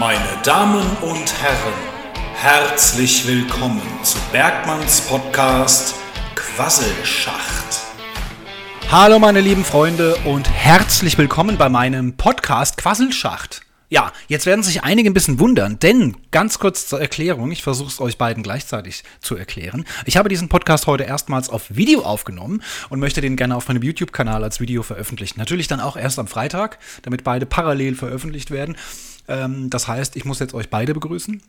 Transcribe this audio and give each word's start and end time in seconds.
Meine 0.00 0.40
Damen 0.44 0.86
und 1.02 1.42
Herren, 1.42 1.74
herzlich 2.32 3.28
willkommen 3.28 3.82
zu 4.02 4.16
Bergmanns 4.32 5.02
Podcast 5.02 5.94
Quasselschacht. 6.34 7.82
Hallo 8.90 9.18
meine 9.18 9.42
lieben 9.42 9.62
Freunde 9.62 10.16
und 10.24 10.48
herzlich 10.48 11.18
willkommen 11.18 11.58
bei 11.58 11.68
meinem 11.68 12.16
Podcast 12.16 12.78
Quasselschacht. 12.78 13.60
Ja, 13.90 14.10
jetzt 14.26 14.46
werden 14.46 14.62
sich 14.62 14.84
einige 14.84 15.10
ein 15.10 15.14
bisschen 15.14 15.38
wundern, 15.38 15.78
denn 15.80 16.16
ganz 16.30 16.58
kurz 16.58 16.86
zur 16.86 16.98
Erklärung, 16.98 17.50
ich 17.50 17.62
versuche 17.62 17.88
es 17.88 18.00
euch 18.00 18.16
beiden 18.16 18.42
gleichzeitig 18.42 19.02
zu 19.20 19.36
erklären. 19.36 19.84
Ich 20.06 20.16
habe 20.16 20.30
diesen 20.30 20.48
Podcast 20.48 20.86
heute 20.86 21.04
erstmals 21.04 21.50
auf 21.50 21.66
Video 21.68 22.02
aufgenommen 22.02 22.62
und 22.88 23.00
möchte 23.00 23.20
den 23.20 23.36
gerne 23.36 23.54
auf 23.54 23.68
meinem 23.68 23.82
YouTube-Kanal 23.82 24.44
als 24.44 24.60
Video 24.60 24.82
veröffentlichen. 24.82 25.38
Natürlich 25.38 25.68
dann 25.68 25.80
auch 25.80 25.98
erst 25.98 26.18
am 26.18 26.26
Freitag, 26.26 26.78
damit 27.02 27.22
beide 27.22 27.44
parallel 27.44 27.96
veröffentlicht 27.96 28.50
werden. 28.50 28.76
Ähm, 29.30 29.70
das 29.70 29.88
heißt, 29.88 30.16
ich 30.16 30.26
muss 30.26 30.40
jetzt 30.40 30.52
euch 30.52 30.68
beide 30.68 30.92
begrüßen. 30.92 31.40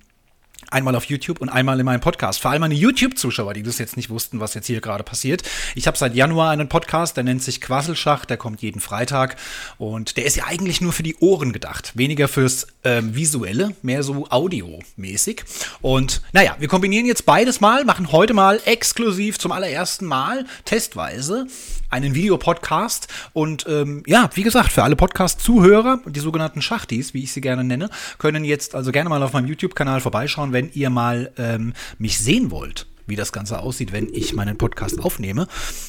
Einmal 0.69 0.95
auf 0.95 1.05
YouTube 1.05 1.41
und 1.41 1.49
einmal 1.49 1.79
in 1.79 1.85
meinem 1.85 2.01
Podcast. 2.01 2.39
Vor 2.39 2.51
allem 2.51 2.61
meine 2.61 2.75
YouTube-Zuschauer, 2.75 3.53
die 3.55 3.63
das 3.63 3.79
jetzt 3.79 3.97
nicht 3.97 4.09
wussten, 4.11 4.39
was 4.39 4.53
jetzt 4.53 4.67
hier 4.67 4.79
gerade 4.79 5.03
passiert. 5.03 5.41
Ich 5.73 5.87
habe 5.87 5.97
seit 5.97 6.15
Januar 6.15 6.51
einen 6.51 6.69
Podcast, 6.69 7.17
der 7.17 7.23
nennt 7.23 7.41
sich 7.41 7.59
Quasselschach, 7.59 8.25
der 8.25 8.37
kommt 8.37 8.61
jeden 8.61 8.79
Freitag. 8.79 9.37
Und 9.79 10.17
der 10.17 10.25
ist 10.25 10.37
ja 10.37 10.45
eigentlich 10.45 10.79
nur 10.79 10.93
für 10.93 11.03
die 11.03 11.17
Ohren 11.17 11.51
gedacht. 11.51 11.97
Weniger 11.97 12.27
fürs 12.27 12.67
ähm, 12.83 13.15
Visuelle, 13.15 13.75
mehr 13.81 14.03
so 14.03 14.27
audiomäßig. 14.29 15.43
Und 15.81 16.21
naja, 16.31 16.55
wir 16.59 16.67
kombinieren 16.67 17.07
jetzt 17.07 17.25
beides 17.25 17.59
mal, 17.59 17.83
machen 17.83 18.11
heute 18.11 18.35
mal 18.35 18.61
exklusiv 18.65 19.39
zum 19.39 19.51
allerersten 19.51 20.05
Mal 20.05 20.45
testweise 20.63 21.47
einen 21.91 22.15
Videopodcast. 22.15 23.07
Und 23.33 23.65
ähm, 23.69 24.03
ja, 24.07 24.29
wie 24.33 24.43
gesagt, 24.43 24.71
für 24.71 24.83
alle 24.83 24.95
Podcast-Zuhörer, 24.95 25.99
die 26.07 26.19
sogenannten 26.19 26.61
Schachtis, 26.61 27.13
wie 27.13 27.23
ich 27.23 27.31
sie 27.31 27.41
gerne 27.41 27.63
nenne, 27.63 27.89
können 28.17 28.43
jetzt 28.43 28.75
also 28.75 28.91
gerne 28.91 29.09
mal 29.09 29.21
auf 29.21 29.33
meinem 29.33 29.47
YouTube-Kanal 29.47 30.01
vorbeischauen, 30.01 30.53
wenn 30.53 30.71
ihr 30.73 30.89
mal 30.89 31.31
ähm, 31.37 31.73
mich 31.97 32.19
sehen 32.19 32.51
wollt 32.51 32.87
wie 33.07 33.15
das 33.15 33.31
Ganze 33.31 33.59
aussieht, 33.59 33.91
wenn 33.91 34.13
ich 34.13 34.33
meinen 34.33 34.57
Podcast 34.57 34.99
aufnehme. 34.99 35.47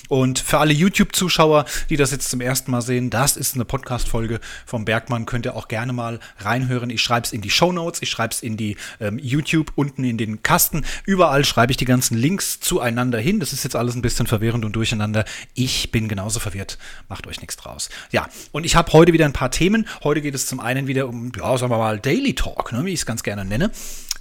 Und 0.08 0.38
für 0.38 0.58
alle 0.58 0.72
YouTube-Zuschauer, 0.72 1.64
die 1.88 1.96
das 1.96 2.10
jetzt 2.10 2.28
zum 2.28 2.40
ersten 2.40 2.70
Mal 2.70 2.82
sehen, 2.82 3.10
das 3.10 3.36
ist 3.36 3.54
eine 3.54 3.64
Podcast-Folge 3.64 4.40
vom 4.66 4.84
Bergmann. 4.84 5.26
Könnt 5.26 5.46
ihr 5.46 5.56
auch 5.56 5.68
gerne 5.68 5.92
mal 5.92 6.20
reinhören. 6.38 6.90
Ich 6.90 7.02
schreibe 7.02 7.26
es 7.26 7.32
in 7.32 7.40
die 7.40 7.50
Show 7.50 7.72
Notes, 7.72 8.02
ich 8.02 8.10
schreibe 8.10 8.34
es 8.34 8.42
in 8.42 8.56
die 8.56 8.76
ähm, 9.00 9.18
YouTube 9.18 9.72
unten 9.74 10.04
in 10.04 10.18
den 10.18 10.42
Kasten. 10.42 10.84
Überall 11.06 11.44
schreibe 11.44 11.72
ich 11.72 11.76
die 11.76 11.84
ganzen 11.84 12.16
Links 12.16 12.60
zueinander 12.60 13.18
hin. 13.18 13.40
Das 13.40 13.52
ist 13.52 13.64
jetzt 13.64 13.76
alles 13.76 13.94
ein 13.94 14.02
bisschen 14.02 14.26
verwirrend 14.26 14.64
und 14.64 14.76
durcheinander. 14.76 15.24
Ich 15.54 15.90
bin 15.90 16.08
genauso 16.08 16.40
verwirrt. 16.40 16.78
Macht 17.08 17.26
euch 17.26 17.40
nichts 17.40 17.56
draus. 17.56 17.88
Ja, 18.10 18.28
und 18.52 18.64
ich 18.64 18.76
habe 18.76 18.92
heute 18.92 19.12
wieder 19.12 19.24
ein 19.24 19.32
paar 19.32 19.50
Themen. 19.50 19.86
Heute 20.02 20.20
geht 20.20 20.34
es 20.34 20.46
zum 20.46 20.60
einen 20.60 20.86
wieder 20.86 21.08
um, 21.08 21.32
ja, 21.36 21.56
sagen 21.56 21.72
wir 21.72 21.78
mal, 21.78 21.98
Daily 21.98 22.34
Talk, 22.34 22.72
ne, 22.72 22.84
wie 22.84 22.92
ich 22.92 23.00
es 23.00 23.06
ganz 23.06 23.22
gerne 23.22 23.44
nenne 23.44 23.70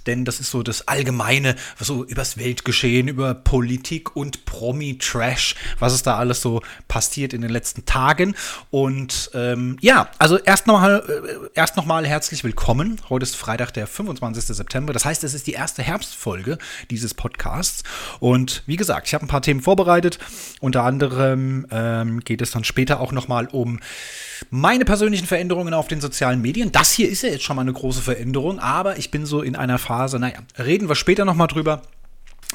denn 0.06 0.24
das 0.24 0.40
ist 0.40 0.50
so 0.50 0.62
das 0.62 0.88
Allgemeine, 0.88 1.56
so 1.78 2.04
übers 2.04 2.36
Weltgeschehen, 2.36 3.08
über 3.08 3.34
Politik 3.34 4.16
und 4.16 4.44
Promi-Trash, 4.44 5.54
was 5.78 5.92
es 5.92 6.02
da 6.02 6.16
alles 6.16 6.40
so 6.40 6.62
passiert 6.88 7.32
in 7.32 7.40
den 7.40 7.50
letzten 7.50 7.84
Tagen. 7.86 8.34
Und 8.70 9.30
ähm, 9.34 9.76
ja, 9.80 10.08
also 10.18 10.38
erst 10.38 10.66
nochmal 10.66 11.02
äh, 11.08 11.48
erst 11.54 11.76
noch 11.76 11.86
herzlich 12.04 12.44
willkommen. 12.44 13.00
Heute 13.08 13.24
ist 13.24 13.36
Freitag, 13.36 13.72
der 13.72 13.86
25. 13.86 14.44
September. 14.44 14.92
Das 14.92 15.04
heißt, 15.04 15.24
es 15.24 15.34
ist 15.34 15.46
die 15.46 15.52
erste 15.52 15.82
Herbstfolge 15.82 16.58
dieses 16.90 17.14
Podcasts. 17.14 17.82
Und 18.20 18.62
wie 18.66 18.76
gesagt, 18.76 19.06
ich 19.08 19.14
habe 19.14 19.24
ein 19.24 19.28
paar 19.28 19.42
Themen 19.42 19.60
vorbereitet. 19.60 20.18
Unter 20.60 20.84
anderem 20.84 21.66
ähm, 21.70 22.20
geht 22.20 22.42
es 22.42 22.50
dann 22.50 22.64
später 22.64 23.00
auch 23.00 23.12
nochmal 23.12 23.46
um 23.46 23.80
meine 24.50 24.84
persönlichen 24.84 25.26
Veränderungen 25.26 25.74
auf 25.74 25.88
den 25.88 26.00
sozialen 26.00 26.40
Medien. 26.40 26.72
Das 26.72 26.92
hier 26.92 27.08
ist 27.08 27.22
ja 27.22 27.30
jetzt 27.30 27.44
schon 27.44 27.56
mal 27.56 27.62
eine 27.62 27.72
große 27.72 28.02
Veränderung, 28.02 28.58
aber 28.58 28.98
ich 28.98 29.10
bin 29.10 29.26
so 29.26 29.42
in 29.42 29.56
einer 29.56 29.78
Phase, 29.78 30.18
naja, 30.18 30.38
reden 30.58 30.88
wir 30.88 30.94
später 30.94 31.24
nochmal 31.24 31.48
drüber. 31.48 31.82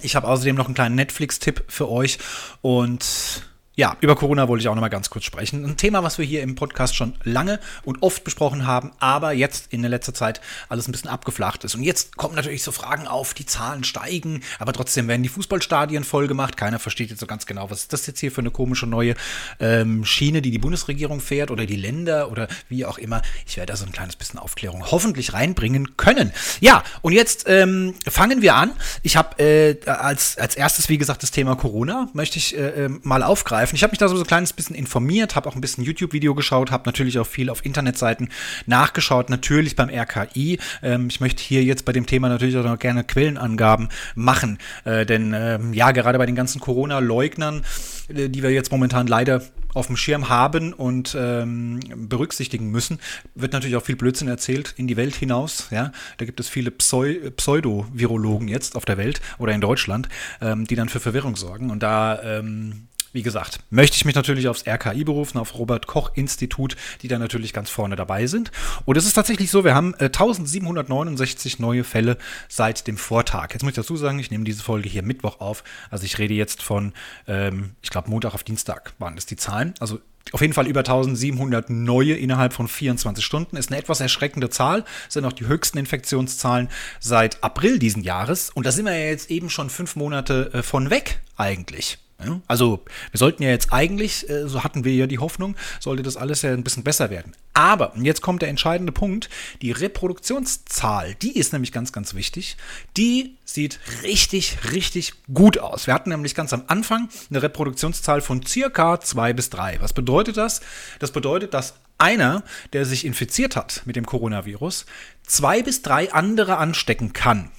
Ich 0.02 0.16
habe 0.16 0.28
außerdem 0.28 0.56
noch 0.56 0.66
einen 0.66 0.76
kleinen 0.76 0.96
Netflix-Tipp 0.96 1.64
für 1.68 1.90
euch 1.90 2.20
und 2.62 3.47
ja, 3.78 3.96
über 4.02 4.16
Corona 4.16 4.48
wollte 4.48 4.64
ich 4.64 4.70
auch 4.70 4.74
noch 4.74 4.82
mal 4.82 4.88
ganz 4.90 5.12
kurz 5.12 5.26
sprechen. 5.26 5.64
Ein 5.64 5.78
Thema, 5.78 6.02
was 6.02 6.18
wir 6.18 6.26
hier 6.26 6.42
im 6.42 6.56
Podcast 6.56 6.96
schon 6.96 7.14
lange 7.24 7.60
und 7.86 8.02
oft 8.02 8.24
besprochen 8.24 8.66
haben, 8.66 8.92
aber 8.98 9.34
jetzt 9.34 9.72
in 9.72 9.84
der 9.84 9.90
letzten 9.92 10.16
Zeit 10.16 10.42
alles 10.68 10.88
ein 10.88 10.94
bisschen 10.94 11.12
abgeflacht 11.12 11.64
ist. 11.64 11.76
Und 11.76 11.84
jetzt 11.84 12.18
kommen 12.18 12.34
natürlich 12.34 12.64
so 12.64 12.72
Fragen 12.72 13.06
auf, 13.08 13.36
die 13.36 13.46
Zahlen 13.46 13.84
steigen, 13.84 14.42
aber 14.58 14.74
trotzdem 14.74 15.08
werden 15.08 15.22
die 15.22 15.30
Fußballstadien 15.30 16.04
voll 16.04 16.28
gemacht. 16.28 16.58
Keiner 16.58 16.80
versteht 16.80 17.12
jetzt 17.12 17.20
so 17.20 17.28
ganz 17.28 17.46
genau, 17.46 17.70
was 17.70 17.82
ist 17.82 17.94
das 17.94 18.08
jetzt 18.08 18.20
hier 18.20 18.32
für 18.32 18.42
eine 18.42 18.50
komische 18.50 18.88
neue 18.88 19.14
ähm, 19.60 20.04
Schiene, 20.06 20.42
die 20.42 20.50
die 20.50 20.58
Bundesregierung 20.58 21.20
fährt 21.20 21.52
oder 21.52 21.68
die 21.68 21.76
Länder 21.76 22.32
oder 22.32 22.48
wie 22.70 22.84
auch 22.84 22.98
immer. 22.98 23.22
Ich 23.46 23.58
werde 23.58 23.74
da 23.74 23.78
so 23.78 23.86
ein 23.86 23.92
kleines 23.92 24.16
bisschen 24.16 24.40
Aufklärung 24.40 24.90
hoffentlich 24.90 25.34
reinbringen 25.34 25.96
können. 25.98 26.34
Ja, 26.62 26.84
und 27.04 27.14
jetzt 27.14 27.46
ähm, 27.48 27.94
fangen 28.08 28.42
wir 28.42 28.56
an. 28.56 28.72
Ich 29.04 29.18
habe 29.18 29.38
äh, 29.38 29.88
als, 29.88 30.40
als 30.40 30.56
erstes, 30.56 30.90
wie 30.90 30.98
gesagt, 30.98 31.22
das 31.22 31.30
Thema 31.30 31.56
Corona 31.56 32.10
möchte 32.14 32.40
ich 32.40 32.58
äh, 32.58 32.86
ähm, 32.86 33.02
mal 33.04 33.22
aufgreifen 33.22 33.67
greifen. 33.68 33.76
Ich 33.76 33.84
habe 33.84 33.92
mich 33.92 34.00
da 34.00 34.08
so 34.08 34.18
ein 34.18 34.26
kleines 34.26 34.54
bisschen 34.54 34.76
informiert, 34.76 35.36
habe 35.36 35.50
auch 35.50 35.56
ein 35.56 35.62
bisschen 35.62 35.84
YouTube-Video 35.84 36.36
geschaut, 36.36 36.72
habe 36.72 36.84
natürlich 36.86 37.20
auch 37.20 37.28
viel 37.28 37.50
auf 37.50 37.66
Internetseiten 37.66 38.30
nachgeschaut, 38.66 39.30
natürlich 39.30 39.76
beim 39.76 39.90
RKI. 39.90 40.60
Ähm, 40.82 41.08
ich 41.10 41.20
möchte 41.20 41.44
hier 41.44 41.64
jetzt 41.64 41.86
bei 41.86 41.92
dem 41.92 42.06
Thema 42.06 42.30
natürlich 42.30 42.58
auch 42.58 42.64
noch 42.64 42.80
gerne 42.80 43.04
Quellenangaben 43.04 43.90
machen, 44.16 44.58
äh, 44.86 45.06
denn 45.06 45.34
ähm, 45.36 45.74
ja, 45.74 45.92
gerade 45.92 46.18
bei 46.18 46.26
den 46.26 46.36
ganzen 46.36 46.62
Corona-Leugnern, 46.62 47.64
äh, 48.10 48.30
die 48.30 48.42
wir 48.44 48.52
jetzt 48.52 48.72
momentan 48.72 49.08
leider 49.08 49.42
auf 49.74 49.88
dem 49.88 49.98
Schirm 49.98 50.30
haben 50.30 50.74
und 50.74 51.16
ähm, 51.20 51.80
berücksichtigen 51.96 52.72
müssen, 52.72 53.00
wird 53.36 53.54
natürlich 53.54 53.76
auch 53.76 53.84
viel 53.84 53.96
Blödsinn 53.96 54.28
erzählt 54.28 54.74
in 54.78 54.88
die 54.88 54.98
Welt 54.98 55.16
hinaus. 55.16 55.68
Ja, 55.70 55.92
da 56.18 56.26
gibt 56.26 56.40
es 56.40 56.50
viele 56.50 56.72
Pseu 56.72 57.30
Pseudo-Virologen 57.36 58.48
jetzt 58.48 58.76
auf 58.76 58.86
der 58.86 58.98
Welt 58.98 59.22
oder 59.38 59.54
in 59.54 59.62
Deutschland, 59.62 60.10
ähm, 60.42 60.66
die 60.66 60.76
dann 60.76 60.90
für 60.90 61.00
Verwirrung 61.00 61.36
sorgen. 61.36 61.70
Und 61.70 61.84
da 61.84 62.20
ähm, 62.24 62.88
wie 63.14 63.22
gesagt, 63.22 63.60
möchte 63.70 63.96
ich 63.96 64.06
mich 64.06 64.16
natürlich 64.16 64.48
aufs 64.48 64.66
RKI 64.68 65.04
berufen, 65.04 65.38
auf 65.38 65.58
Robert 65.58 65.88
Koch 65.88 66.12
Institut, 66.16 66.76
die 67.02 67.08
da 67.08 67.20
natürlich 67.20 67.54
ganz 67.54 67.70
vorne 67.70 67.96
dabei 67.96 68.28
sind. 68.28 68.52
Und 68.86 68.98
es 68.98 69.06
ist 69.06 69.14
tatsächlich 69.14 69.52
so, 69.52 69.64
wir 69.64 69.76
haben 69.76 69.94
äh, 69.96 70.06
1769 70.06 71.60
neue 71.60 71.84
Fälle 71.84 72.18
seit 72.48 72.88
dem 72.88 72.98
Vortag. 72.98 73.54
Jetzt 73.54 73.64
muss 73.64 73.72
ich 73.72 73.76
dazu 73.76 73.98
sagen, 73.98 74.20
ich 74.20 74.32
nehme 74.32 74.44
diese 74.44 74.64
Folge 74.64 74.90
hier 74.90 75.04
Mittwoch 75.04 75.40
auf. 75.40 75.64
Also 75.90 76.06
ich 76.06 76.18
rede 76.18 76.34
jetzt 76.34 76.64
von, 76.64 76.94
ähm, 77.28 77.72
ich 77.82 77.90
glaube, 77.90 78.10
Montag 78.10 78.34
auf 78.34 78.44
Dienstag 78.44 78.94
waren 79.00 79.16
das 79.16 79.26
die 79.26 79.36
Zahlen. 79.36 79.74
Also 79.80 80.00
auf 80.34 80.42
jeden 80.42 80.54
Fall 80.54 80.68
über 80.68 80.82
1700 80.82 81.70
neue 81.70 82.14
innerhalb 82.14 82.54
von 82.54 82.68
24 82.68 83.24
Stunden. 83.24 83.56
Ist 83.58 83.72
eine 83.72 83.80
etwas 83.80 84.00
erschreckende 84.00 84.50
Zahl. 84.50 84.84
Sind 85.10 85.26
auch 85.26 85.34
die 85.34 85.48
höchsten 85.48 85.78
Infektionszahlen 85.78 86.70
seit 87.00 87.44
April 87.44 87.80
diesen 87.80 88.04
Jahres. 88.04 88.50
Und 88.50 88.66
da 88.66 88.72
sind 88.72 88.86
wir 88.86 88.98
ja 88.98 89.06
jetzt 89.06 89.32
eben 89.32 89.50
schon 89.50 89.70
fünf 89.70 89.96
Monate 89.96 90.52
äh, 90.54 90.64
von 90.64 90.90
weg 90.90 91.20
eigentlich. 91.38 92.00
Also 92.48 92.84
wir 93.12 93.18
sollten 93.18 93.44
ja 93.44 93.50
jetzt 93.50 93.72
eigentlich, 93.72 94.28
äh, 94.30 94.48
so 94.48 94.64
hatten 94.64 94.84
wir 94.84 94.94
ja 94.94 95.06
die 95.06 95.20
Hoffnung, 95.20 95.56
sollte 95.80 96.02
das 96.02 96.18
alles 96.18 96.42
ja 96.42 96.52
ein 96.52 96.64
bisschen 96.64 96.84
besser 96.84 97.12
werden. 97.12 97.34
Aber, 97.54 97.94
und 97.94 98.06
jetzt 98.06 98.22
kommt 98.22 98.42
der 98.42 98.50
entscheidende 98.50 98.92
Punkt, 98.92 99.30
die 99.62 99.72
Reproduktionszahl, 99.72 101.14
die 101.16 101.38
ist 101.38 101.54
nämlich 101.54 101.72
ganz, 101.72 101.92
ganz 101.92 102.16
wichtig. 102.16 102.58
Die 102.98 103.38
sieht 103.46 103.80
richtig, 104.02 104.58
richtig 104.72 105.14
gut 105.32 105.60
aus. 105.60 105.86
Wir 105.86 105.94
hatten 105.94 106.10
nämlich 106.10 106.34
ganz 106.34 106.54
am 106.54 106.64
Anfang 106.68 107.10
eine 107.30 107.44
Reproduktionszahl 107.44 108.22
von 108.22 108.46
circa 108.46 109.00
zwei 109.00 109.34
bis 109.34 109.50
drei. 109.52 109.78
Was 109.80 109.94
bedeutet 109.94 110.38
das? 110.38 110.62
Das 111.00 111.12
bedeutet, 111.12 111.54
dass 111.54 111.76
einer, 112.00 112.44
der 112.74 112.86
sich 112.86 113.06
infiziert 113.06 113.56
hat 113.56 113.84
mit 113.86 113.96
dem 113.96 114.06
Coronavirus, 114.06 114.86
zwei 115.24 115.62
bis 115.62 115.82
drei 115.84 116.12
andere 116.14 116.58
anstecken 116.58 117.14
kann. 117.14 117.52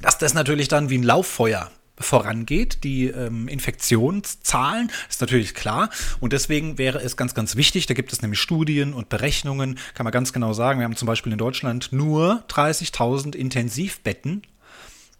Dass 0.00 0.18
das 0.18 0.34
natürlich 0.34 0.68
dann 0.68 0.90
wie 0.90 0.98
ein 0.98 1.02
Lauffeuer 1.02 1.70
vorangeht, 2.02 2.84
die 2.84 3.06
ähm, 3.06 3.48
Infektionszahlen, 3.48 4.90
ist 5.08 5.20
natürlich 5.20 5.54
klar. 5.54 5.90
Und 6.20 6.32
deswegen 6.32 6.78
wäre 6.78 7.00
es 7.00 7.16
ganz, 7.16 7.34
ganz 7.34 7.56
wichtig, 7.56 7.86
da 7.86 7.94
gibt 7.94 8.12
es 8.12 8.22
nämlich 8.22 8.40
Studien 8.40 8.94
und 8.94 9.08
Berechnungen, 9.08 9.78
kann 9.94 10.04
man 10.04 10.12
ganz 10.12 10.32
genau 10.32 10.52
sagen, 10.52 10.80
wir 10.80 10.84
haben 10.84 10.96
zum 10.96 11.06
Beispiel 11.06 11.32
in 11.32 11.38
Deutschland 11.38 11.92
nur 11.92 12.44
30.000 12.48 13.34
Intensivbetten, 13.34 14.42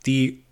die 0.06 0.42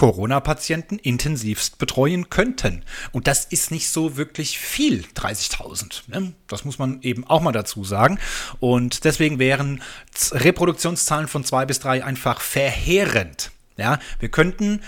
Corona-Patienten 0.00 0.98
intensivst 0.98 1.76
betreuen 1.76 2.30
könnten. 2.30 2.84
Und 3.12 3.26
das 3.26 3.44
ist 3.44 3.70
nicht 3.70 3.90
so 3.90 4.16
wirklich 4.16 4.58
viel, 4.58 5.04
30.000. 5.14 6.04
Ne? 6.06 6.32
Das 6.46 6.64
muss 6.64 6.78
man 6.78 7.02
eben 7.02 7.26
auch 7.26 7.42
mal 7.42 7.52
dazu 7.52 7.84
sagen. 7.84 8.18
Und 8.60 9.04
deswegen 9.04 9.38
wären 9.38 9.82
Reproduktionszahlen 10.32 11.28
von 11.28 11.44
zwei 11.44 11.66
bis 11.66 11.80
drei 11.80 12.02
einfach 12.02 12.40
verheerend. 12.40 13.50
Ja, 13.76 13.98
wir 14.20 14.30
könnten 14.30 14.80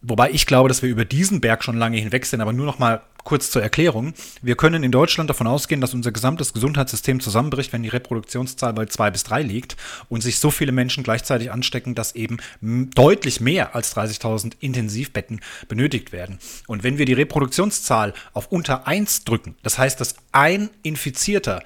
Wobei 0.00 0.30
ich 0.30 0.46
glaube, 0.46 0.68
dass 0.68 0.82
wir 0.82 0.88
über 0.88 1.04
diesen 1.04 1.40
Berg 1.40 1.64
schon 1.64 1.76
lange 1.76 1.98
hinweg 1.98 2.24
sind, 2.26 2.40
aber 2.40 2.52
nur 2.52 2.66
noch 2.66 2.78
mal 2.78 3.02
kurz 3.24 3.50
zur 3.50 3.62
Erklärung. 3.62 4.14
Wir 4.40 4.56
können 4.56 4.82
in 4.82 4.90
Deutschland 4.90 5.28
davon 5.28 5.46
ausgehen, 5.46 5.82
dass 5.82 5.92
unser 5.92 6.12
gesamtes 6.12 6.54
Gesundheitssystem 6.54 7.20
zusammenbricht, 7.20 7.74
wenn 7.74 7.82
die 7.82 7.90
Reproduktionszahl 7.90 8.72
bei 8.72 8.86
zwei 8.86 9.10
bis 9.10 9.22
drei 9.22 9.42
liegt 9.42 9.76
und 10.08 10.22
sich 10.22 10.38
so 10.38 10.50
viele 10.50 10.72
Menschen 10.72 11.04
gleichzeitig 11.04 11.52
anstecken, 11.52 11.94
dass 11.94 12.14
eben 12.14 12.38
deutlich 12.62 13.42
mehr 13.42 13.74
als 13.74 13.94
30.000 13.94 14.52
Intensivbetten 14.60 15.40
benötigt 15.68 16.12
werden. 16.12 16.38
Und 16.66 16.84
wenn 16.84 16.96
wir 16.96 17.04
die 17.04 17.12
Reproduktionszahl 17.12 18.14
auf 18.32 18.50
unter 18.50 18.86
eins 18.86 19.24
drücken, 19.24 19.56
das 19.62 19.78
heißt, 19.78 20.00
dass 20.00 20.14
ein 20.32 20.70
Infizierter 20.82 21.62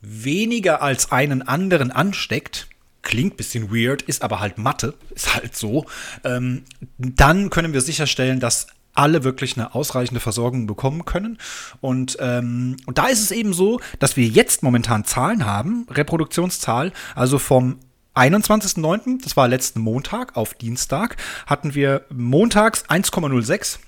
weniger 0.00 0.82
als 0.82 1.12
einen 1.12 1.42
anderen 1.42 1.92
ansteckt, 1.92 2.66
klingt 3.04 3.34
ein 3.34 3.36
bisschen 3.36 3.70
weird, 3.70 4.02
ist 4.02 4.22
aber 4.22 4.40
halt 4.40 4.58
Mathe, 4.58 4.94
ist 5.14 5.34
halt 5.34 5.56
so, 5.56 5.86
ähm, 6.24 6.64
dann 6.98 7.50
können 7.50 7.72
wir 7.72 7.80
sicherstellen, 7.80 8.40
dass 8.40 8.66
alle 8.94 9.24
wirklich 9.24 9.56
eine 9.56 9.74
ausreichende 9.74 10.20
Versorgung 10.20 10.66
bekommen 10.66 11.04
können. 11.04 11.38
Und, 11.80 12.16
ähm, 12.20 12.76
und 12.86 12.98
da 12.98 13.08
ist 13.08 13.20
es 13.20 13.30
eben 13.32 13.52
so, 13.52 13.80
dass 13.98 14.16
wir 14.16 14.26
jetzt 14.26 14.62
momentan 14.62 15.04
Zahlen 15.04 15.44
haben, 15.44 15.86
Reproduktionszahl, 15.90 16.92
also 17.14 17.38
vom 17.38 17.78
21.09., 18.14 19.22
das 19.22 19.36
war 19.36 19.48
letzten 19.48 19.80
Montag 19.80 20.36
auf 20.36 20.54
Dienstag, 20.54 21.16
hatten 21.46 21.74
wir 21.74 22.04
montags 22.10 22.84
1,06. 22.88 23.78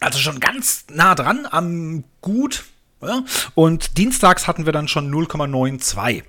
Also 0.00 0.18
schon 0.18 0.40
ganz 0.40 0.84
nah 0.92 1.14
dran 1.14 1.46
am 1.50 2.04
Gut. 2.20 2.64
Ja? 3.00 3.24
Und 3.54 3.96
dienstags 3.96 4.46
hatten 4.46 4.66
wir 4.66 4.72
dann 4.72 4.88
schon 4.88 5.10
0,92. 5.10 6.22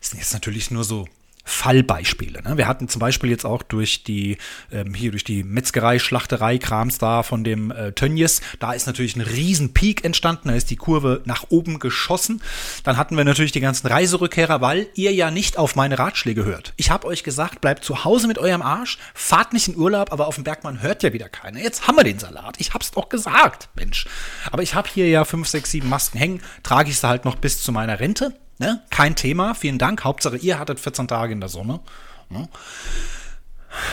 Das 0.00 0.10
sind 0.10 0.18
jetzt 0.18 0.34
natürlich 0.34 0.70
nur 0.70 0.84
so 0.84 1.06
Fallbeispiele. 1.44 2.42
Ne? 2.42 2.56
Wir 2.56 2.66
hatten 2.66 2.88
zum 2.88 3.00
Beispiel 3.00 3.30
jetzt 3.30 3.44
auch 3.44 3.62
durch 3.62 4.02
die, 4.02 4.38
ähm, 4.72 4.94
hier 4.94 5.10
durch 5.10 5.24
die 5.24 5.44
Metzgerei, 5.44 5.98
Schlachterei, 5.98 6.58
Krams 6.58 6.98
da 6.98 7.22
von 7.22 7.44
dem 7.44 7.70
äh, 7.70 7.92
Tönnies, 7.92 8.40
da 8.60 8.72
ist 8.72 8.86
natürlich 8.86 9.14
ein 9.16 9.20
riesen 9.20 9.74
Peak 9.74 10.04
entstanden, 10.04 10.48
da 10.48 10.54
ist 10.54 10.70
die 10.70 10.76
Kurve 10.76 11.22
nach 11.26 11.46
oben 11.50 11.78
geschossen. 11.78 12.42
Dann 12.82 12.96
hatten 12.96 13.16
wir 13.16 13.24
natürlich 13.24 13.52
die 13.52 13.60
ganzen 13.60 13.86
Reiserückkehrer, 13.86 14.60
weil 14.60 14.86
ihr 14.94 15.12
ja 15.12 15.30
nicht 15.30 15.58
auf 15.58 15.76
meine 15.76 15.98
Ratschläge 15.98 16.44
hört. 16.44 16.72
Ich 16.76 16.90
habe 16.90 17.06
euch 17.06 17.22
gesagt, 17.24 17.60
bleibt 17.60 17.84
zu 17.84 18.04
Hause 18.04 18.26
mit 18.26 18.38
eurem 18.38 18.62
Arsch, 18.62 18.98
fahrt 19.12 19.52
nicht 19.52 19.68
in 19.68 19.76
Urlaub, 19.76 20.12
aber 20.12 20.26
auf 20.26 20.36
dem 20.36 20.44
Bergmann 20.44 20.82
hört 20.82 21.02
ja 21.02 21.12
wieder 21.12 21.28
keiner. 21.28 21.60
Jetzt 21.60 21.86
haben 21.86 21.96
wir 21.96 22.04
den 22.04 22.18
Salat. 22.18 22.56
Ich 22.58 22.72
hab's 22.72 22.90
doch 22.90 23.08
gesagt, 23.10 23.68
Mensch. 23.74 24.06
Aber 24.50 24.62
ich 24.62 24.74
habe 24.74 24.88
hier 24.92 25.08
ja 25.08 25.24
fünf, 25.24 25.48
sechs, 25.48 25.70
sieben 25.70 25.88
Masken 25.88 26.18
hängen, 26.18 26.42
trage 26.62 26.90
ich 26.90 26.98
sie 26.98 27.08
halt 27.08 27.24
noch 27.24 27.36
bis 27.36 27.62
zu 27.62 27.70
meiner 27.70 28.00
Rente. 28.00 28.34
Ne? 28.58 28.82
Kein 28.90 29.16
Thema, 29.16 29.54
vielen 29.54 29.78
Dank. 29.78 30.04
Hauptsache, 30.04 30.36
ihr 30.36 30.58
hattet 30.58 30.80
14 30.80 31.08
Tage 31.08 31.32
in 31.32 31.40
der 31.40 31.48
Sonne. 31.48 31.80
Ne? 32.28 32.48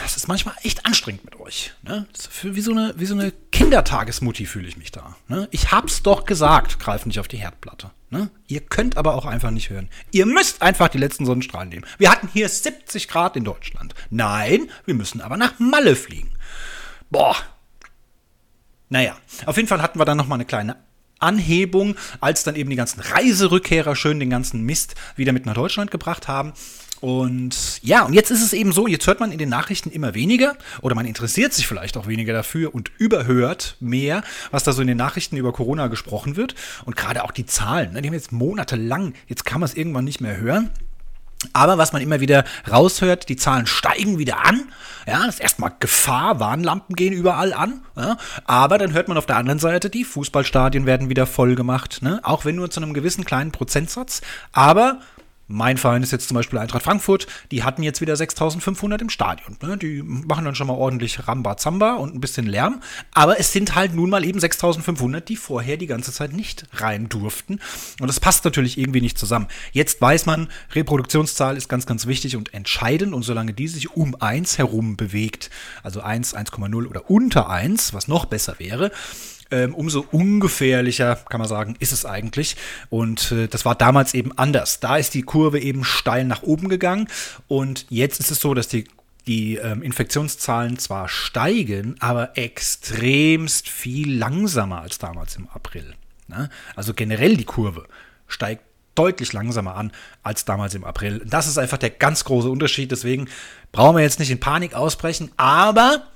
Das 0.03 0.15
ist 0.15 0.27
manchmal 0.27 0.53
echt 0.61 0.85
anstrengend 0.85 1.25
mit 1.25 1.39
euch. 1.39 1.73
Ne? 1.81 2.05
wie, 2.43 2.61
so 2.61 2.71
eine, 2.71 2.93
wie 2.97 3.05
so 3.05 3.15
eine 3.15 3.31
Kindertagesmutti 3.51 4.45
fühle 4.45 4.67
ich 4.67 4.77
mich 4.77 4.91
da. 4.91 5.15
Ne? 5.27 5.47
Ich 5.51 5.71
hab's 5.71 6.03
doch 6.03 6.25
gesagt, 6.25 6.79
greift 6.79 7.07
nicht 7.07 7.19
auf 7.19 7.27
die 7.27 7.37
Herdplatte. 7.37 7.89
Ne? 8.09 8.29
Ihr 8.47 8.61
könnt 8.61 8.97
aber 8.97 9.15
auch 9.15 9.25
einfach 9.25 9.51
nicht 9.51 9.69
hören. 9.69 9.89
Ihr 10.11 10.25
müsst 10.25 10.61
einfach 10.61 10.89
die 10.89 10.97
letzten 10.97 11.25
Sonnenstrahlen 11.25 11.69
nehmen. 11.69 11.85
Wir 11.97 12.11
hatten 12.11 12.29
hier 12.31 12.47
70 12.47 13.07
Grad 13.07 13.35
in 13.35 13.43
Deutschland. 13.43 13.95
Nein, 14.09 14.69
wir 14.85 14.93
müssen 14.93 15.21
aber 15.21 15.37
nach 15.37 15.57
Malle 15.59 15.95
fliegen. 15.95 16.31
Boah. 17.09 17.35
Naja, 18.89 19.15
auf 19.45 19.55
jeden 19.55 19.69
Fall 19.69 19.81
hatten 19.81 19.99
wir 19.99 20.05
dann 20.05 20.17
nochmal 20.17 20.37
eine 20.37 20.45
kleine 20.45 20.75
Anhebung, 21.21 21.95
als 22.19 22.43
dann 22.43 22.55
eben 22.55 22.69
die 22.69 22.75
ganzen 22.75 23.01
Reiserückkehrer 23.01 23.95
schön 23.95 24.19
den 24.19 24.29
ganzen 24.29 24.63
Mist 24.63 24.95
wieder 25.15 25.31
mit 25.31 25.45
nach 25.45 25.53
Deutschland 25.53 25.91
gebracht 25.91 26.27
haben. 26.27 26.53
Und 27.01 27.81
ja, 27.81 28.03
und 28.03 28.13
jetzt 28.13 28.29
ist 28.29 28.43
es 28.43 28.53
eben 28.53 28.71
so, 28.71 28.85
jetzt 28.85 29.07
hört 29.07 29.19
man 29.19 29.31
in 29.31 29.39
den 29.39 29.49
Nachrichten 29.49 29.89
immer 29.89 30.13
weniger 30.13 30.55
oder 30.81 30.93
man 30.93 31.07
interessiert 31.07 31.51
sich 31.51 31.65
vielleicht 31.65 31.97
auch 31.97 32.05
weniger 32.05 32.31
dafür 32.31 32.75
und 32.75 32.91
überhört 32.99 33.75
mehr, 33.79 34.23
was 34.51 34.63
da 34.63 34.71
so 34.71 34.81
in 34.81 34.87
den 34.87 34.97
Nachrichten 34.97 35.35
über 35.35 35.51
Corona 35.51 35.87
gesprochen 35.87 36.35
wird. 36.35 36.53
Und 36.85 36.95
gerade 36.95 37.23
auch 37.23 37.31
die 37.31 37.47
Zahlen, 37.47 37.93
ne, 37.93 38.03
die 38.03 38.09
haben 38.09 38.13
jetzt 38.13 38.31
monatelang, 38.31 39.13
jetzt 39.25 39.45
kann 39.45 39.61
man 39.61 39.67
es 39.67 39.75
irgendwann 39.75 40.05
nicht 40.05 40.21
mehr 40.21 40.37
hören. 40.37 40.69
Aber 41.53 41.77
was 41.77 41.93
man 41.93 42.01
immer 42.01 42.19
wieder 42.19 42.43
raushört, 42.69 43.29
die 43.29 43.35
Zahlen 43.35 43.67
steigen 43.67 44.19
wieder 44.19 44.45
an. 44.45 44.61
Ja, 45.07 45.25
das 45.25 45.35
ist 45.35 45.41
erstmal 45.41 45.73
Gefahr, 45.79 46.39
Warnlampen 46.39 46.95
gehen 46.95 47.13
überall 47.13 47.53
an. 47.53 47.81
Ja, 47.97 48.17
aber 48.45 48.77
dann 48.77 48.93
hört 48.93 49.07
man 49.07 49.17
auf 49.17 49.25
der 49.25 49.37
anderen 49.37 49.59
Seite, 49.59 49.89
die 49.89 50.03
Fußballstadien 50.03 50.85
werden 50.85 51.09
wieder 51.09 51.25
voll 51.25 51.55
gemacht. 51.55 51.99
Ne? 52.01 52.19
Auch 52.23 52.45
wenn 52.45 52.55
nur 52.55 52.69
zu 52.69 52.81
einem 52.81 52.93
gewissen 52.93 53.25
kleinen 53.25 53.51
Prozentsatz. 53.51 54.21
Aber 54.51 54.99
mein 55.51 55.77
Verein 55.77 56.03
ist 56.03 56.11
jetzt 56.11 56.27
zum 56.27 56.35
Beispiel 56.35 56.59
Eintracht 56.59 56.83
Frankfurt. 56.83 57.27
Die 57.51 57.63
hatten 57.63 57.83
jetzt 57.83 58.01
wieder 58.01 58.15
6500 58.15 59.01
im 59.01 59.09
Stadion. 59.09 59.57
Ne? 59.61 59.77
Die 59.77 60.01
machen 60.01 60.45
dann 60.45 60.55
schon 60.55 60.67
mal 60.67 60.73
ordentlich 60.73 61.27
Rambazamba 61.27 61.95
und 61.95 62.15
ein 62.15 62.21
bisschen 62.21 62.47
Lärm. 62.47 62.81
Aber 63.13 63.39
es 63.39 63.51
sind 63.51 63.75
halt 63.75 63.93
nun 63.93 64.09
mal 64.09 64.25
eben 64.25 64.39
6500, 64.39 65.27
die 65.27 65.35
vorher 65.35 65.77
die 65.77 65.87
ganze 65.87 66.11
Zeit 66.11 66.33
nicht 66.33 66.65
rein 66.73 67.09
durften. 67.09 67.59
Und 67.99 68.07
das 68.07 68.19
passt 68.19 68.45
natürlich 68.45 68.77
irgendwie 68.77 69.01
nicht 69.01 69.17
zusammen. 69.17 69.47
Jetzt 69.71 70.01
weiß 70.01 70.25
man, 70.25 70.49
Reproduktionszahl 70.73 71.57
ist 71.57 71.69
ganz, 71.69 71.85
ganz 71.85 72.07
wichtig 72.07 72.35
und 72.35 72.53
entscheidend. 72.53 73.13
Und 73.13 73.23
solange 73.23 73.53
die 73.53 73.67
sich 73.67 73.95
um 73.95 74.15
1 74.15 74.57
herum 74.57 74.97
bewegt, 74.97 75.49
also 75.83 76.01
1, 76.01 76.35
1,0 76.35 76.87
oder 76.87 77.09
unter 77.09 77.49
1, 77.49 77.93
was 77.93 78.07
noch 78.07 78.25
besser 78.25 78.55
wäre, 78.57 78.91
ähm, 79.51 79.75
umso 79.75 80.05
ungefährlicher, 80.11 81.15
kann 81.29 81.39
man 81.39 81.47
sagen, 81.47 81.75
ist 81.79 81.91
es 81.91 82.05
eigentlich. 82.05 82.55
Und 82.89 83.31
äh, 83.31 83.47
das 83.47 83.65
war 83.65 83.75
damals 83.75 84.13
eben 84.13 84.37
anders. 84.37 84.79
Da 84.79 84.97
ist 84.97 85.13
die 85.13 85.23
Kurve 85.23 85.59
eben 85.59 85.83
steil 85.83 86.25
nach 86.25 86.43
oben 86.43 86.69
gegangen. 86.69 87.07
Und 87.47 87.85
jetzt 87.89 88.19
ist 88.19 88.31
es 88.31 88.39
so, 88.39 88.53
dass 88.53 88.67
die 88.67 88.85
die 89.27 89.57
ähm, 89.57 89.83
Infektionszahlen 89.83 90.79
zwar 90.79 91.07
steigen, 91.07 91.95
aber 91.99 92.37
extremst 92.37 93.69
viel 93.69 94.17
langsamer 94.17 94.81
als 94.81 94.97
damals 94.97 95.35
im 95.35 95.47
April. 95.49 95.93
Ne? 96.27 96.49
Also 96.75 96.93
generell 96.93 97.37
die 97.37 97.45
Kurve 97.45 97.87
steigt 98.27 98.63
deutlich 98.95 99.31
langsamer 99.33 99.75
an 99.75 99.91
als 100.23 100.45
damals 100.45 100.75
im 100.75 100.83
April. 100.83 101.23
Das 101.25 101.47
ist 101.47 101.57
einfach 101.57 101.77
der 101.77 101.91
ganz 101.91 102.23
große 102.23 102.49
Unterschied. 102.49 102.91
Deswegen 102.91 103.29
brauchen 103.71 103.95
wir 103.95 104.03
jetzt 104.03 104.19
nicht 104.19 104.31
in 104.31 104.39
Panik 104.39 104.73
ausbrechen, 104.73 105.31
aber 105.37 106.07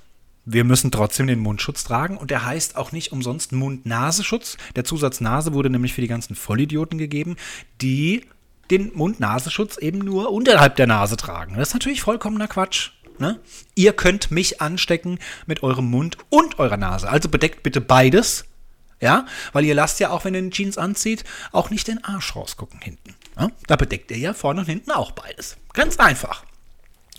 wir 0.46 0.64
müssen 0.64 0.92
trotzdem 0.92 1.28
den 1.28 1.40
Mundschutz 1.40 1.84
tragen 1.84 2.18
und 2.18 2.32
der 2.32 2.46
heißt 2.46 2.78
auch 2.78 2.92
nicht 2.92 3.12
umsonst 3.12 3.52
Mund-Nasenschutz. 3.52 4.58
Der 4.76 4.84
Zusatz 4.84 5.20
Nase 5.20 5.54
wurde 5.54 5.70
nämlich 5.70 5.94
für 5.94 6.02
die 6.02 6.08
ganzen 6.08 6.36
Vollidioten 6.36 6.98
gegeben, 6.98 7.36
die 7.82 8.26
den 8.72 8.92
Mund-Nasenschutz 8.96 9.78
eben 9.78 10.00
nur 10.00 10.32
unterhalb 10.32 10.76
der 10.76 10.88
Nase 10.88 11.18
tragen. 11.18 11.56
Das 11.56 11.70
ist 11.70 11.74
natürlich 11.74 12.02
vollkommener 12.02 12.48
Quatsch. 12.48 12.92
Ne? 13.18 13.40
Ihr 13.76 13.94
könnt 13.94 14.32
mich 14.32 14.62
anstecken 14.62 15.20
mit 15.46 15.64
eurem 15.64 15.86
Mund 15.86 16.18
und 16.30 16.60
eurer 16.60 16.78
Nase. 16.78 17.10
Also 17.10 17.30
bedeckt 17.30 17.64
bitte 17.64 17.82
beides. 17.82 18.46
Ja, 19.02 19.26
weil 19.52 19.66
ihr 19.66 19.76
lasst 19.76 20.00
ja 20.00 20.10
auch, 20.10 20.24
wenn 20.24 20.34
ihr 20.34 20.42
den 20.42 20.52
Jeans 20.52 20.78
anzieht, 20.78 21.26
auch 21.52 21.70
nicht 21.70 21.88
den 21.88 22.04
Arsch 22.04 22.36
rausgucken 22.36 22.80
hinten. 22.82 23.14
Ja? 23.38 23.50
Da 23.68 23.76
bedeckt 23.76 24.10
ihr 24.12 24.18
ja 24.18 24.34
vorne 24.34 24.62
und 24.62 24.68
hinten 24.68 24.92
auch 24.92 25.12
beides. 25.12 25.58
Ganz 25.74 25.98
einfach. 25.98 26.46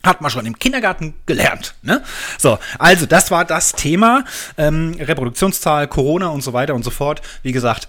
Hat 0.07 0.21
man 0.21 0.31
schon 0.31 0.47
im 0.47 0.59
Kindergarten 0.59 1.15
gelernt. 1.27 1.75
Ne? 1.83 2.03
So, 2.39 2.59
also 2.79 3.07
das 3.07 3.31
war 3.31 3.45
das 3.45 3.73
Thema. 3.73 4.25
Ähm, 4.57 4.97
Reproduktionszahl, 4.99 5.89
Corona 5.89 6.29
und 6.29 6.43
so 6.43 6.53
weiter 6.53 6.75
und 6.75 6.85
so 6.85 6.91
fort. 6.91 7.21
Wie 7.43 7.53
gesagt, 7.53 7.89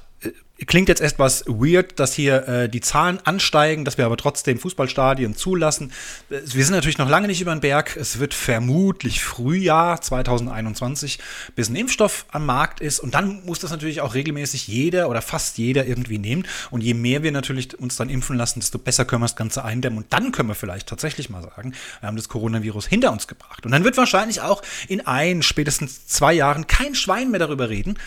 Klingt 0.65 0.89
jetzt 0.89 1.01
etwas 1.01 1.45
weird, 1.45 2.00
dass 2.00 2.13
hier 2.13 2.48
äh, 2.48 2.69
die 2.69 2.81
Zahlen 2.81 3.19
ansteigen, 3.24 3.86
dass 3.86 4.00
wir 4.00 4.07
aber 4.07 4.18
trotzdem 4.18 4.57
Fußballstadien 4.57 5.35
zulassen. 5.35 5.92
Wir 6.30 6.66
sind 6.66 6.73
natürlich 6.73 6.97
noch 6.97 7.07
lange 7.07 7.28
nicht 7.28 7.42
über 7.42 7.54
den 7.54 7.61
Berg. 7.61 7.95
Es 7.95 8.18
wird 8.18 8.33
vermutlich 8.33 9.23
Frühjahr 9.23 10.02
2021, 10.02 11.19
bis 11.56 11.69
ein 11.69 11.76
Impfstoff 11.76 12.26
am 12.31 12.47
Markt 12.47 12.80
ist. 12.80 12.99
Und 12.99 13.14
dann 13.14 13.45
muss 13.45 13.59
das 13.59 13.69
natürlich 13.69 14.02
auch 14.02 14.16
regelmäßig 14.16 14.68
jeder 14.68 15.09
oder 15.09 15.21
fast 15.21 15.59
jeder 15.59 15.85
irgendwie 15.85 16.18
nehmen. 16.18 16.47
Und 16.71 16.81
je 16.81 16.95
mehr 16.95 17.21
wir 17.21 17.31
natürlich 17.31 17.78
uns 17.78 17.95
dann 17.95 18.09
impfen 18.09 18.35
lassen, 18.35 18.59
desto 18.59 18.80
besser 18.80 19.06
können 19.06 19.21
wir 19.21 19.28
das 19.28 19.35
Ganze 19.35 19.64
eindämmen. 19.64 19.99
Und 19.99 20.11
dann 20.11 20.31
können 20.31 20.49
wir 20.49 20.56
vielleicht 20.56 20.90
tatsächlich 20.90 21.30
mal 21.30 21.44
sagen, 21.44 21.76
wir 21.99 22.07
haben 22.07 22.18
das 22.18 22.30
Coronavirus 22.30 22.87
hinter 22.87 23.11
uns 23.11 23.28
gebracht. 23.28 23.64
Und 23.64 23.73
dann 23.73 23.83
wird 23.83 23.95
wahrscheinlich 23.95 24.42
auch 24.42 24.64
in 24.87 25.06
ein, 25.06 25.44
spätestens 25.44 26.07
zwei 26.07 26.33
Jahren 26.33 26.66
kein 26.66 26.95
Schwein 26.95 27.30
mehr 27.30 27.40
darüber 27.40 27.69
reden 27.69 27.99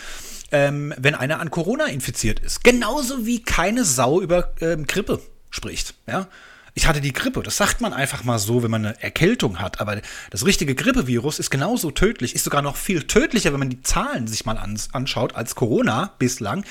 ähm, 0.51 0.93
wenn 0.97 1.15
einer 1.15 1.39
an 1.39 1.51
Corona 1.51 1.85
infiziert 1.85 2.39
ist. 2.39 2.63
Genauso 2.63 3.25
wie 3.25 3.41
keine 3.43 3.85
Sau 3.85 4.21
über 4.21 4.53
ähm, 4.61 4.85
Grippe 4.87 5.21
spricht. 5.49 5.95
Ja? 6.07 6.27
Ich 6.73 6.87
hatte 6.87 7.01
die 7.01 7.11
Grippe. 7.11 7.43
Das 7.43 7.57
sagt 7.57 7.81
man 7.81 7.91
einfach 7.91 8.23
mal 8.23 8.39
so, 8.39 8.63
wenn 8.63 8.71
man 8.71 8.85
eine 8.85 9.03
Erkältung 9.03 9.59
hat. 9.59 9.81
Aber 9.81 10.01
das 10.29 10.45
richtige 10.45 10.73
Grippevirus 10.73 11.37
ist 11.37 11.49
genauso 11.49 11.91
tödlich, 11.91 12.33
ist 12.33 12.45
sogar 12.45 12.61
noch 12.61 12.77
viel 12.77 13.03
tödlicher, 13.03 13.51
wenn 13.51 13.59
man 13.59 13.69
die 13.69 13.81
Zahlen 13.81 14.27
sich 14.27 14.45
mal 14.45 14.57
anschaut, 14.93 15.35
als 15.35 15.55
Corona 15.55 16.13
bislang. 16.17 16.63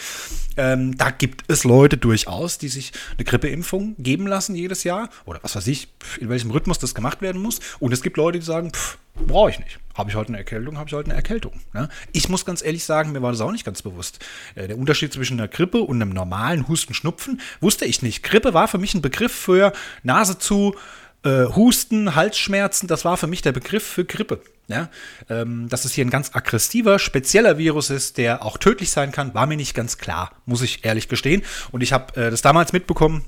Ähm, 0.56 0.96
da 0.96 1.10
gibt 1.10 1.44
es 1.49 1.64
Leute 1.64 1.99
durchaus, 1.99 2.56
die 2.56 2.68
sich 2.68 2.92
eine 3.16 3.25
Grippeimpfung 3.25 3.94
geben 3.99 4.26
lassen 4.26 4.54
jedes 4.54 4.84
Jahr. 4.84 5.10
Oder 5.26 5.40
was 5.42 5.54
weiß 5.54 5.66
ich, 5.66 5.88
in 6.18 6.30
welchem 6.30 6.50
Rhythmus 6.50 6.78
das 6.78 6.94
gemacht 6.94 7.20
werden 7.20 7.42
muss. 7.42 7.60
Und 7.78 7.92
es 7.92 8.00
gibt 8.00 8.16
Leute, 8.16 8.38
die 8.38 8.44
sagen, 8.44 8.72
pff, 8.72 8.96
brauche 9.14 9.50
ich 9.50 9.59
nicht. 9.59 9.79
Habe 9.95 10.11
ich 10.11 10.17
heute 10.17 10.29
eine 10.29 10.38
Erkältung, 10.38 10.79
habe 10.79 10.88
ich 10.88 10.95
heute 10.95 11.11
eine 11.11 11.17
Erkältung. 11.17 11.61
Ne? 11.73 11.88
Ich 12.12 12.29
muss 12.29 12.45
ganz 12.45 12.62
ehrlich 12.62 12.85
sagen, 12.85 13.12
mir 13.12 13.23
war 13.23 13.33
das 13.33 13.40
auch 13.40 13.52
nicht 13.52 13.64
ganz 13.64 13.83
bewusst. 13.83 14.25
Äh, 14.55 14.69
der 14.69 14.79
Unterschied 14.79 15.12
zwischen 15.12 15.38
einer 15.38 15.49
Grippe 15.49 15.81
und 15.81 16.00
einem 16.00 16.11
normalen 16.11 16.69
Husten-Schnupfen 16.69 17.40
wusste 17.61 17.85
ich 17.85 18.02
nicht. 18.02 18.23
Grippe 18.23 18.55
war 18.55 18.69
für 18.69 18.79
mich 18.79 18.95
ein 18.95 19.02
Begriff 19.02 19.33
für 19.33 19.73
Nase 20.02 20.38
zu, 20.38 20.75
äh, 21.23 21.45
Husten, 21.55 22.14
Halsschmerzen. 22.14 22.87
Das 22.87 23.05
war 23.05 23.17
für 23.17 23.26
mich 23.26 23.43
der 23.43 23.52
Begriff 23.52 23.85
für 23.85 24.05
Grippe. 24.05 24.40
Ja? 24.69 24.88
Ähm, 25.29 25.69
dass 25.69 25.85
es 25.85 25.93
hier 25.93 26.05
ein 26.05 26.11
ganz 26.11 26.35
aggressiver, 26.35 26.99
spezieller 26.99 27.59
Virus 27.59 27.90
ist, 27.90 28.17
der 28.17 28.45
auch 28.45 28.57
tödlich 28.57 28.90
sein 28.90 29.12
kann, 29.12 29.35
war 29.35 29.47
mir 29.47 29.57
nicht 29.57 29.75
ganz 29.75 29.99
klar, 29.99 30.33
muss 30.47 30.62
ich 30.62 30.85
ehrlich 30.85 31.09
gestehen. 31.09 31.43
Und 31.73 31.83
ich 31.83 31.93
habe 31.93 32.19
äh, 32.19 32.31
das 32.31 32.43
damals 32.43 32.73
mitbekommen 32.73 33.25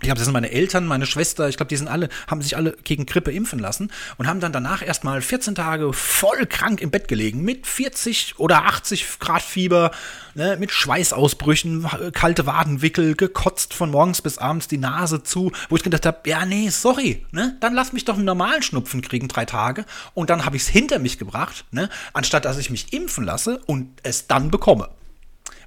Ich 0.00 0.04
glaube, 0.04 0.18
das 0.18 0.24
sind 0.26 0.32
meine 0.32 0.52
Eltern, 0.52 0.86
meine 0.86 1.06
Schwester, 1.06 1.48
ich 1.48 1.56
glaube, 1.56 1.68
die 1.70 1.76
sind 1.76 1.88
alle, 1.88 2.08
haben 2.28 2.40
sich 2.40 2.56
alle 2.56 2.76
gegen 2.84 3.04
Grippe 3.04 3.32
impfen 3.32 3.58
lassen 3.58 3.90
und 4.16 4.28
haben 4.28 4.38
dann 4.38 4.52
danach 4.52 4.80
erstmal 4.80 5.20
14 5.20 5.56
Tage 5.56 5.92
voll 5.92 6.46
krank 6.46 6.80
im 6.80 6.90
Bett 6.90 7.08
gelegen, 7.08 7.42
mit 7.42 7.66
40 7.66 8.34
oder 8.38 8.64
80 8.66 9.18
Grad 9.18 9.42
Fieber, 9.42 9.90
ne, 10.34 10.56
mit 10.56 10.70
Schweißausbrüchen, 10.70 11.84
kalte 12.12 12.46
Wadenwickel, 12.46 13.16
gekotzt 13.16 13.74
von 13.74 13.90
morgens 13.90 14.22
bis 14.22 14.38
abends 14.38 14.68
die 14.68 14.78
Nase 14.78 15.24
zu, 15.24 15.50
wo 15.68 15.76
ich 15.76 15.82
gedacht 15.82 16.06
habe, 16.06 16.18
ja, 16.26 16.46
nee, 16.46 16.68
sorry, 16.70 17.26
ne, 17.32 17.56
dann 17.60 17.74
lass 17.74 17.92
mich 17.92 18.04
doch 18.04 18.14
einen 18.14 18.24
normalen 18.24 18.62
Schnupfen 18.62 19.02
kriegen, 19.02 19.26
drei 19.26 19.46
Tage 19.46 19.84
und 20.14 20.30
dann 20.30 20.44
habe 20.44 20.56
ich 20.56 20.62
es 20.62 20.68
hinter 20.68 21.00
mich 21.00 21.18
gebracht, 21.18 21.64
ne, 21.72 21.88
anstatt 22.12 22.44
dass 22.44 22.58
ich 22.58 22.70
mich 22.70 22.92
impfen 22.92 23.24
lasse 23.24 23.60
und 23.66 23.88
es 24.04 24.28
dann 24.28 24.52
bekomme 24.52 24.90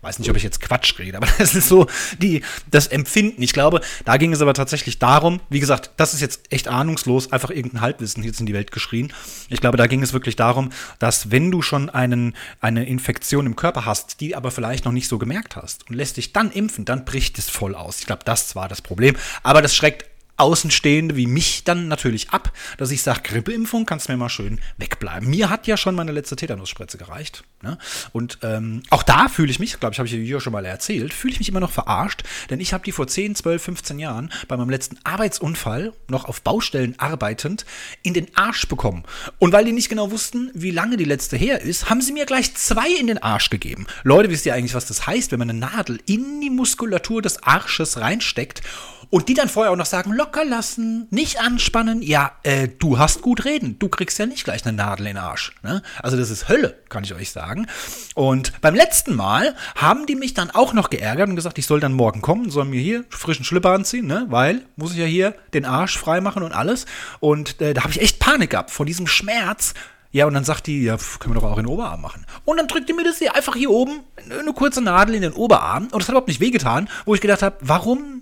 weiß 0.02 0.20
nicht, 0.20 0.30
ob 0.30 0.36
ich 0.36 0.44
jetzt 0.44 0.62
Quatsch 0.62 0.98
rede, 1.00 1.18
aber 1.22 1.28
das 1.38 1.56
ist 1.56 1.68
so 1.68 1.88
die, 2.20 2.44
das 2.70 2.88
Empfinden. 2.88 3.42
Ich 3.42 3.54
glaube, 3.54 3.82
da 4.06 4.18
ging 4.18 4.34
es 4.34 4.42
aber 4.42 4.54
tatsächlich 4.54 5.00
darum, 5.00 5.40
wie 5.50 5.60
gesagt, 5.60 5.92
das 5.98 6.14
ist 6.14 6.22
jetzt 6.22 6.42
echt 6.52 6.68
ahnungslos, 6.68 7.32
einfach 7.32 7.50
irgendein 7.50 7.82
Halbwissen 7.82 8.24
jetzt 8.24 8.40
in 8.40 8.46
die 8.46 8.54
Welt 8.54 8.72
geschrien. 8.72 9.14
Ich 9.50 9.62
glaube, 9.62 9.78
da 9.78 9.88
ging 9.88 10.04
es 10.04 10.14
wirklich 10.14 10.36
darum, 10.36 10.70
dass 11.00 11.32
wenn 11.32 11.52
du 11.52 11.62
schon 11.62 11.90
einen, 11.90 12.36
eine 12.60 12.86
Infektion 12.86 13.46
im 13.46 13.56
Körper 13.56 13.86
hast, 13.86 14.22
die 14.22 14.36
aber 14.36 14.52
vielleicht 14.52 14.86
noch 14.86 14.92
nicht 14.92 15.08
so 15.08 15.18
gemerkt 15.18 15.56
hast 15.56 15.90
und 15.90 15.96
lässt 15.96 16.18
dich 16.18 16.34
dann 16.34 16.52
impfen, 16.52 16.86
dann 16.86 17.06
bricht 17.06 17.38
es 17.38 17.50
voll 17.50 17.76
aus. 17.76 18.00
Ich 18.00 18.06
glaube, 18.06 18.24
das 18.26 18.56
war 18.56 18.68
das 18.68 18.82
Problem. 18.82 19.16
Aber 19.44 19.62
das 19.62 19.76
schreckt 19.76 20.11
Außenstehende 20.42 21.16
wie 21.16 21.28
mich 21.28 21.64
dann 21.64 21.88
natürlich 21.88 22.32
ab, 22.32 22.52
dass 22.78 22.92
ich 22.92 23.04
sage, 23.04 23.22
Grippeimpfung 23.24 23.86
kannst 23.86 24.10
mir 24.10 24.18
mal 24.18 24.30
schön 24.30 24.60
wegbleiben. 24.78 25.30
Mir 25.30 25.50
hat 25.50 25.68
ja 25.68 25.78
schon 25.78 25.96
meine 25.96 26.12
letzte 26.12 26.36
Tetanusspritze 26.36 26.98
gereicht. 26.98 27.44
Ne? 27.62 27.78
Und 28.12 28.40
ähm, 28.42 28.82
auch 28.90 29.04
da 29.04 29.28
fühle 29.28 29.52
ich 29.52 29.60
mich, 29.60 29.80
glaube 29.80 29.94
ich, 29.94 30.00
habe 30.00 30.08
ich 30.08 30.14
hier 30.14 30.42
schon 30.42 30.54
mal 30.54 30.66
erzählt, 30.66 31.14
fühle 31.14 31.34
ich 31.34 31.40
mich 31.40 31.50
immer 31.50 31.60
noch 31.60 31.72
verarscht, 31.72 32.24
denn 32.50 32.60
ich 32.60 32.74
habe 32.74 32.84
die 32.84 32.92
vor 32.92 33.08
10, 33.08 33.36
12, 33.36 33.62
15 33.62 34.00
Jahren 34.00 34.32
bei 34.48 34.58
meinem 34.58 34.72
letzten 34.72 34.98
Arbeitsunfall, 35.04 35.94
noch 36.08 36.26
auf 36.26 36.42
Baustellen 36.42 36.96
arbeitend, 36.98 37.66
in 38.02 38.16
den 38.16 38.36
Arsch 38.36 38.68
bekommen. 38.68 39.04
Und 39.38 39.54
weil 39.54 39.66
die 39.66 39.74
nicht 39.74 39.90
genau 39.90 40.10
wussten, 40.10 40.50
wie 40.56 40.72
lange 40.72 40.98
die 40.98 41.06
letzte 41.06 41.38
her 41.38 41.62
ist, 41.62 41.90
haben 41.90 42.02
sie 42.02 42.14
mir 42.14 42.26
gleich 42.26 42.56
zwei 42.56 42.90
in 42.90 43.08
den 43.08 43.20
Arsch 43.20 43.52
gegeben. 43.52 43.86
Leute, 44.04 44.30
wisst 44.32 44.48
ihr 44.48 44.56
eigentlich, 44.56 44.74
was 44.74 44.88
das 44.88 45.06
heißt, 45.06 45.32
wenn 45.32 45.40
man 45.40 45.52
eine 45.52 45.60
Nadel 45.60 46.00
in 46.08 46.42
die 46.42 46.50
Muskulatur 46.50 47.22
des 47.22 47.44
Arsches 47.44 48.00
reinsteckt 48.00 48.62
und 49.12 49.30
die 49.30 49.34
dann 49.36 49.50
vorher 49.50 49.72
auch 49.72 49.78
noch 49.78 49.86
sagen, 49.86 50.14
locker 50.14 50.44
lassen, 50.44 51.08
nicht 51.12 51.40
anspannen. 51.40 52.02
Ja, 52.02 52.32
äh, 52.44 52.70
du 52.70 52.98
hast 52.98 53.22
gut 53.22 53.46
reden. 53.46 53.78
Du 53.78 53.90
kriegst 53.90 54.18
ja 54.18 54.26
nicht 54.26 54.46
gleich 54.46 54.66
eine 54.66 54.76
Nadel 54.76 55.06
in 55.06 55.16
den 55.16 55.24
Arsch. 55.24 55.54
Ne? 55.62 55.84
Also 56.02 56.18
das 56.18 56.30
ist 56.32 56.50
Hölle, 56.50 56.78
kann 56.90 57.04
ich 57.04 57.14
euch 57.14 57.30
sagen. 57.32 57.68
Und 58.16 58.60
beim 58.62 58.74
letzten 58.74 59.16
Mal 59.16 59.54
haben 59.76 60.06
die 60.06 60.16
mich 60.16 60.34
dann 60.34 60.50
auch 60.50 60.74
noch 60.74 60.90
geärgert 60.90 61.30
und 61.30 61.36
gesagt, 61.36 61.58
ich 61.58 61.68
soll 61.68 61.82
dann 61.82 61.94
morgen 61.94 62.22
kommen, 62.22 62.50
soll 62.50 62.66
mir 62.66 62.82
hier 62.82 63.04
frischen 63.10 63.46
Schlipper 63.46 63.72
anziehen, 63.72 64.08
ne? 64.08 64.26
weil 64.30 64.62
muss 64.78 64.94
ich 64.94 64.98
ja 64.98 65.06
hier 65.06 65.36
den 65.54 65.66
Arsch 65.66 65.98
freimachen 65.98 66.42
und 66.42 66.54
alles. 66.54 66.86
Und 67.20 67.60
äh, 67.62 67.74
da 67.74 67.84
habe 67.84 67.92
ich 67.92 68.02
echt 68.02 68.20
Panik 68.20 68.52
gehabt 68.52 68.72
vor 68.72 68.86
diesem 68.86 69.08
Schmerz. 69.08 69.74
Ja, 70.14 70.26
und 70.26 70.34
dann 70.34 70.44
sagt 70.44 70.68
die, 70.68 70.84
ja, 70.84 70.98
können 71.20 71.36
wir 71.36 71.42
doch 71.42 71.50
auch 71.50 71.58
in 71.58 71.66
den 71.66 71.72
Oberarm 71.72 72.02
machen. 72.02 72.26
Und 72.44 72.58
dann 72.58 72.68
drückt 72.68 72.90
die 72.90 72.94
mir 72.94 73.04
das 73.04 73.18
hier 73.18 73.36
einfach 73.36 73.56
hier 73.56 73.72
oben, 73.72 74.02
eine 74.30 74.54
kurze 74.54 74.82
Nadel 74.82 75.16
in 75.16 75.22
den 75.22 75.34
Oberarm. 75.34 75.84
Und 75.84 75.96
das 75.96 76.04
hat 76.04 76.10
überhaupt 76.10 76.28
nicht 76.28 76.42
wehgetan, 76.42 76.90
wo 77.06 77.16
ich 77.16 77.22
gedacht 77.22 77.42
habe, 77.42 77.56
warum 77.62 78.22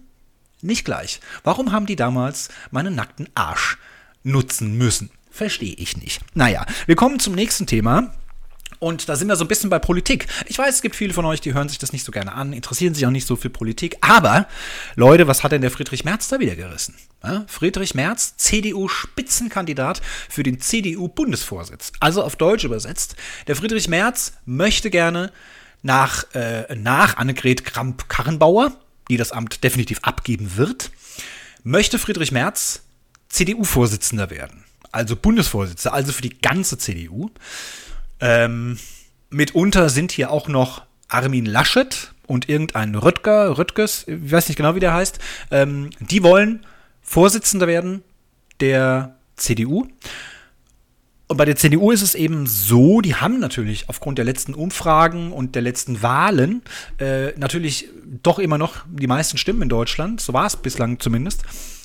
nicht 0.61 0.85
gleich. 0.85 1.19
Warum 1.43 1.71
haben 1.71 1.85
die 1.85 1.95
damals 1.95 2.49
meinen 2.71 2.95
nackten 2.95 3.29
Arsch 3.35 3.77
nutzen 4.23 4.77
müssen? 4.77 5.11
Verstehe 5.31 5.75
ich 5.75 5.97
nicht. 5.97 6.21
Naja, 6.33 6.65
wir 6.85 6.95
kommen 6.95 7.19
zum 7.19 7.33
nächsten 7.35 7.67
Thema. 7.67 8.13
Und 8.79 9.09
da 9.09 9.17
sind 9.17 9.27
wir 9.27 9.35
so 9.35 9.43
ein 9.43 9.49
bisschen 9.49 9.69
bei 9.69 9.79
Politik. 9.79 10.27
Ich 10.47 10.57
weiß, 10.57 10.75
es 10.75 10.81
gibt 10.81 10.95
viele 10.95 11.13
von 11.13 11.25
euch, 11.25 11.41
die 11.41 11.53
hören 11.53 11.67
sich 11.67 11.79
das 11.79 11.91
nicht 11.91 12.05
so 12.05 12.13
gerne 12.13 12.33
an, 12.33 12.53
interessieren 12.53 12.93
sich 12.93 13.05
auch 13.05 13.11
nicht 13.11 13.27
so 13.27 13.35
für 13.35 13.49
Politik. 13.49 13.97
Aber, 14.01 14.47
Leute, 14.95 15.27
was 15.27 15.43
hat 15.43 15.51
denn 15.51 15.61
der 15.61 15.71
Friedrich 15.71 16.05
Merz 16.05 16.29
da 16.29 16.39
wieder 16.39 16.55
gerissen? 16.55 16.95
Friedrich 17.47 17.93
Merz, 17.93 18.37
CDU-Spitzenkandidat 18.37 20.01
für 20.29 20.43
den 20.43 20.61
CDU-Bundesvorsitz. 20.61 21.91
Also 21.99 22.23
auf 22.23 22.37
Deutsch 22.37 22.63
übersetzt, 22.63 23.17
der 23.47 23.57
Friedrich 23.57 23.89
Merz 23.89 24.33
möchte 24.45 24.89
gerne 24.89 25.33
nach, 25.81 26.23
äh, 26.33 26.73
nach 26.75 27.17
Annegret 27.17 27.65
Kramp-Karrenbauer, 27.65 28.77
die 29.09 29.17
das 29.17 29.31
Amt 29.31 29.63
definitiv 29.63 29.99
abgeben 30.01 30.57
wird, 30.57 30.91
möchte 31.63 31.99
Friedrich 31.99 32.31
Merz 32.31 32.83
CDU-Vorsitzender 33.29 34.29
werden. 34.29 34.63
Also 34.91 35.15
Bundesvorsitzender, 35.15 35.93
also 35.93 36.11
für 36.11 36.21
die 36.21 36.39
ganze 36.39 36.77
CDU. 36.77 37.29
Ähm, 38.19 38.79
mitunter 39.29 39.89
sind 39.89 40.11
hier 40.11 40.31
auch 40.31 40.47
noch 40.47 40.83
Armin 41.07 41.45
Laschet 41.45 42.13
und 42.27 42.49
irgendein 42.49 42.95
Röttger, 42.95 43.57
Röttges, 43.57 44.07
ich 44.07 44.31
weiß 44.31 44.47
nicht 44.47 44.57
genau, 44.57 44.75
wie 44.75 44.79
der 44.79 44.93
heißt. 44.93 45.19
Ähm, 45.51 45.89
die 45.99 46.23
wollen 46.23 46.65
Vorsitzender 47.01 47.67
werden 47.67 48.03
der 48.59 49.15
CDU. 49.35 49.87
Und 51.29 51.37
bei 51.37 51.45
der 51.45 51.55
CDU 51.55 51.91
ist 51.91 52.01
es 52.01 52.15
eben 52.15 52.47
so, 52.47 53.01
die 53.01 53.13
haben 53.13 53.39
natürlich 53.39 53.87
aufgrund 53.87 54.17
der 54.17 54.25
letzten 54.25 54.55
Umfragen 54.55 55.31
und 55.31 55.53
der 55.53 55.61
letzten 55.61 56.01
Wahlen 56.01 56.63
äh, 56.97 57.37
natürlich 57.37 57.87
doch 58.23 58.39
immer 58.39 58.57
noch 58.57 58.77
die 58.87 59.05
meisten 59.05 59.37
Stimmen 59.37 59.61
in 59.61 59.69
Deutschland. 59.69 60.21
So 60.21 60.33
war 60.33 60.47
es 60.47 60.55
bislang 60.55 60.99
zumindest. 60.99 61.43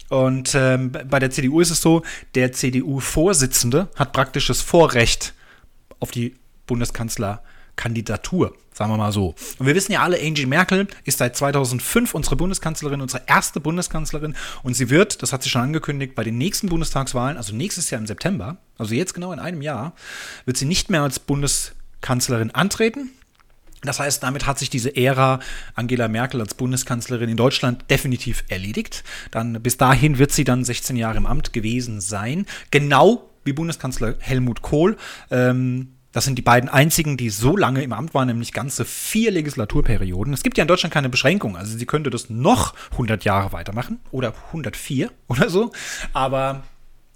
Und 0.08 0.54
ähm, 0.54 0.92
bei 0.92 1.18
der 1.18 1.30
CDU 1.30 1.60
ist 1.60 1.70
es 1.70 1.82
so, 1.82 2.02
der 2.34 2.52
CDU-Vorsitzende 2.52 3.88
hat 3.96 4.14
praktisch 4.14 4.46
das 4.46 4.62
Vorrecht 4.62 5.34
auf 6.00 6.10
die 6.10 6.36
Bundeskanzlerkandidatur. 7.74 8.56
Sagen 8.72 8.90
wir 8.90 8.96
mal 8.96 9.12
so. 9.12 9.36
Und 9.58 9.66
wir 9.66 9.74
wissen 9.74 9.92
ja 9.92 10.02
alle, 10.02 10.18
Angie 10.20 10.46
Merkel 10.46 10.88
ist 11.04 11.18
seit 11.18 11.36
2005 11.36 12.12
unsere 12.12 12.34
Bundeskanzlerin, 12.34 13.00
unsere 13.00 13.22
erste 13.26 13.60
Bundeskanzlerin. 13.60 14.34
Und 14.64 14.74
sie 14.74 14.90
wird, 14.90 15.22
das 15.22 15.32
hat 15.32 15.44
sie 15.44 15.48
schon 15.48 15.62
angekündigt, 15.62 16.16
bei 16.16 16.24
den 16.24 16.38
nächsten 16.38 16.68
Bundestagswahlen, 16.68 17.36
also 17.36 17.54
nächstes 17.54 17.90
Jahr 17.90 18.00
im 18.00 18.06
September, 18.06 18.56
also 18.76 18.94
jetzt 18.94 19.14
genau 19.14 19.32
in 19.32 19.38
einem 19.38 19.62
Jahr, 19.62 19.94
wird 20.44 20.56
sie 20.56 20.64
nicht 20.64 20.90
mehr 20.90 21.02
als 21.02 21.20
Bundeskanzlerin 21.20 22.50
antreten. 22.50 23.10
Das 23.82 24.00
heißt, 24.00 24.22
damit 24.22 24.46
hat 24.46 24.58
sich 24.58 24.70
diese 24.70 24.96
Ära 24.96 25.38
Angela 25.74 26.08
Merkel 26.08 26.40
als 26.40 26.54
Bundeskanzlerin 26.54 27.28
in 27.28 27.36
Deutschland 27.36 27.84
definitiv 27.90 28.42
erledigt. 28.48 29.04
Dann 29.30 29.62
bis 29.62 29.76
dahin 29.76 30.18
wird 30.18 30.32
sie 30.32 30.44
dann 30.44 30.64
16 30.64 30.96
Jahre 30.96 31.18
im 31.18 31.26
Amt 31.26 31.52
gewesen 31.52 32.00
sein, 32.00 32.46
genau 32.72 33.30
wie 33.44 33.52
Bundeskanzler 33.52 34.16
Helmut 34.18 34.62
Kohl. 34.62 34.96
Ähm, 35.30 35.93
das 36.14 36.24
sind 36.24 36.36
die 36.36 36.42
beiden 36.42 36.68
einzigen, 36.68 37.16
die 37.16 37.28
so 37.28 37.56
lange 37.56 37.82
im 37.82 37.92
Amt 37.92 38.14
waren, 38.14 38.28
nämlich 38.28 38.52
ganze 38.52 38.84
vier 38.84 39.32
Legislaturperioden. 39.32 40.32
Es 40.32 40.44
gibt 40.44 40.56
ja 40.56 40.62
in 40.62 40.68
Deutschland 40.68 40.94
keine 40.94 41.08
Beschränkung. 41.08 41.56
Also 41.56 41.76
sie 41.76 41.86
könnte 41.86 42.08
das 42.08 42.30
noch 42.30 42.72
100 42.92 43.24
Jahre 43.24 43.52
weitermachen 43.52 43.98
oder 44.12 44.32
104 44.46 45.10
oder 45.26 45.50
so. 45.50 45.72
Aber 46.12 46.62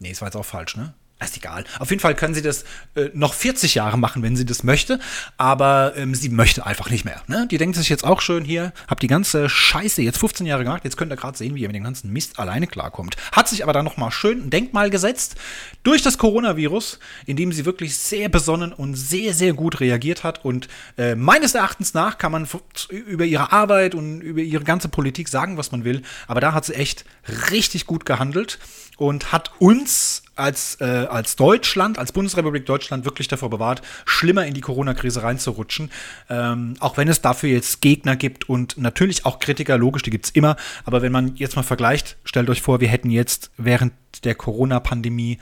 nee, 0.00 0.10
es 0.10 0.20
war 0.20 0.26
jetzt 0.26 0.36
auch 0.36 0.44
falsch, 0.44 0.76
ne? 0.76 0.94
Ist 1.20 1.36
egal. 1.36 1.64
Auf 1.80 1.90
jeden 1.90 2.00
Fall 2.00 2.14
können 2.14 2.32
sie 2.32 2.42
das 2.42 2.62
äh, 2.94 3.10
noch 3.12 3.34
40 3.34 3.74
Jahre 3.74 3.98
machen, 3.98 4.22
wenn 4.22 4.36
sie 4.36 4.46
das 4.46 4.62
möchte. 4.62 5.00
Aber 5.36 5.94
ähm, 5.96 6.14
sie 6.14 6.28
möchte 6.28 6.64
einfach 6.64 6.90
nicht 6.90 7.04
mehr. 7.04 7.22
Ne? 7.26 7.48
Die 7.50 7.58
denkt 7.58 7.76
sich 7.76 7.88
jetzt 7.88 8.04
auch 8.04 8.20
schön 8.20 8.44
hier, 8.44 8.72
hab 8.86 9.00
die 9.00 9.08
ganze 9.08 9.48
Scheiße 9.48 10.00
jetzt 10.00 10.18
15 10.18 10.46
Jahre 10.46 10.62
gemacht. 10.62 10.84
Jetzt 10.84 10.96
könnt 10.96 11.12
ihr 11.12 11.16
gerade 11.16 11.36
sehen, 11.36 11.56
wie 11.56 11.62
ihr 11.62 11.68
mit 11.68 11.74
dem 11.74 11.82
ganzen 11.82 12.12
Mist 12.12 12.38
alleine 12.38 12.68
klarkommt. 12.68 13.16
Hat 13.32 13.48
sich 13.48 13.64
aber 13.64 13.72
dann 13.72 13.84
nochmal 13.84 14.12
schön 14.12 14.46
ein 14.46 14.50
Denkmal 14.50 14.90
gesetzt 14.90 15.34
durch 15.82 16.02
das 16.02 16.18
Coronavirus, 16.18 17.00
indem 17.26 17.50
sie 17.50 17.64
wirklich 17.64 17.98
sehr 17.98 18.28
besonnen 18.28 18.72
und 18.72 18.94
sehr, 18.94 19.34
sehr 19.34 19.54
gut 19.54 19.80
reagiert 19.80 20.22
hat. 20.22 20.44
Und 20.44 20.68
äh, 20.98 21.16
meines 21.16 21.52
Erachtens 21.56 21.94
nach 21.94 22.18
kann 22.18 22.30
man 22.30 22.46
über 22.90 23.24
ihre 23.24 23.50
Arbeit 23.50 23.96
und 23.96 24.20
über 24.20 24.40
ihre 24.40 24.62
ganze 24.62 24.88
Politik 24.88 25.28
sagen, 25.28 25.56
was 25.56 25.72
man 25.72 25.82
will. 25.82 26.02
Aber 26.28 26.40
da 26.40 26.52
hat 26.52 26.64
sie 26.64 26.74
echt 26.74 27.04
richtig 27.50 27.86
gut 27.86 28.06
gehandelt 28.06 28.60
und 28.98 29.32
hat 29.32 29.52
uns 29.58 30.22
als, 30.36 30.76
äh, 30.80 30.84
als 30.84 31.36
Deutschland, 31.36 31.98
als 31.98 32.12
Bundesrepublik 32.12 32.66
Deutschland 32.66 33.04
wirklich 33.04 33.28
davor 33.28 33.48
bewahrt, 33.48 33.80
schlimmer 34.04 34.44
in 34.44 34.54
die 34.54 34.60
Corona-Krise 34.60 35.22
reinzurutschen. 35.22 35.90
Ähm, 36.28 36.74
auch 36.80 36.96
wenn 36.96 37.08
es 37.08 37.22
dafür 37.22 37.48
jetzt 37.48 37.80
Gegner 37.80 38.16
gibt 38.16 38.48
und 38.48 38.76
natürlich 38.76 39.24
auch 39.24 39.38
Kritiker, 39.38 39.78
logisch, 39.78 40.02
die 40.02 40.10
gibt 40.10 40.26
es 40.26 40.30
immer. 40.32 40.56
Aber 40.84 41.00
wenn 41.00 41.12
man 41.12 41.36
jetzt 41.36 41.56
mal 41.56 41.62
vergleicht, 41.62 42.18
stellt 42.24 42.50
euch 42.50 42.60
vor, 42.60 42.80
wir 42.80 42.88
hätten 42.88 43.10
jetzt 43.10 43.50
während 43.56 43.94
der 44.24 44.34
Corona-Pandemie 44.34 45.38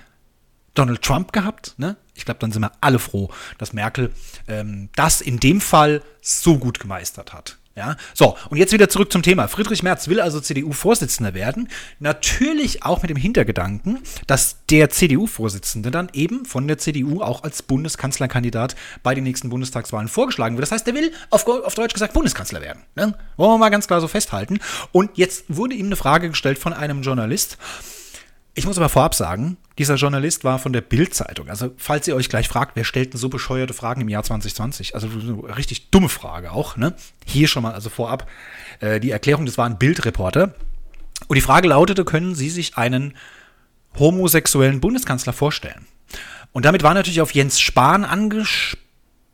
Donald 0.75 1.03
Trump 1.03 1.33
gehabt. 1.33 1.75
Ne? 1.79 1.97
Ich 2.15 2.27
glaube, 2.27 2.41
dann 2.41 2.53
sind 2.53 2.63
wir 2.63 2.73
alle 2.81 2.99
froh, 2.99 3.31
dass 3.57 3.73
Merkel 3.73 4.13
ähm, 4.47 4.91
das 4.95 5.23
in 5.23 5.41
dem 5.41 5.63
Fall 5.63 6.03
so 6.21 6.59
gut 6.59 6.79
gemeistert 6.79 7.33
hat. 7.33 7.57
Ja, 7.77 7.95
so, 8.15 8.39
und 8.49 8.57
jetzt 8.57 8.73
wieder 8.73 8.89
zurück 8.89 9.13
zum 9.13 9.23
Thema. 9.23 9.49
Friedrich 9.49 9.83
Merz 9.83 10.09
will 10.09 10.19
also 10.19 10.41
CDU-Vorsitzender 10.41 11.35
werden. 11.35 11.69
Natürlich 11.99 12.85
auch 12.85 13.03
mit 13.03 13.11
dem 13.11 13.19
Hintergedanken, 13.19 13.99
dass 14.27 14.65
der 14.71 14.89
CDU-Vorsitzende 14.89 15.91
dann 15.91 16.09
eben 16.15 16.47
von 16.47 16.67
der 16.69 16.79
CDU 16.79 17.21
auch 17.21 17.43
als 17.43 17.63
Bundeskanzlerkandidat 17.63 18.77
bei 19.03 19.15
den 19.15 19.25
nächsten 19.25 19.51
Bundestagswahlen 19.51 20.09
vorgeschlagen 20.09 20.57
wird. 20.57 20.63
Das 20.63 20.73
heißt, 20.73 20.89
er 20.89 20.95
will 20.95 21.13
auf, 21.29 21.47
auf 21.47 21.75
Deutsch 21.75 21.93
gesagt 21.93 22.15
Bundeskanzler 22.15 22.63
werden. 22.63 22.83
Ne? 22.95 23.15
Wollen 23.37 23.53
wir 23.53 23.59
mal 23.59 23.69
ganz 23.69 23.87
klar 23.87 24.01
so 24.01 24.09
festhalten. 24.09 24.59
Und 24.93 25.11
jetzt 25.19 25.45
wurde 25.49 25.75
ihm 25.75 25.87
eine 25.87 25.97
Frage 25.97 26.31
gestellt 26.31 26.59
von 26.59 26.73
einem 26.73 27.03
Journalist. 27.03 27.59
Ich 28.59 28.65
muss 28.65 28.79
aber 28.79 28.89
vorab 28.89 29.15
sagen, 29.15 29.59
dieser 29.79 29.97
Journalist 29.97 30.43
war 30.43 30.59
von 30.59 30.73
der 30.73 30.81
Bild-Zeitung. 30.81 31.51
Also, 31.51 31.73
falls 31.77 32.09
ihr 32.09 32.17
euch 32.17 32.31
gleich 32.31 32.49
fragt, 32.49 32.75
wer 32.75 32.85
stellt 32.85 33.13
denn 33.13 33.21
so 33.21 33.29
bescheuerte 33.29 33.75
Fragen 33.75 34.01
im 34.01 34.09
Jahr 34.09 34.23
2020? 34.23 34.95
Also, 34.95 35.09
eine 35.09 35.57
richtig 35.59 35.91
dumme 35.91 36.09
Frage 36.09 36.51
auch, 36.53 36.79
ne? 36.79 36.95
Hier 37.27 37.49
schon 37.49 37.63
mal, 37.63 37.75
also 37.75 37.91
vorab, 37.91 38.27
äh, 38.81 38.99
die 38.99 39.11
Erklärung, 39.11 39.45
das 39.45 39.59
war 39.59 39.67
ein 39.67 39.77
Bildreporter. 39.77 40.55
Und 41.29 41.35
die 41.35 41.43
Frage 41.43 41.69
lautete, 41.69 42.07
können 42.07 42.35
Sie 42.35 42.49
sich 42.49 42.79
einen 42.79 43.15
homosexuellen 43.99 44.81
Bundeskanzler 44.81 45.35
vorstellen? 45.35 45.87
Und 46.53 46.65
damit 46.65 46.83
war 46.83 46.95
natürlich 46.95 47.21
auf 47.21 47.35
Jens 47.35 47.61
Spahn 47.61 48.07
anges 48.07 48.79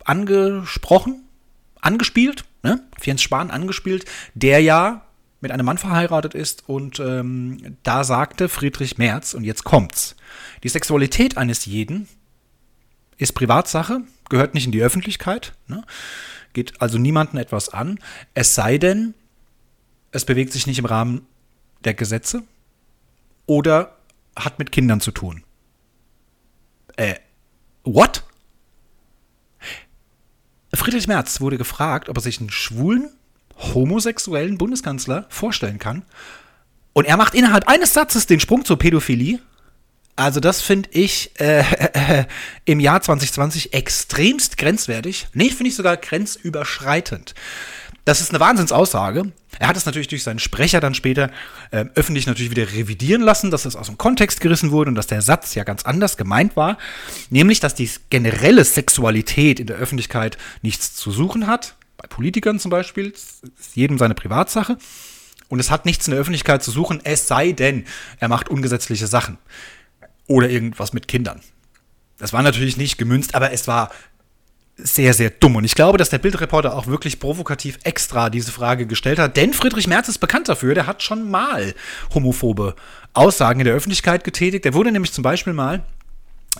angesprochen, 0.04 1.22
angespielt, 1.80 2.44
ne? 2.64 2.82
auf 2.98 3.06
Jens 3.06 3.22
Spahn 3.22 3.52
angespielt, 3.52 4.04
der 4.34 4.60
ja 4.60 5.02
mit 5.42 5.50
einem 5.50 5.66
Mann 5.66 5.76
verheiratet 5.76 6.34
ist 6.34 6.68
und 6.68 7.00
ähm, 7.00 7.76
da 7.82 8.04
sagte 8.04 8.49
Friedrich 8.49 8.96
Merz, 8.96 9.34
und 9.34 9.44
jetzt 9.44 9.64
kommt's, 9.64 10.16
die 10.62 10.68
Sexualität 10.68 11.37
eines 11.37 11.66
jeden 11.66 12.08
ist 13.18 13.32
Privatsache, 13.32 14.02
gehört 14.30 14.54
nicht 14.54 14.66
in 14.66 14.72
die 14.72 14.82
Öffentlichkeit, 14.82 15.52
ne? 15.66 15.84
geht 16.52 16.80
also 16.80 16.96
niemanden 16.96 17.37
etwas 17.37 17.68
an, 17.68 17.99
es 18.34 18.54
sei 18.54 18.78
denn, 18.78 19.14
es 20.12 20.25
bewegt 20.25 20.52
sich 20.52 20.66
nicht 20.66 20.78
im 20.78 20.87
Rahmen 20.87 21.26
der 21.84 21.94
Gesetze 21.94 22.44
oder 23.46 23.96
hat 24.37 24.61
mit 24.61 24.70
Kindern 24.70 25.00
zu 25.00 25.11
tun. 25.11 25.42
Äh, 26.96 27.16
what? 27.82 28.22
Friedrich 30.72 31.08
Merz 31.08 31.40
wurde 31.40 31.58
gefragt, 31.58 32.08
ob 32.08 32.16
er 32.16 32.22
sich 32.22 32.40
einen 32.40 32.50
schwulen, 32.50 33.11
homosexuellen 33.59 34.59
Bundeskanzler 34.59 35.26
vorstellen 35.28 35.78
kann. 35.78 36.04
Und 36.92 37.06
er 37.06 37.16
macht 37.16 37.35
innerhalb 37.35 37.68
eines 37.68 37.92
Satzes 37.94 38.26
den 38.26 38.40
Sprung 38.40 38.64
zur 38.64 38.78
Pädophilie. 38.78 39.38
Also 40.14 40.40
das 40.40 40.61
finde 40.61 40.90
ich 40.92 41.30
äh, 41.40 41.61
äh, 41.61 42.25
im 42.64 42.80
Jahr 42.80 43.00
2020 43.00 43.73
extremst 43.73 44.59
grenzwertig. 44.59 45.28
Nee, 45.32 45.49
finde 45.49 45.68
ich 45.68 45.76
sogar 45.76 45.97
grenzüberschreitend. 45.97 47.35
Das 48.04 48.21
ist 48.21 48.30
eine 48.30 48.40
Wahnsinnsaussage. 48.40 49.32
Er 49.59 49.68
hat 49.68 49.76
es 49.76 49.87
natürlich 49.87 50.09
durch 50.09 50.25
seinen 50.25 50.40
Sprecher 50.40 50.80
dann 50.80 50.94
später 50.94 51.30
äh, 51.71 51.85
öffentlich 51.94 52.26
natürlich 52.26 52.50
wieder 52.50 52.73
revidieren 52.73 53.23
lassen, 53.23 53.50
dass 53.50 53.64
es 53.64 53.76
aus 53.76 53.87
dem 53.87 53.97
Kontext 53.97 54.40
gerissen 54.40 54.73
wurde 54.73 54.90
und 54.90 54.97
dass 54.97 55.06
der 55.06 55.23
Satz 55.23 55.54
ja 55.54 55.62
ganz 55.62 55.85
anders 55.85 56.16
gemeint 56.16 56.56
war. 56.56 56.78
Nämlich, 57.30 57.61
dass 57.61 57.75
die 57.75 57.88
generelle 58.11 58.64
Sexualität 58.64 59.61
in 59.61 59.66
der 59.66 59.76
Öffentlichkeit 59.76 60.37
nichts 60.62 60.94
zu 60.94 61.12
suchen 61.12 61.47
hat. 61.47 61.76
Bei 62.02 62.09
Politikern 62.09 62.59
zum 62.59 62.71
Beispiel. 62.71 63.11
Ist 63.11 63.42
jedem 63.75 63.97
seine 63.97 64.14
Privatsache. 64.14 64.76
Und 65.49 65.61
es 65.61 65.71
hat 65.71 65.87
nichts 65.87 66.06
in 66.06 66.12
der 66.12 66.21
Öffentlichkeit 66.21 66.62
zu 66.62 66.71
suchen, 66.71 67.00
es 67.04 67.28
sei 67.28 67.52
denn, 67.52 67.85
er 68.18 68.28
macht 68.28 68.49
ungesetzliche 68.49 69.06
Sachen. 69.06 69.38
Oder 70.26 70.49
irgendwas 70.49 70.92
mit 70.92 71.09
Kindern. 71.09 71.40
Das 72.18 72.32
war 72.32 72.42
natürlich 72.42 72.76
nicht 72.76 72.99
gemünzt, 72.99 73.35
aber 73.35 73.52
es 73.52 73.68
war 73.68 73.90
sehr, 74.76 75.12
sehr 75.12 75.30
dumm. 75.30 75.56
Und 75.56 75.64
ich 75.64 75.75
glaube, 75.75 75.99
dass 75.99 76.11
der 76.11 76.18
Bildreporter 76.18 76.75
auch 76.75 76.87
wirklich 76.87 77.21
provokativ 77.21 77.78
extra 77.85 78.30
diese 78.30 78.50
Frage 78.50 78.87
gestellt 78.87 79.18
hat. 79.18 79.37
Denn 79.37 79.52
Friedrich 79.52 79.87
Merz 79.87 80.09
ist 80.09 80.18
bekannt 80.18 80.49
dafür, 80.49 80.75
der 80.75 80.87
hat 80.87 81.02
schon 81.02 81.30
mal 81.30 81.75
homophobe 82.14 82.75
Aussagen 83.12 83.61
in 83.61 83.66
der 83.66 83.75
Öffentlichkeit 83.75 84.25
getätigt. 84.25 84.64
Der 84.64 84.75
wurde 84.75 84.90
nämlich 84.90 85.12
zum 85.12 85.23
Beispiel 85.23 85.52
mal 85.52 85.85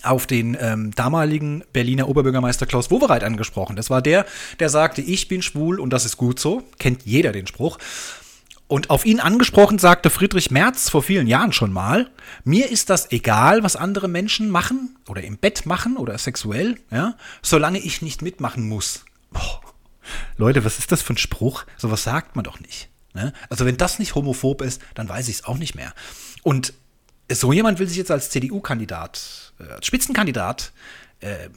auf 0.03 0.27
den 0.27 0.57
ähm, 0.61 0.93
damaligen 0.95 1.65
Berliner 1.73 2.09
Oberbürgermeister 2.09 2.67
Klaus 2.67 2.91
Wowereit 2.91 3.25
angesprochen. 3.25 3.77
Das 3.77 3.91
war 3.91 4.03
der, 4.03 4.27
der 4.59 4.69
sagte, 4.69 5.03
ich 5.03 5.29
bin 5.29 5.43
schwul 5.43 5.81
und 5.81 5.91
das 5.91 6.05
ist 6.05 6.17
gut 6.17 6.39
so. 6.39 6.63
Kennt 6.79 7.05
jeder 7.05 7.33
den 7.33 7.47
Spruch. 7.47 7.79
Und 8.69 8.89
auf 8.89 9.05
ihn 9.05 9.21
angesprochen 9.21 9.79
sagte 9.79 10.09
Friedrich 10.09 10.51
Merz 10.51 10.89
vor 10.89 11.03
vielen 11.03 11.27
Jahren 11.27 11.53
schon 11.53 11.73
mal, 11.73 12.11
mir 12.43 12.71
ist 12.71 12.89
das 12.89 13.13
egal, 13.13 13.63
was 13.63 13.77
andere 13.77 14.09
Menschen 14.09 14.49
machen 14.49 14.97
oder 15.09 15.23
im 15.23 15.37
Bett 15.37 15.67
machen 15.67 15.99
oder 15.99 16.17
sexuell, 16.17 16.79
ja, 16.91 17.17
solange 17.43 17.79
ich 17.79 18.01
nicht 18.01 18.23
mitmachen 18.23 18.67
muss. 18.67 19.05
Boah. 19.31 19.61
Leute, 20.39 20.65
was 20.65 20.79
ist 20.79 20.91
das 20.91 21.03
für 21.03 21.13
ein 21.13 21.19
Spruch? 21.19 21.65
Sowas 21.77 22.03
sagt 22.03 22.35
man 22.35 22.45
doch 22.45 22.61
nicht. 22.61 22.89
Ne? 23.15 23.33
Also 23.51 23.67
wenn 23.67 23.77
das 23.77 23.99
nicht 23.99 24.15
homophob 24.15 24.63
ist, 24.63 24.81
dann 24.95 25.09
weiß 25.09 25.29
ich 25.29 25.37
es 25.37 25.45
auch 25.45 25.59
nicht 25.59 25.75
mehr. 25.75 25.93
Und 26.43 26.73
so 27.31 27.52
jemand 27.52 27.79
will 27.79 27.88
sich 27.88 27.97
jetzt 27.97 28.11
als 28.11 28.31
CDU-Kandidat, 28.31 29.52
äh, 29.61 29.73
als 29.75 29.87
Spitzenkandidat, 29.87 30.73
äh, 31.21 31.49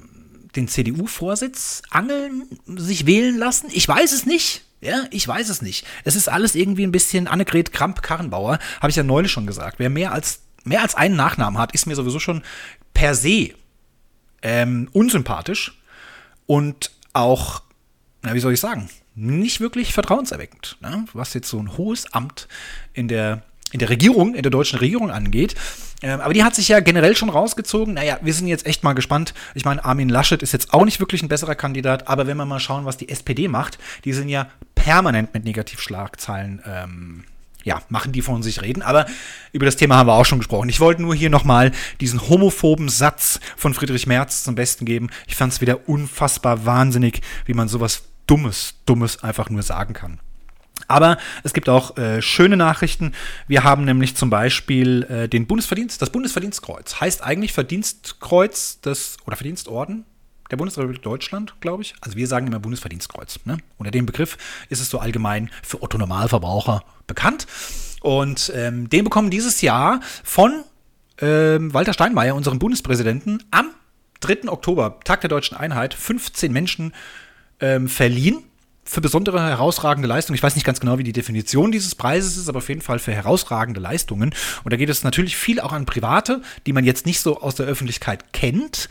den 0.56 0.68
CDU-Vorsitz 0.68 1.82
angeln, 1.90 2.46
sich 2.66 3.06
wählen 3.06 3.38
lassen? 3.38 3.68
Ich 3.72 3.88
weiß 3.88 4.12
es 4.12 4.26
nicht. 4.26 4.64
Ja, 4.82 5.06
ich 5.10 5.28
weiß 5.28 5.50
es 5.50 5.62
nicht. 5.62 5.86
Es 6.04 6.16
ist 6.16 6.30
alles 6.30 6.54
irgendwie 6.54 6.86
ein 6.86 6.92
bisschen 6.92 7.28
Annegret 7.28 7.74
Kramp-Karrenbauer, 7.74 8.60
habe 8.80 8.90
ich 8.90 8.96
ja 8.96 9.04
neulich 9.04 9.32
schon 9.32 9.48
gesagt. 9.48 9.80
Wer 9.80 9.90
mehr 9.90 10.12
als, 10.12 10.42
mehr 10.64 10.82
als 10.82 10.96
einen 10.96 11.16
Nachnamen 11.16 11.60
hat, 11.60 11.74
ist 11.74 11.88
mir 11.88 11.96
sowieso 11.96 12.20
schon 12.20 12.44
per 12.94 13.16
se 13.16 13.50
ähm, 14.44 14.90
unsympathisch 14.92 15.82
und 16.46 16.92
auch, 17.14 17.64
na, 18.22 18.34
wie 18.34 18.40
soll 18.40 18.54
ich 18.54 18.60
sagen, 18.60 18.90
nicht 19.16 19.60
wirklich 19.60 19.94
vertrauenserweckend. 19.94 20.78
Ne? 20.82 21.06
Was 21.14 21.34
jetzt 21.34 21.50
so 21.50 21.58
ein 21.58 21.78
hohes 21.78 22.14
Amt 22.14 22.48
in 22.94 23.08
der 23.08 23.44
in 23.76 23.80
der 23.80 23.90
Regierung, 23.90 24.36
in 24.36 24.42
der 24.42 24.52
deutschen 24.52 24.80
Regierung 24.80 25.12
angeht. 25.12 25.54
Ähm, 26.02 26.22
aber 26.22 26.34
die 26.34 26.46
hat 26.46 26.56
sich 26.56 26.70
ja 26.70 26.80
generell 26.80 27.14
schon 27.14 27.30
rausgezogen. 27.30 27.94
Naja, 27.94 28.20
wir 28.22 28.34
sind 28.34 28.48
jetzt 28.48 28.66
echt 28.66 28.86
mal 28.86 28.94
gespannt. 28.94 29.34
Ich 29.54 29.66
meine, 29.66 29.84
Armin 29.84 30.08
Laschet 30.08 30.42
ist 30.42 30.54
jetzt 30.54 30.74
auch 30.74 30.86
nicht 30.86 31.02
wirklich 31.02 31.22
ein 31.22 31.28
besserer 31.28 31.56
Kandidat, 31.56 32.08
aber 32.08 32.26
wenn 32.26 32.38
wir 32.38 32.46
mal 32.46 32.62
schauen, 32.62 32.86
was 32.86 32.96
die 32.96 33.10
SPD 33.10 33.50
macht, 33.50 33.78
die 34.06 34.14
sind 34.14 34.30
ja 34.30 34.48
permanent 34.76 35.34
mit 35.34 35.44
Negativschlagzeilen. 35.44 36.62
Ähm, 36.66 37.24
ja, 37.66 37.82
machen 37.90 38.14
die 38.14 38.22
von 38.22 38.44
sich 38.44 38.62
reden. 38.62 38.82
Aber 38.82 39.08
über 39.52 39.66
das 39.66 39.76
Thema 39.76 39.98
haben 39.98 40.08
wir 40.08 40.14
auch 40.14 40.26
schon 40.26 40.40
gesprochen. 40.40 40.70
Ich 40.70 40.80
wollte 40.80 41.02
nur 41.02 41.16
hier 41.16 41.30
nochmal 41.30 41.74
diesen 42.00 42.30
homophoben 42.30 42.88
Satz 42.88 43.42
von 43.58 43.74
Friedrich 43.74 44.08
Merz 44.08 44.44
zum 44.44 44.56
Besten 44.56 44.86
geben. 44.86 45.10
Ich 45.28 45.36
fand 45.36 45.52
es 45.52 45.60
wieder 45.60 45.90
unfassbar 45.90 46.66
wahnsinnig, 46.66 47.22
wie 47.46 47.54
man 47.54 47.68
sowas 47.68 48.04
Dummes, 48.26 48.76
Dummes 48.86 49.22
einfach 49.22 49.50
nur 49.50 49.64
sagen 49.64 49.94
kann. 49.94 50.20
Aber 50.88 51.18
es 51.44 51.54
gibt 51.54 51.70
auch 51.70 51.98
äh, 51.98 52.22
schöne 52.22 52.58
Nachrichten. 52.58 53.14
Wir 53.48 53.64
haben 53.64 53.86
nämlich 53.86 54.16
zum 54.16 54.30
Beispiel 54.30 55.04
äh, 55.04 55.28
den 55.28 55.48
Bundesverdienst, 55.48 56.02
das 56.02 56.10
Bundesverdienstkreuz. 56.10 57.00
Heißt 57.02 57.24
eigentlich 57.24 57.54
Verdienstkreuz 57.54 58.82
des, 58.82 59.18
oder 59.26 59.36
Verdienstorden 59.36 60.06
der 60.52 60.58
Bundesrepublik 60.58 61.02
Deutschland, 61.02 61.56
glaube 61.60 61.84
ich. 61.84 61.96
Also 62.02 62.18
wir 62.18 62.28
sagen 62.28 62.48
immer 62.48 62.60
Bundesverdienstkreuz. 62.60 63.40
Ne? 63.46 63.58
Unter 63.78 63.92
dem 63.92 64.06
Begriff 64.06 64.38
ist 64.70 64.80
es 64.80 64.90
so 64.90 65.00
allgemein 65.00 65.50
für 65.64 65.82
Otto 65.82 65.98
Normalverbraucher 65.98 66.84
bekannt. 67.08 67.48
Und 68.02 68.52
ähm, 68.56 68.90
den 68.90 69.04
bekommen 69.04 69.32
dieses 69.32 69.62
Jahr 69.62 70.02
von 70.24 70.64
ähm, 71.20 71.74
Walter 71.74 71.94
Steinmeier, 71.94 72.36
unserem 72.36 72.60
Bundespräsidenten, 72.60 73.44
am 73.52 73.72
3. 74.20 74.48
Oktober, 74.48 75.00
Tag 75.04 75.22
der 75.22 75.30
deutschen 75.30 75.58
Einheit, 75.58 75.94
15 75.94 76.52
Menschen 76.52 76.94
ähm, 77.60 77.88
verliehen 77.88 78.44
für 78.88 79.02
besondere 79.02 79.42
herausragende 79.42 80.08
Leistungen. 80.08 80.36
Ich 80.36 80.44
weiß 80.44 80.56
nicht 80.56 80.64
ganz 80.64 80.80
genau, 80.80 81.00
wie 81.00 81.04
die 81.04 81.12
Definition 81.12 81.72
dieses 81.72 81.96
Preises 81.96 82.38
ist, 82.38 82.48
aber 82.48 82.60
auf 82.60 82.70
jeden 82.70 82.82
Fall 82.82 83.00
für 83.00 83.12
herausragende 83.12 83.80
Leistungen. 83.80 84.34
Und 84.64 84.72
da 84.72 84.78
geht 84.78 84.90
es 84.90 85.04
natürlich 85.04 85.36
viel 85.36 85.60
auch 85.60 85.74
an 85.74 85.86
Private, 85.86 86.42
die 86.68 86.74
man 86.74 86.86
jetzt 86.86 87.06
nicht 87.06 87.20
so 87.20 87.42
aus 87.42 87.56
der 87.56 87.66
Öffentlichkeit 87.66 88.32
kennt 88.32 88.88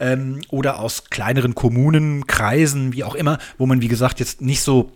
ähm, 0.00 0.42
oder 0.50 0.78
aus 0.78 1.04
kleineren 1.06 1.54
Kommunen, 1.54 2.26
Kreisen, 2.26 2.92
wie 2.92 3.04
auch 3.04 3.14
immer, 3.14 3.38
wo 3.56 3.64
man, 3.64 3.80
wie 3.80 3.88
gesagt, 3.88 4.20
jetzt 4.20 4.42
nicht 4.42 4.60
so 4.60 4.92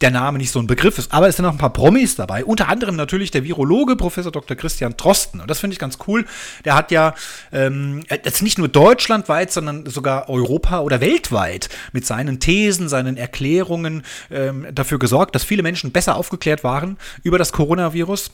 der 0.00 0.10
Name 0.10 0.38
nicht 0.38 0.50
so 0.50 0.58
ein 0.58 0.66
Begriff 0.66 0.98
ist. 0.98 1.12
Aber 1.12 1.28
es 1.28 1.36
sind 1.36 1.44
noch 1.44 1.52
ein 1.52 1.58
paar 1.58 1.72
Promis 1.72 2.16
dabei. 2.16 2.44
Unter 2.44 2.68
anderem 2.68 2.96
natürlich 2.96 3.30
der 3.30 3.44
Virologe 3.44 3.96
Professor 3.96 4.32
Dr. 4.32 4.56
Christian 4.56 4.96
Drosten. 4.96 5.40
Und 5.40 5.48
das 5.50 5.60
finde 5.60 5.74
ich 5.74 5.78
ganz 5.78 5.98
cool. 6.06 6.24
Der 6.64 6.74
hat 6.74 6.90
ja 6.90 7.14
ähm, 7.52 8.02
jetzt 8.10 8.42
nicht 8.42 8.58
nur 8.58 8.68
deutschlandweit, 8.68 9.52
sondern 9.52 9.86
sogar 9.86 10.28
Europa 10.28 10.80
oder 10.80 11.00
weltweit 11.00 11.68
mit 11.92 12.04
seinen 12.06 12.40
Thesen, 12.40 12.88
seinen 12.88 13.16
Erklärungen 13.16 14.02
ähm, 14.30 14.66
dafür 14.72 14.98
gesorgt, 14.98 15.34
dass 15.34 15.44
viele 15.44 15.62
Menschen 15.62 15.92
besser 15.92 16.16
aufgeklärt 16.16 16.64
waren 16.64 16.98
über 17.22 17.38
das 17.38 17.52
Coronavirus. 17.52 18.30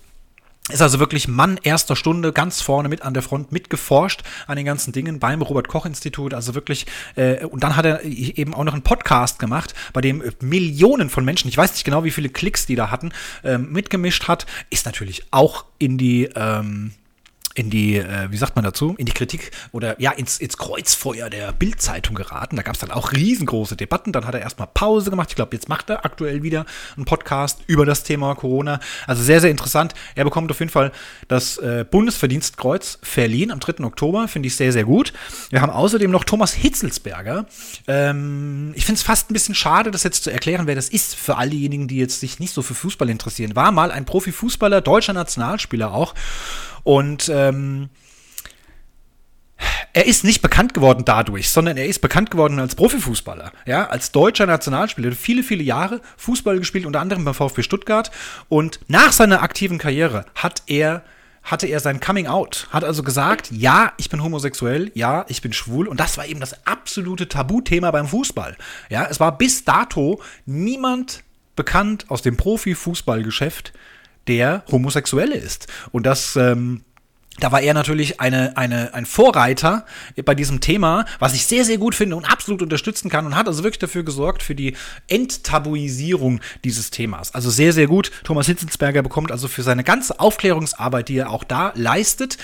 Ist 0.72 0.82
also 0.82 0.98
wirklich 0.98 1.28
Mann 1.28 1.58
erster 1.62 1.96
Stunde, 1.96 2.32
ganz 2.32 2.60
vorne 2.62 2.88
mit 2.88 3.02
an 3.02 3.14
der 3.14 3.22
Front, 3.22 3.52
mitgeforscht 3.52 4.22
an 4.46 4.56
den 4.56 4.66
ganzen 4.66 4.92
Dingen 4.92 5.18
beim 5.18 5.42
Robert-Koch-Institut. 5.42 6.34
Also 6.34 6.54
wirklich, 6.54 6.86
äh, 7.16 7.44
und 7.44 7.62
dann 7.62 7.76
hat 7.76 7.84
er 7.84 8.04
eben 8.04 8.54
auch 8.54 8.64
noch 8.64 8.72
einen 8.72 8.82
Podcast 8.82 9.38
gemacht, 9.38 9.74
bei 9.92 10.00
dem 10.00 10.22
Millionen 10.40 11.10
von 11.10 11.24
Menschen, 11.24 11.48
ich 11.48 11.56
weiß 11.56 11.72
nicht 11.72 11.84
genau, 11.84 12.04
wie 12.04 12.10
viele 12.10 12.28
Klicks 12.28 12.66
die 12.66 12.76
da 12.76 12.90
hatten, 12.90 13.12
äh, 13.42 13.58
mitgemischt 13.58 14.28
hat. 14.28 14.46
Ist 14.70 14.86
natürlich 14.86 15.24
auch 15.30 15.64
in 15.78 15.98
die, 15.98 16.28
ähm, 16.34 16.92
in 17.54 17.68
die, 17.68 17.96
äh, 17.96 18.30
wie 18.30 18.36
sagt 18.36 18.54
man 18.54 18.64
dazu, 18.64 18.94
in 18.96 19.06
die 19.06 19.12
Kritik 19.12 19.50
oder 19.72 20.00
ja, 20.00 20.12
ins, 20.12 20.38
ins 20.38 20.56
Kreuzfeuer 20.56 21.30
der 21.30 21.52
Bildzeitung 21.52 22.14
geraten. 22.14 22.56
Da 22.56 22.62
gab 22.62 22.74
es 22.74 22.80
dann 22.80 22.90
auch 22.92 23.12
riesengroße 23.12 23.76
Debatten. 23.76 24.12
Dann 24.12 24.26
hat 24.26 24.34
er 24.34 24.40
erstmal 24.40 24.68
Pause 24.72 25.10
gemacht. 25.10 25.30
Ich 25.30 25.36
glaube, 25.36 25.56
jetzt 25.56 25.68
macht 25.68 25.90
er 25.90 26.04
aktuell 26.04 26.42
wieder 26.42 26.64
einen 26.96 27.06
Podcast 27.06 27.60
über 27.66 27.84
das 27.84 28.04
Thema 28.04 28.34
Corona. 28.36 28.78
Also 29.06 29.22
sehr, 29.22 29.40
sehr 29.40 29.50
interessant. 29.50 29.94
Er 30.14 30.24
bekommt 30.24 30.50
auf 30.50 30.60
jeden 30.60 30.70
Fall 30.70 30.92
das 31.26 31.58
äh, 31.58 31.84
Bundesverdienstkreuz 31.90 32.98
verliehen 33.02 33.50
am 33.50 33.58
3. 33.58 33.84
Oktober. 33.84 34.28
Finde 34.28 34.46
ich 34.46 34.56
sehr, 34.56 34.72
sehr 34.72 34.84
gut. 34.84 35.12
Wir 35.50 35.60
haben 35.60 35.70
außerdem 35.70 36.10
noch 36.10 36.24
Thomas 36.24 36.52
Hitzelsberger. 36.52 37.46
Ähm, 37.88 38.72
ich 38.76 38.86
finde 38.86 38.98
es 38.98 39.02
fast 39.02 39.30
ein 39.30 39.34
bisschen 39.34 39.56
schade, 39.56 39.90
das 39.90 40.04
jetzt 40.04 40.22
zu 40.22 40.30
erklären, 40.30 40.66
wer 40.66 40.76
das 40.76 40.88
ist 40.88 41.16
für 41.16 41.36
all 41.36 41.50
diejenigen, 41.50 41.88
die 41.88 41.96
jetzt 41.96 42.20
sich 42.20 42.38
nicht 42.38 42.54
so 42.54 42.62
für 42.62 42.74
Fußball 42.74 43.10
interessieren. 43.10 43.56
War 43.56 43.72
mal 43.72 43.90
ein 43.90 44.04
Profifußballer, 44.04 44.80
deutscher 44.80 45.12
Nationalspieler 45.12 45.92
auch. 45.92 46.14
Und 46.82 47.30
ähm, 47.32 47.90
er 49.92 50.06
ist 50.06 50.24
nicht 50.24 50.40
bekannt 50.40 50.74
geworden 50.74 51.04
dadurch, 51.04 51.50
sondern 51.50 51.76
er 51.76 51.86
ist 51.86 52.00
bekannt 52.00 52.30
geworden 52.30 52.58
als 52.58 52.74
Profifußballer, 52.74 53.52
ja, 53.66 53.88
als 53.88 54.12
deutscher 54.12 54.46
Nationalspieler. 54.46 55.12
Viele, 55.12 55.42
viele 55.42 55.62
Jahre 55.62 56.00
Fußball 56.16 56.58
gespielt, 56.58 56.86
unter 56.86 57.00
anderem 57.00 57.24
beim 57.24 57.34
VfB 57.34 57.62
Stuttgart. 57.62 58.10
Und 58.48 58.80
nach 58.88 59.12
seiner 59.12 59.42
aktiven 59.42 59.78
Karriere 59.78 60.26
hat 60.34 60.62
er 60.66 61.04
hatte 61.42 61.66
er 61.66 61.80
sein 61.80 62.00
Coming 62.00 62.26
Out, 62.26 62.68
hat 62.70 62.84
also 62.84 63.02
gesagt, 63.02 63.50
ja, 63.50 63.94
ich 63.96 64.10
bin 64.10 64.22
homosexuell, 64.22 64.92
ja, 64.94 65.24
ich 65.28 65.40
bin 65.40 65.54
schwul 65.54 65.88
und 65.88 65.98
das 65.98 66.18
war 66.18 66.26
eben 66.26 66.38
das 66.38 66.66
absolute 66.66 67.28
Tabuthema 67.28 67.90
beim 67.90 68.06
Fußball. 68.06 68.58
Ja, 68.90 69.06
es 69.08 69.20
war 69.20 69.38
bis 69.38 69.64
dato 69.64 70.20
niemand 70.44 71.24
bekannt 71.56 72.04
aus 72.08 72.20
dem 72.20 72.36
Profifußballgeschäft, 72.36 73.72
der 74.28 74.64
Homosexuelle 74.70 75.36
ist. 75.36 75.66
Und 75.92 76.06
das 76.06 76.36
ähm, 76.36 76.82
da 77.40 77.52
war 77.52 77.62
er 77.62 77.74
natürlich 77.74 78.20
eine, 78.20 78.56
eine, 78.56 78.92
ein 78.92 79.06
Vorreiter 79.06 79.86
bei 80.24 80.34
diesem 80.34 80.60
Thema, 80.60 81.06
was 81.18 81.34
ich 81.34 81.46
sehr, 81.46 81.64
sehr 81.64 81.78
gut 81.78 81.94
finde 81.94 82.16
und 82.16 82.30
absolut 82.30 82.60
unterstützen 82.60 83.08
kann 83.08 83.24
und 83.24 83.34
hat 83.34 83.46
also 83.46 83.64
wirklich 83.64 83.78
dafür 83.78 84.02
gesorgt 84.02 84.42
für 84.42 84.54
die 84.54 84.76
Enttabuisierung 85.08 86.40
dieses 86.64 86.90
Themas. 86.90 87.34
Also 87.34 87.50
sehr, 87.50 87.72
sehr 87.72 87.86
gut. 87.86 88.10
Thomas 88.24 88.46
Hitzensberger 88.46 89.02
bekommt 89.02 89.32
also 89.32 89.48
für 89.48 89.62
seine 89.62 89.84
ganze 89.84 90.20
Aufklärungsarbeit, 90.20 91.08
die 91.08 91.18
er 91.18 91.30
auch 91.30 91.44
da 91.44 91.72
leistet, 91.74 92.36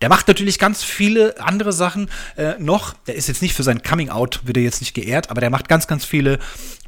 der 0.00 0.08
macht 0.08 0.28
natürlich 0.28 0.58
ganz 0.58 0.82
viele 0.82 1.40
andere 1.40 1.72
Sachen 1.72 2.10
äh, 2.36 2.54
noch. 2.58 2.94
Der 3.06 3.14
ist 3.14 3.28
jetzt 3.28 3.42
nicht 3.42 3.54
für 3.54 3.62
sein 3.62 3.82
Coming 3.82 4.10
Out, 4.10 4.40
wird 4.44 4.56
er 4.56 4.62
jetzt 4.62 4.80
nicht 4.80 4.94
geehrt, 4.94 5.30
aber 5.30 5.40
der 5.40 5.50
macht 5.50 5.68
ganz, 5.68 5.86
ganz 5.86 6.04
viele 6.04 6.38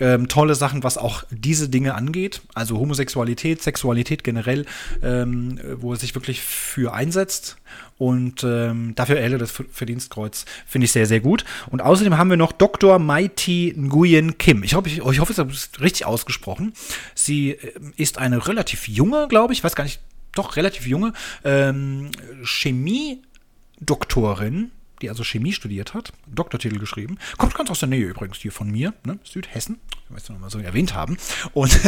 ähm, 0.00 0.28
tolle 0.28 0.54
Sachen, 0.54 0.82
was 0.82 0.98
auch 0.98 1.24
diese 1.30 1.68
Dinge 1.68 1.94
angeht. 1.94 2.42
Also 2.54 2.78
Homosexualität, 2.78 3.62
Sexualität 3.62 4.24
generell, 4.24 4.66
ähm, 5.02 5.58
wo 5.76 5.92
er 5.92 5.98
sich 5.98 6.14
wirklich 6.14 6.42
für 6.42 6.92
einsetzt. 6.92 7.56
Und 7.96 8.44
ähm, 8.44 8.94
dafür 8.94 9.16
erhält 9.16 9.32
er 9.32 9.38
das 9.38 9.50
Verdienstkreuz. 9.50 10.44
Finde 10.66 10.84
ich 10.84 10.92
sehr, 10.92 11.06
sehr 11.06 11.20
gut. 11.20 11.44
Und 11.68 11.82
außerdem 11.82 12.16
haben 12.16 12.30
wir 12.30 12.36
noch 12.36 12.52
Dr. 12.52 12.98
Mighty 13.00 13.74
Nguyen 13.76 14.38
Kim. 14.38 14.62
Ich 14.62 14.74
hoffe, 14.74 14.88
ich, 14.88 14.98
ich 14.98 15.20
hoffe, 15.20 15.32
es 15.32 15.38
ist 15.38 15.80
richtig 15.80 16.06
ausgesprochen. 16.06 16.74
Sie 17.14 17.52
äh, 17.52 17.72
ist 17.96 18.18
eine 18.18 18.46
relativ 18.46 18.86
junge, 18.86 19.26
glaube 19.28 19.52
ich, 19.52 19.64
weiß 19.64 19.74
gar 19.74 19.84
nicht 19.84 20.00
doch 20.38 20.57
relativ 20.57 20.87
junge 20.87 21.12
ähm, 21.44 22.11
Chemie-Doktorin, 22.44 24.70
die 25.03 25.11
also 25.11 25.24
Chemie 25.24 25.53
studiert 25.53 25.92
hat, 25.94 26.12
Doktortitel 26.27 26.79
geschrieben, 26.79 27.18
kommt 27.37 27.55
ganz 27.55 27.70
aus 27.70 27.81
der 27.81 27.88
Nähe 27.88 28.07
übrigens 28.07 28.38
hier 28.38 28.53
von 28.53 28.70
mir, 28.70 28.94
ne? 29.05 29.18
Südhessen, 29.24 29.81
ich 30.09 30.14
weiß 30.14 30.29
noch 30.31 30.38
mal 30.38 30.51
so 30.51 30.59
erwähnt 30.59 30.94
haben. 30.94 31.18
Und 31.53 31.72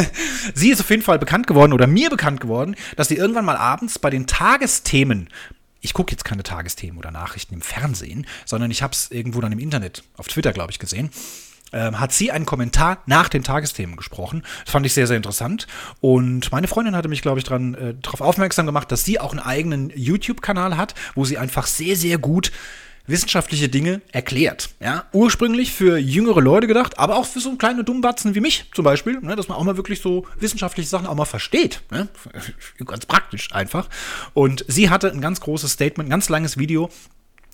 sie 0.53 0.69
ist 0.69 0.81
auf 0.81 0.89
jeden 0.89 1.03
Fall 1.03 1.19
bekannt 1.19 1.47
geworden 1.47 1.73
oder 1.73 1.87
mir 1.87 2.09
bekannt 2.09 2.41
geworden, 2.41 2.75
dass 2.95 3.07
sie 3.07 3.15
irgendwann 3.15 3.45
mal 3.45 3.57
abends 3.57 3.99
bei 3.99 4.09
den 4.09 4.27
Tagesthemen 4.27 5.29
ich 5.83 5.93
gucke 5.93 6.11
jetzt 6.11 6.23
keine 6.23 6.43
Tagesthemen 6.43 6.99
oder 6.99 7.09
Nachrichten 7.09 7.55
im 7.55 7.61
Fernsehen, 7.61 8.27
sondern 8.45 8.69
ich 8.69 8.83
habe 8.83 8.93
es 8.93 9.09
irgendwo 9.09 9.41
dann 9.41 9.51
im 9.51 9.57
Internet, 9.57 10.03
auf 10.15 10.27
Twitter, 10.27 10.53
glaube 10.53 10.71
ich, 10.71 10.77
gesehen 10.77 11.09
ähm, 11.73 11.99
hat 11.99 12.11
sie 12.11 12.31
einen 12.31 12.45
Kommentar 12.45 12.99
nach 13.05 13.29
den 13.29 13.43
Tagesthemen 13.43 13.95
gesprochen. 13.95 14.43
Das 14.65 14.71
fand 14.71 14.85
ich 14.85 14.93
sehr, 14.93 15.07
sehr 15.07 15.17
interessant. 15.17 15.67
Und 15.99 16.51
meine 16.51 16.67
Freundin 16.67 16.95
hatte 16.95 17.09
mich, 17.09 17.21
glaube 17.21 17.39
ich, 17.39 17.45
dran, 17.45 17.73
äh, 17.73 17.93
darauf 18.01 18.21
aufmerksam 18.21 18.65
gemacht, 18.65 18.91
dass 18.91 19.05
sie 19.05 19.19
auch 19.19 19.31
einen 19.31 19.39
eigenen 19.39 19.91
YouTube-Kanal 19.95 20.77
hat, 20.77 20.95
wo 21.15 21.25
sie 21.25 21.37
einfach 21.37 21.67
sehr, 21.67 21.95
sehr 21.95 22.17
gut 22.17 22.51
wissenschaftliche 23.07 23.69
Dinge 23.69 24.01
erklärt. 24.11 24.69
Ja? 24.79 25.05
Ursprünglich 25.11 25.71
für 25.71 25.97
jüngere 25.97 26.41
Leute 26.41 26.67
gedacht, 26.67 26.99
aber 26.99 27.17
auch 27.17 27.25
für 27.25 27.39
so 27.39 27.55
kleine 27.55 27.83
Dummbatzen 27.83 28.35
wie 28.35 28.39
mich 28.39 28.65
zum 28.73 28.85
Beispiel, 28.85 29.19
ne? 29.21 29.35
dass 29.35 29.47
man 29.47 29.57
auch 29.57 29.63
mal 29.63 29.77
wirklich 29.77 30.01
so 30.01 30.25
wissenschaftliche 30.39 30.89
Sachen 30.89 31.07
auch 31.07 31.15
mal 31.15 31.25
versteht. 31.25 31.81
Ne? 31.91 32.07
Ganz 32.85 33.05
praktisch 33.05 33.53
einfach. 33.53 33.89
Und 34.33 34.65
sie 34.67 34.89
hatte 34.89 35.11
ein 35.11 35.21
ganz 35.21 35.41
großes 35.41 35.71
Statement, 35.71 36.07
ein 36.07 36.11
ganz 36.11 36.29
langes 36.29 36.57
Video, 36.57 36.89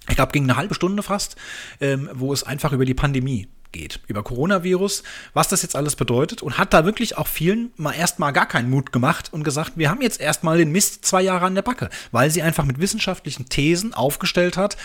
ich 0.10 0.16
glaube, 0.16 0.32
ging 0.32 0.44
eine 0.44 0.56
halbe 0.56 0.74
Stunde 0.74 1.04
fast, 1.04 1.36
ähm, 1.82 2.10
wo 2.14 2.32
es 2.32 2.44
einfach 2.44 2.72
über 2.72 2.86
die 2.86 2.94
Pandemie 2.94 3.50
geht, 3.72 4.00
über 4.08 4.24
Coronavirus, 4.24 5.04
was 5.34 5.48
das 5.48 5.62
jetzt 5.62 5.76
alles 5.76 5.96
bedeutet 5.96 6.42
und 6.42 6.58
hat 6.58 6.74
da 6.74 6.86
wirklich 6.86 7.18
auch 7.18 7.28
vielen 7.28 7.72
mal 7.78 7.94
erstmal 7.94 8.34
gar 8.34 8.48
keinen 8.48 8.70
Mut 8.70 8.92
gemacht 8.92 9.32
und 9.32 9.44
gesagt, 9.44 9.74
wir 9.76 9.90
haben 9.90 10.02
jetzt 10.02 10.20
erstmal 10.20 10.58
den 10.58 10.72
Mist 10.72 11.06
zwei 11.06 11.22
Jahre 11.22 11.46
an 11.46 11.56
der 11.56 11.62
Backe, 11.62 11.90
weil 12.12 12.32
sie 12.32 12.42
einfach 12.42 12.66
mit 12.66 12.80
wissenschaftlichen 12.80 13.50
Thesen 13.50 13.94
aufgestellt 13.94 14.58
hat, 14.58 14.78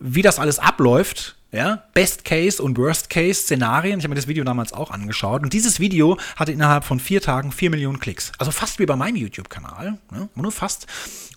wie 0.00 0.22
das 0.22 0.38
alles 0.38 0.58
abläuft, 0.58 1.37
ja, 1.50 1.84
Best 1.94 2.26
Case 2.26 2.62
und 2.62 2.76
Worst 2.76 3.08
Case 3.08 3.40
Szenarien. 3.40 3.98
Ich 3.98 4.04
habe 4.04 4.10
mir 4.10 4.16
das 4.16 4.28
Video 4.28 4.44
damals 4.44 4.74
auch 4.74 4.90
angeschaut. 4.90 5.42
Und 5.42 5.54
dieses 5.54 5.80
Video 5.80 6.18
hatte 6.36 6.52
innerhalb 6.52 6.84
von 6.84 7.00
vier 7.00 7.22
Tagen 7.22 7.52
vier 7.52 7.70
Millionen 7.70 8.00
Klicks. 8.00 8.32
Also 8.36 8.50
fast 8.50 8.78
wie 8.78 8.84
bei 8.84 8.96
meinem 8.96 9.16
YouTube-Kanal. 9.16 9.96
Ne? 10.12 10.28
Nur 10.34 10.52
fast. 10.52 10.86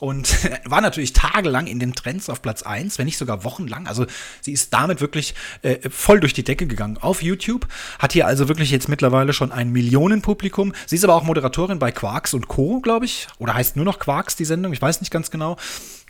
Und 0.01 0.35
war 0.65 0.81
natürlich 0.81 1.13
tagelang 1.13 1.65
in 1.65 1.79
den 1.79 1.95
Trends 1.95 2.29
auf 2.29 2.41
Platz 2.41 2.61
1, 2.61 2.97
wenn 2.97 3.05
nicht 3.05 3.17
sogar 3.17 3.45
wochenlang. 3.45 3.87
Also 3.87 4.05
sie 4.41 4.51
ist 4.51 4.73
damit 4.73 4.99
wirklich 4.99 5.33
äh, 5.61 5.89
voll 5.89 6.19
durch 6.19 6.33
die 6.33 6.43
Decke 6.43 6.67
gegangen 6.67 6.97
auf 6.97 7.23
YouTube. 7.23 7.67
Hat 7.97 8.11
hier 8.11 8.27
also 8.27 8.49
wirklich 8.49 8.69
jetzt 8.69 8.89
mittlerweile 8.89 9.31
schon 9.31 9.53
ein 9.53 9.71
Millionenpublikum. 9.71 10.73
Sie 10.87 10.97
ist 10.97 11.05
aber 11.05 11.15
auch 11.15 11.23
Moderatorin 11.23 11.79
bei 11.79 11.93
Quarks 11.93 12.33
und 12.33 12.49
Co., 12.49 12.81
glaube 12.81 13.05
ich. 13.05 13.27
Oder 13.39 13.53
heißt 13.53 13.77
nur 13.77 13.85
noch 13.85 13.97
Quarks 13.97 14.35
die 14.35 14.45
Sendung? 14.45 14.73
Ich 14.73 14.81
weiß 14.81 14.99
nicht 14.99 15.11
ganz 15.11 15.31
genau. 15.31 15.55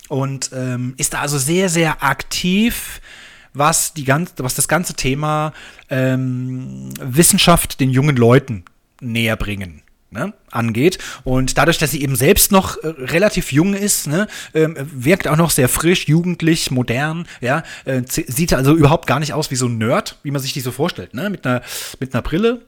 Und 0.09 0.49
ähm, 0.55 0.95
ist 0.97 1.13
da 1.13 1.19
also 1.19 1.37
sehr, 1.37 1.69
sehr 1.69 2.03
aktiv 2.03 2.99
was, 3.53 3.93
die 3.93 4.03
ganz, 4.03 4.33
was 4.37 4.55
das 4.55 4.67
ganze 4.67 4.93
Thema 4.93 5.53
ähm, 5.89 6.89
Wissenschaft 6.99 7.79
den 7.79 7.89
jungen 7.89 8.15
Leuten 8.15 8.63
näher 9.01 9.35
bringen. 9.35 9.81
Ne, 10.13 10.33
angeht. 10.51 10.97
Und 11.23 11.57
dadurch, 11.57 11.77
dass 11.77 11.91
sie 11.91 12.01
eben 12.01 12.17
selbst 12.17 12.51
noch 12.51 12.75
äh, 12.83 12.87
relativ 12.87 13.53
jung 13.53 13.73
ist, 13.73 14.07
ne, 14.07 14.27
ähm, 14.53 14.75
wirkt 14.77 15.25
auch 15.25 15.37
noch 15.37 15.51
sehr 15.51 15.69
frisch, 15.69 16.09
jugendlich, 16.09 16.69
modern, 16.69 17.25
ja, 17.39 17.63
äh, 17.85 18.01
sieht 18.05 18.53
also 18.53 18.75
überhaupt 18.75 19.07
gar 19.07 19.21
nicht 19.21 19.31
aus 19.31 19.51
wie 19.51 19.55
so 19.55 19.67
ein 19.67 19.77
Nerd, 19.77 20.17
wie 20.23 20.31
man 20.31 20.41
sich 20.41 20.51
die 20.51 20.59
so 20.59 20.73
vorstellt, 20.73 21.13
ne, 21.13 21.29
mit 21.29 21.47
einer, 21.47 21.61
mit 22.01 22.13
einer 22.13 22.21
Brille, 22.23 22.59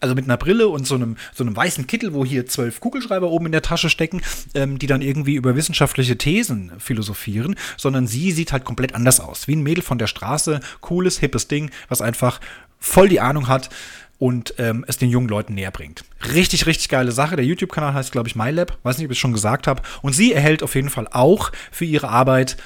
also 0.00 0.14
mit 0.14 0.24
einer 0.24 0.36
Brille 0.36 0.68
und 0.68 0.86
so 0.86 0.96
einem, 0.96 1.16
so 1.32 1.44
einem 1.44 1.56
weißen 1.56 1.86
Kittel, 1.86 2.12
wo 2.14 2.24
hier 2.24 2.46
zwölf 2.46 2.80
Kugelschreiber 2.80 3.30
oben 3.30 3.46
in 3.46 3.52
der 3.52 3.62
Tasche 3.62 3.88
stecken, 3.88 4.22
ähm, 4.54 4.78
die 4.78 4.86
dann 4.86 5.02
irgendwie 5.02 5.34
über 5.34 5.56
wissenschaftliche 5.56 6.18
Thesen 6.18 6.72
philosophieren, 6.78 7.56
sondern 7.76 8.06
sie 8.06 8.32
sieht 8.32 8.52
halt 8.52 8.64
komplett 8.64 8.94
anders 8.94 9.20
aus. 9.20 9.48
Wie 9.48 9.56
ein 9.56 9.62
Mädel 9.62 9.82
von 9.82 9.98
der 9.98 10.06
Straße, 10.06 10.60
cooles, 10.80 11.18
hippes 11.18 11.48
Ding, 11.48 11.70
was 11.88 12.02
einfach 12.02 12.40
voll 12.78 13.08
die 13.08 13.20
Ahnung 13.20 13.48
hat 13.48 13.70
und 14.18 14.54
ähm, 14.58 14.84
es 14.88 14.98
den 14.98 15.10
jungen 15.10 15.28
Leuten 15.28 15.54
näher 15.54 15.70
bringt. 15.70 16.04
Richtig, 16.32 16.66
richtig 16.66 16.88
geile 16.88 17.12
Sache. 17.12 17.36
Der 17.36 17.44
YouTube-Kanal 17.44 17.94
heißt, 17.94 18.12
glaube 18.12 18.28
ich, 18.28 18.36
MyLab. 18.36 18.78
Weiß 18.82 18.98
nicht, 18.98 19.06
ob 19.06 19.12
ich 19.12 19.18
es 19.18 19.20
schon 19.20 19.32
gesagt 19.32 19.66
habe. 19.66 19.82
Und 20.02 20.12
sie 20.12 20.32
erhält 20.32 20.62
auf 20.62 20.74
jeden 20.74 20.90
Fall 20.90 21.08
auch 21.10 21.50
für 21.70 21.84
ihre 21.84 22.08
Arbeit 22.08 22.56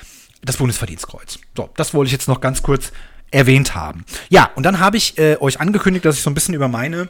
das 0.43 0.57
Bundesverdienstkreuz. 0.57 1.39
So, 1.57 1.71
das 1.77 1.95
wollte 1.95 2.09
ich 2.09 2.13
jetzt 2.13 2.29
noch 2.29 2.41
ganz 2.41 2.63
kurz 2.63 2.93
erwähnt 3.31 3.75
haben. 3.75 4.05
Ja, 4.29 4.51
und 4.55 4.65
dann 4.65 4.79
habe 4.81 4.97
ich 4.97 5.19
äh, 5.19 5.37
euch 5.41 5.61
angekündigt, 5.61 6.05
dass 6.05 6.17
ich 6.17 6.23
so 6.23 6.31
ein 6.31 6.35
bisschen 6.35 6.55
über 6.55 6.69
meine 6.69 7.09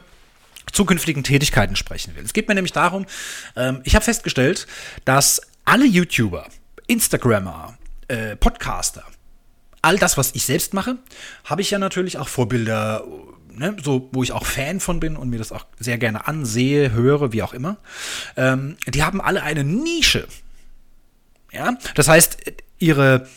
zukünftigen 0.71 1.23
Tätigkeiten 1.23 1.75
sprechen 1.75 2.15
will. 2.15 2.23
Es 2.23 2.33
geht 2.33 2.47
mir 2.47 2.55
nämlich 2.55 2.73
darum, 2.73 3.05
ähm, 3.55 3.81
ich 3.83 3.95
habe 3.95 4.05
festgestellt, 4.05 4.67
dass 5.05 5.41
alle 5.65 5.85
YouTuber, 5.85 6.47
Instagrammer, 6.87 7.77
äh, 8.07 8.35
Podcaster, 8.35 9.03
all 9.81 9.97
das, 9.97 10.17
was 10.17 10.35
ich 10.35 10.45
selbst 10.45 10.73
mache, 10.73 10.97
habe 11.45 11.61
ich 11.61 11.71
ja 11.71 11.79
natürlich 11.79 12.17
auch 12.17 12.27
Vorbilder, 12.27 13.03
ne, 13.53 13.75
so, 13.81 14.09
wo 14.11 14.23
ich 14.23 14.31
auch 14.31 14.45
Fan 14.45 14.79
von 14.79 14.99
bin 14.99 15.15
und 15.15 15.29
mir 15.29 15.37
das 15.37 15.51
auch 15.51 15.65
sehr 15.79 15.97
gerne 15.97 16.27
ansehe, 16.27 16.91
höre, 16.91 17.31
wie 17.31 17.43
auch 17.43 17.53
immer. 17.53 17.77
Ähm, 18.35 18.77
die 18.87 19.03
haben 19.03 19.21
alle 19.21 19.43
eine 19.43 19.63
Nische. 19.63 20.27
Ja, 21.51 21.77
das 21.95 22.07
heißt, 22.07 22.37
ihre 22.77 23.27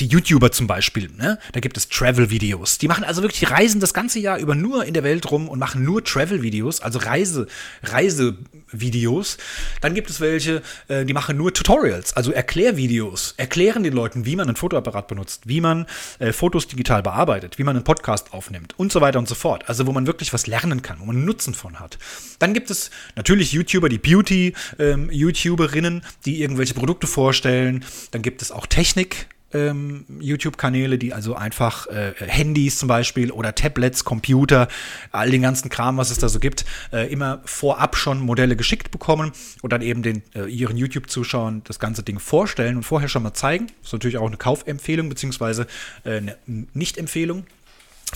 die 0.00 0.06
YouTuber 0.06 0.52
zum 0.52 0.66
Beispiel, 0.66 1.10
ne? 1.16 1.38
da 1.52 1.60
gibt 1.60 1.76
es 1.76 1.88
Travel-Videos. 1.88 2.78
Die 2.78 2.88
machen 2.88 3.04
also 3.04 3.22
wirklich, 3.22 3.40
die 3.40 3.46
reisen 3.46 3.80
das 3.80 3.94
ganze 3.94 4.18
Jahr 4.18 4.38
über 4.38 4.54
nur 4.54 4.84
in 4.84 4.94
der 4.94 5.02
Welt 5.02 5.30
rum 5.30 5.48
und 5.48 5.58
machen 5.58 5.82
nur 5.84 6.04
Travel-Videos, 6.04 6.80
also 6.80 6.98
Reise, 6.98 7.46
Reisevideos. 7.82 9.38
Dann 9.80 9.94
gibt 9.94 10.10
es 10.10 10.20
welche, 10.20 10.62
äh, 10.88 11.04
die 11.04 11.14
machen 11.14 11.36
nur 11.36 11.52
Tutorials, 11.54 12.12
also 12.14 12.32
Erklärvideos, 12.32 13.34
erklären 13.38 13.82
den 13.82 13.94
Leuten, 13.94 14.26
wie 14.26 14.36
man 14.36 14.48
ein 14.48 14.56
Fotoapparat 14.56 15.08
benutzt, 15.08 15.42
wie 15.46 15.60
man 15.60 15.86
äh, 16.18 16.32
Fotos 16.32 16.68
digital 16.68 17.02
bearbeitet, 17.02 17.58
wie 17.58 17.64
man 17.64 17.74
einen 17.74 17.84
Podcast 17.84 18.32
aufnimmt 18.32 18.78
und 18.78 18.92
so 18.92 19.00
weiter 19.00 19.18
und 19.18 19.26
so 19.26 19.34
fort. 19.34 19.68
Also 19.68 19.86
wo 19.86 19.92
man 19.92 20.06
wirklich 20.06 20.32
was 20.32 20.46
lernen 20.46 20.82
kann, 20.82 21.00
wo 21.00 21.06
man 21.06 21.24
Nutzen 21.24 21.54
von 21.54 21.80
hat. 21.80 21.98
Dann 22.38 22.54
gibt 22.54 22.70
es 22.70 22.90
natürlich 23.16 23.52
YouTuber, 23.52 23.88
die 23.88 23.98
Beauty-YouTuberinnen, 23.98 25.94
ähm, 25.94 26.02
die 26.24 26.42
irgendwelche 26.42 26.74
Produkte 26.74 27.06
vorstellen. 27.06 27.84
Dann 28.10 28.22
gibt 28.22 28.42
es 28.42 28.52
auch 28.52 28.66
Technik 28.66 29.28
ähm, 29.52 30.04
YouTube-Kanäle, 30.20 30.98
die 30.98 31.12
also 31.12 31.34
einfach 31.34 31.86
äh, 31.86 32.12
Handys 32.18 32.78
zum 32.78 32.88
Beispiel 32.88 33.30
oder 33.30 33.54
Tablets, 33.54 34.04
Computer, 34.04 34.68
all 35.12 35.30
den 35.30 35.42
ganzen 35.42 35.70
Kram, 35.70 35.96
was 35.96 36.10
es 36.10 36.18
da 36.18 36.28
so 36.28 36.38
gibt, 36.38 36.64
äh, 36.92 37.10
immer 37.10 37.40
vorab 37.44 37.96
schon 37.96 38.20
Modelle 38.20 38.56
geschickt 38.56 38.90
bekommen 38.90 39.32
und 39.62 39.72
dann 39.72 39.82
eben 39.82 40.02
den 40.02 40.22
äh, 40.34 40.44
ihren 40.44 40.76
YouTube-Zuschauern 40.76 41.62
das 41.64 41.78
ganze 41.78 42.02
Ding 42.02 42.18
vorstellen 42.18 42.76
und 42.76 42.82
vorher 42.82 43.08
schon 43.08 43.22
mal 43.22 43.34
zeigen. 43.34 43.68
Das 43.80 43.88
ist 43.88 43.92
natürlich 43.92 44.18
auch 44.18 44.26
eine 44.26 44.36
Kaufempfehlung 44.36 45.08
beziehungsweise 45.08 45.66
äh, 46.04 46.18
eine 46.18 46.36
Nicht-Empfehlung 46.74 47.46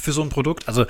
für 0.01 0.13
so 0.13 0.23
ein 0.23 0.29
Produkt. 0.29 0.69
Also 0.69 0.87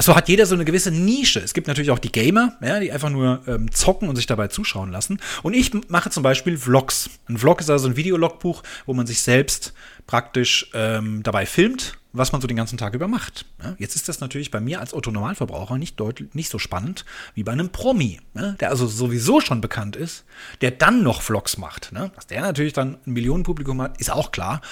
so 0.00 0.14
hat 0.14 0.28
jeder 0.28 0.46
so 0.46 0.54
eine 0.54 0.64
gewisse 0.64 0.90
Nische. 0.90 1.40
Es 1.40 1.54
gibt 1.54 1.66
natürlich 1.66 1.90
auch 1.90 1.98
die 1.98 2.12
Gamer, 2.12 2.56
ja, 2.62 2.80
die 2.80 2.92
einfach 2.92 3.10
nur 3.10 3.42
ähm, 3.46 3.70
zocken 3.72 4.08
und 4.08 4.16
sich 4.16 4.26
dabei 4.26 4.48
zuschauen 4.48 4.90
lassen. 4.90 5.20
Und 5.42 5.54
ich 5.54 5.72
mache 5.88 6.10
zum 6.10 6.22
Beispiel 6.22 6.56
Vlogs. 6.56 7.10
Ein 7.28 7.38
Vlog 7.38 7.60
ist 7.60 7.70
also 7.70 7.88
ein 7.88 7.96
Videologbuch, 7.96 8.62
wo 8.86 8.94
man 8.94 9.06
sich 9.06 9.22
selbst 9.22 9.74
praktisch 10.06 10.70
ähm, 10.72 11.22
dabei 11.22 11.46
filmt, 11.46 11.98
was 12.12 12.32
man 12.32 12.40
so 12.40 12.46
den 12.46 12.56
ganzen 12.56 12.78
Tag 12.78 12.94
über 12.94 13.08
macht. 13.08 13.44
Ja, 13.62 13.74
jetzt 13.78 13.96
ist 13.96 14.08
das 14.08 14.20
natürlich 14.20 14.50
bei 14.50 14.60
mir 14.60 14.80
als 14.80 14.94
Otto-Normalverbraucher 14.94 15.76
nicht, 15.78 16.00
nicht 16.32 16.50
so 16.50 16.58
spannend 16.58 17.04
wie 17.34 17.42
bei 17.42 17.52
einem 17.52 17.70
Promi, 17.70 18.20
ja, 18.34 18.52
der 18.52 18.70
also 18.70 18.86
sowieso 18.86 19.40
schon 19.40 19.60
bekannt 19.60 19.96
ist, 19.96 20.24
der 20.60 20.70
dann 20.70 21.02
noch 21.02 21.22
Vlogs 21.22 21.58
macht. 21.58 21.92
Ne? 21.92 22.10
Dass 22.14 22.26
der 22.26 22.42
natürlich 22.42 22.72
dann 22.72 22.98
ein 23.06 23.12
Millionenpublikum 23.12 23.82
hat, 23.82 24.00
ist 24.00 24.10
auch 24.10 24.32
klar. 24.32 24.62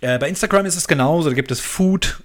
Äh, 0.00 0.18
bei 0.18 0.28
Instagram 0.28 0.66
ist 0.66 0.76
es 0.76 0.88
genauso, 0.88 1.28
da 1.28 1.34
gibt 1.34 1.50
es 1.50 1.60
Food, 1.60 2.22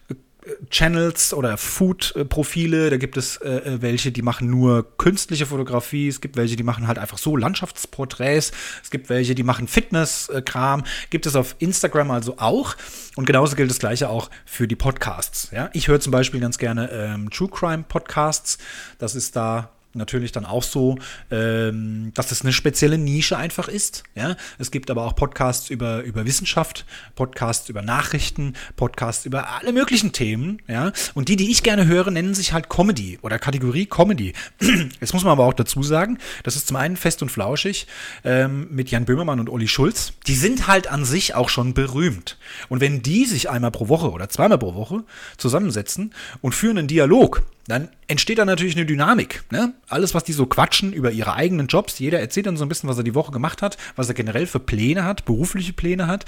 Channels 0.69 1.33
oder 1.33 1.57
Food-Profile. 1.57 2.89
Da 2.89 2.97
gibt 2.97 3.17
es 3.17 3.37
äh, 3.37 3.49
äh, 3.49 3.81
welche, 3.81 4.11
die 4.11 4.21
machen 4.21 4.49
nur 4.49 4.97
künstliche 4.97 5.45
Fotografie. 5.45 6.07
Es 6.07 6.21
gibt 6.21 6.35
welche, 6.35 6.55
die 6.55 6.63
machen 6.63 6.87
halt 6.87 6.99
einfach 6.99 7.17
so 7.17 7.35
Landschaftsporträts. 7.37 8.51
Es 8.83 8.89
gibt 8.89 9.09
welche, 9.09 9.35
die 9.35 9.43
machen 9.43 9.67
Fitness-Kram. 9.67 10.83
Gibt 11.09 11.25
es 11.25 11.35
auf 11.35 11.55
Instagram 11.59 12.11
also 12.11 12.37
auch. 12.37 12.75
Und 13.15 13.25
genauso 13.25 13.55
gilt 13.55 13.69
das 13.69 13.79
Gleiche 13.79 14.09
auch 14.09 14.29
für 14.45 14.67
die 14.67 14.75
Podcasts. 14.75 15.49
Ja? 15.51 15.69
Ich 15.73 15.87
höre 15.87 15.99
zum 15.99 16.11
Beispiel 16.11 16.39
ganz 16.39 16.57
gerne 16.57 16.89
ähm, 16.91 17.29
True 17.29 17.49
Crime 17.49 17.85
Podcasts. 17.87 18.57
Das 18.97 19.15
ist 19.15 19.35
da 19.35 19.71
natürlich 19.93 20.31
dann 20.31 20.45
auch 20.45 20.63
so, 20.63 20.97
ähm, 21.29 22.11
dass 22.15 22.31
es 22.31 22.41
eine 22.41 22.53
spezielle 22.53 22.97
Nische 22.97 23.37
einfach 23.37 23.67
ist. 23.67 24.03
Ja? 24.15 24.35
Es 24.57 24.71
gibt 24.71 24.89
aber 24.89 25.05
auch 25.05 25.15
Podcasts 25.15 25.69
über, 25.69 26.01
über 26.03 26.25
Wissenschaft, 26.25 26.85
Podcasts 27.15 27.69
über 27.69 27.81
Nachrichten, 27.81 28.53
Podcasts 28.75 29.25
über 29.25 29.49
alle 29.49 29.73
möglichen 29.73 30.11
Themen. 30.11 30.61
Ja? 30.67 30.91
Und 31.13 31.29
die, 31.29 31.35
die 31.35 31.51
ich 31.51 31.63
gerne 31.63 31.87
höre, 31.87 32.11
nennen 32.11 32.33
sich 32.33 32.53
halt 32.53 32.69
Comedy 32.69 33.19
oder 33.21 33.39
Kategorie 33.39 33.85
Comedy. 33.85 34.33
Jetzt 34.99 35.13
muss 35.13 35.23
man 35.23 35.33
aber 35.33 35.45
auch 35.45 35.53
dazu 35.53 35.83
sagen, 35.83 36.17
das 36.43 36.55
ist 36.55 36.67
zum 36.67 36.77
einen 36.77 36.97
fest 36.97 37.21
und 37.21 37.29
flauschig 37.29 37.87
ähm, 38.23 38.67
mit 38.71 38.91
Jan 38.91 39.05
Böhmermann 39.05 39.39
und 39.39 39.49
Olli 39.49 39.67
Schulz. 39.67 40.13
Die 40.27 40.35
sind 40.35 40.67
halt 40.67 40.87
an 40.87 41.05
sich 41.05 41.35
auch 41.35 41.49
schon 41.49 41.73
berühmt. 41.73 42.37
Und 42.69 42.81
wenn 42.81 43.01
die 43.01 43.25
sich 43.25 43.49
einmal 43.49 43.71
pro 43.71 43.89
Woche 43.89 44.11
oder 44.11 44.29
zweimal 44.29 44.57
pro 44.57 44.75
Woche 44.75 45.03
zusammensetzen 45.37 46.13
und 46.41 46.53
führen 46.55 46.77
einen 46.77 46.87
Dialog, 46.87 47.43
dann 47.67 47.89
entsteht 48.11 48.37
da 48.37 48.45
natürlich 48.45 48.75
eine 48.75 48.85
Dynamik. 48.85 49.43
Ne? 49.51 49.73
Alles, 49.87 50.13
was 50.13 50.25
die 50.25 50.33
so 50.33 50.45
quatschen 50.45 50.91
über 50.91 51.11
ihre 51.11 51.33
eigenen 51.33 51.67
Jobs, 51.67 51.97
jeder 51.97 52.19
erzählt 52.19 52.45
dann 52.45 52.57
so 52.57 52.65
ein 52.65 52.69
bisschen, 52.69 52.89
was 52.89 52.97
er 52.97 53.03
die 53.03 53.15
Woche 53.15 53.31
gemacht 53.31 53.61
hat, 53.61 53.77
was 53.95 54.09
er 54.09 54.13
generell 54.13 54.47
für 54.47 54.59
Pläne 54.59 55.05
hat, 55.05 55.23
berufliche 55.23 55.71
Pläne 55.71 56.07
hat. 56.07 56.25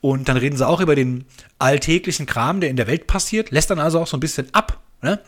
Und 0.00 0.28
dann 0.28 0.36
reden 0.36 0.56
sie 0.56 0.66
auch 0.66 0.80
über 0.80 0.94
den 0.94 1.24
alltäglichen 1.58 2.26
Kram, 2.26 2.60
der 2.60 2.70
in 2.70 2.76
der 2.76 2.86
Welt 2.86 3.08
passiert, 3.08 3.50
lässt 3.50 3.70
dann 3.70 3.80
also 3.80 3.98
auch 3.98 4.06
so 4.06 4.16
ein 4.16 4.20
bisschen 4.20 4.46
ab. 4.54 4.80
Ne? 5.02 5.20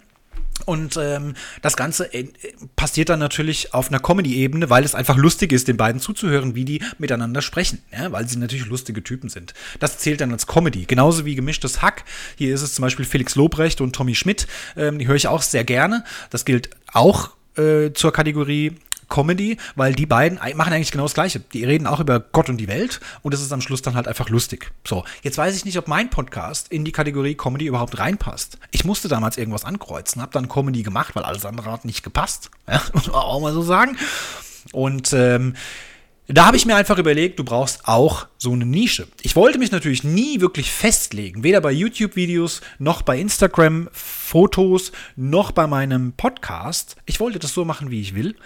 Und 0.66 0.97
ähm, 1.01 1.35
das 1.62 1.77
Ganze 1.77 2.12
äh, 2.12 2.29
passiert 2.77 3.09
dann 3.09 3.18
natürlich 3.18 3.75
auf 3.75 3.88
einer 3.88 4.01
Comedy-Ebene, 4.01 4.71
weil 4.71 4.85
es 4.85 4.94
einfach 4.94 5.16
lustig 5.16 5.53
ist, 5.53 5.68
den 5.68 5.77
beiden 5.77 6.01
zuzuhören, 6.01 6.55
wie 6.55 6.64
die 6.64 6.83
miteinander 6.99 7.42
sprechen, 7.42 7.83
ja? 7.92 8.12
weil 8.12 8.29
sie 8.29 8.38
natürlich 8.38 8.66
lustige 8.66 9.03
Typen 9.03 9.29
sind. 9.29 9.55
Das 9.81 9.99
zählt 9.99 10.21
dann 10.21 10.33
als 10.33 10.47
Comedy. 10.47 10.85
Genauso 10.87 11.25
wie 11.25 11.35
gemischtes 11.35 11.83
Hack. 11.83 12.05
Hier 12.37 12.55
ist 12.55 12.62
es 12.62 12.75
zum 12.75 12.83
Beispiel 12.83 13.05
Felix 13.05 13.35
Lobrecht 13.35 13.81
und 13.81 13.94
Tommy 13.94 14.14
Schmidt. 14.14 14.47
Ähm, 14.77 14.99
die 14.99 15.07
höre 15.07 15.16
ich 15.16 15.29
auch 15.29 15.42
sehr 15.42 15.64
gerne. 15.64 16.05
Das 16.31 16.44
gilt 16.44 16.71
auch 16.92 17.31
äh, 17.57 17.92
zur 17.92 18.12
Kategorie 18.12 18.73
Comedy, 19.09 19.57
weil 19.75 19.94
die 19.94 20.07
beiden 20.07 20.38
machen 20.57 20.73
eigentlich 20.73 20.90
genau 20.90 21.05
das 21.05 21.14
Gleiche. 21.14 21.40
Die 21.40 21.64
reden 21.64 21.87
auch 21.87 22.01
über 22.01 22.21
Gott 22.21 22.49
und 22.49 22.59
die 22.59 22.68
Welt 22.68 23.01
und 23.23 23.35
es 23.35 23.40
ist 23.40 23.53
am 23.53 23.61
Schluss 23.61 23.83
dann 23.83 23.94
halt 23.94 24.09
einfach 24.09 24.29
lustig. 24.29 24.71
So, 24.87 25.05
jetzt 25.23 25.38
weiß 25.38 25.57
ich 25.57 25.64
nicht, 25.64 25.79
ob 25.79 25.88
mein 25.88 26.11
Podcast 26.11 26.68
in 26.68 26.85
die 26.85 26.92
Kategorie 26.92 27.35
Comedy 27.35 27.66
überhaupt 27.66 27.99
reinpasst. 27.99 28.59
Ich 28.71 28.85
musste 28.85 29.09
damals 29.09 29.37
irgendwas 29.37 29.64
ankreuzen, 29.64 30.23
habe 30.23 30.33
dann 30.33 30.49
Comedy 30.49 30.83
gemacht, 30.83 31.14
weil 31.14 31.25
alles 31.25 31.44
andere 31.44 31.71
hat 31.73 31.85
nicht 31.85 32.03
gepasst. 32.03 32.51
Ja, 32.68 32.83
muss 32.92 33.07
man 33.07 33.16
auch 33.16 33.40
mal 33.40 33.53
so 33.53 33.62
sagen. 33.62 33.97
Und 34.73 35.12
ähm, 35.12 35.55
da 36.31 36.44
habe 36.44 36.59
ich 36.59 36.66
mir 36.66 36.77
einfach 36.77 36.99
überlegt, 36.99 37.38
du 37.38 37.44
brauchst 37.44 37.88
auch 37.88 38.27
so 38.37 38.53
eine 38.53 38.66
Nische. 38.66 39.09
Ich 39.23 39.35
wollte 39.35 39.59
mich 39.59 39.73
natürlich 39.73 40.05
nie 40.05 40.42
wirklich 40.42 40.71
festlegen, 40.71 41.42
weder 41.42 41.62
bei 41.62 41.73
YouTube-Videos 41.73 42.61
noch 42.79 43.01
bei 43.01 43.18
Instagram-Fotos 43.18 44.92
noch 45.16 45.53
bei 45.53 45.66
meinem 45.66 46.12
Podcast. 46.12 46.97
Ich 47.07 47.18
wollte 47.18 47.38
das 47.38 47.55
so 47.55 47.64
machen, 47.64 47.90
wie 47.90 48.03
ich 48.03 48.14
will. 48.14 48.37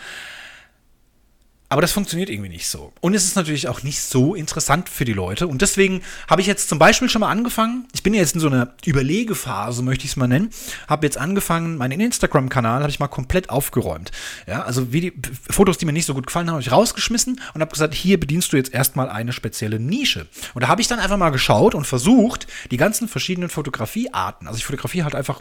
Aber 1.73 1.81
das 1.81 1.93
funktioniert 1.93 2.29
irgendwie 2.29 2.51
nicht 2.51 2.69
so. 2.69 2.93
Und 3.01 3.15
es 3.15 3.25
ist 3.25 3.35
natürlich 3.35 3.67
auch 3.67 3.83
nicht 3.83 3.99
so 3.99 4.35
interessant 4.35 4.91
für 4.91 5.07
die 5.07 5.15
Leute. 5.15 5.47
Und 5.47 5.63
deswegen 5.63 6.03
habe 6.29 6.43
ich 6.43 6.47
jetzt 6.47 6.69
zum 6.69 6.79
Beispiel 6.79 7.09
schon 7.09 7.21
mal 7.21 7.31
angefangen, 7.31 7.89
ich 7.95 8.03
bin 8.03 8.13
jetzt 8.13 8.35
in 8.35 8.43
so 8.43 8.49
einer 8.49 8.75
Überlegephase, 8.85 9.83
möchte 9.83 10.05
ich 10.05 10.11
es 10.11 10.17
mal 10.17 10.29
nennen, 10.29 10.51
habe 10.87 11.07
jetzt 11.07 11.17
angefangen, 11.17 11.79
meinen 11.79 11.99
Instagram-Kanal 11.99 12.83
habe 12.83 12.91
ich 12.91 13.01
mal 13.01 13.09
komplett 13.09 13.49
aufgeräumt. 13.49 14.11
Ja, 14.47 14.65
also 14.65 14.93
Video, 14.93 15.15
Fotos, 15.49 15.79
die 15.79 15.87
mir 15.87 15.95
nicht 15.95 16.05
so 16.05 16.13
gut 16.13 16.27
gefallen 16.27 16.49
haben, 16.49 16.57
habe 16.57 16.63
ich 16.63 16.73
rausgeschmissen 16.73 17.41
und 17.55 17.61
habe 17.63 17.73
gesagt, 17.73 17.95
hier 17.95 18.21
bedienst 18.21 18.53
du 18.53 18.59
jetzt 18.59 18.75
erstmal 18.75 19.09
eine 19.09 19.33
spezielle 19.33 19.81
Nische. 19.81 20.27
Und 20.53 20.65
da 20.65 20.69
habe 20.69 20.83
ich 20.83 20.89
dann 20.89 21.01
einfach 21.01 21.17
mal 21.17 21.31
geschaut 21.31 21.75
und 21.75 21.87
versucht, 21.87 22.49
die 22.71 22.77
ganzen 22.77 23.09
verschiedenen 23.09 23.49
Fotografiearten, 23.49 24.47
also 24.47 24.59
ich 24.59 24.67
fotografiere 24.67 25.05
halt 25.05 25.15
einfach 25.15 25.41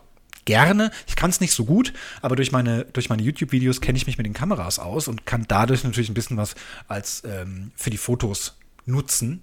gerne. 0.52 0.92
Ich 1.08 1.16
kann 1.16 1.30
es 1.30 1.40
nicht 1.40 1.54
so 1.54 1.64
gut, 1.64 1.94
aber 2.22 2.36
durch 2.36 2.52
meine, 2.52 2.84
durch 2.84 3.08
meine 3.08 3.22
YouTube-Videos 3.22 3.80
kenne 3.80 3.98
ich 3.98 4.06
mich 4.06 4.18
mit 4.18 4.26
den 4.26 4.34
Kameras 4.34 4.80
aus 4.80 5.08
und 5.08 5.26
kann 5.26 5.46
dadurch 5.48 5.86
natürlich 5.86 6.10
ein 6.10 6.14
bisschen 6.14 6.36
was 6.36 6.56
als 6.90 7.24
ähm, 7.26 7.72
für 7.78 7.90
die 7.90 7.98
Fotos 7.98 8.58
nutzen, 8.86 9.42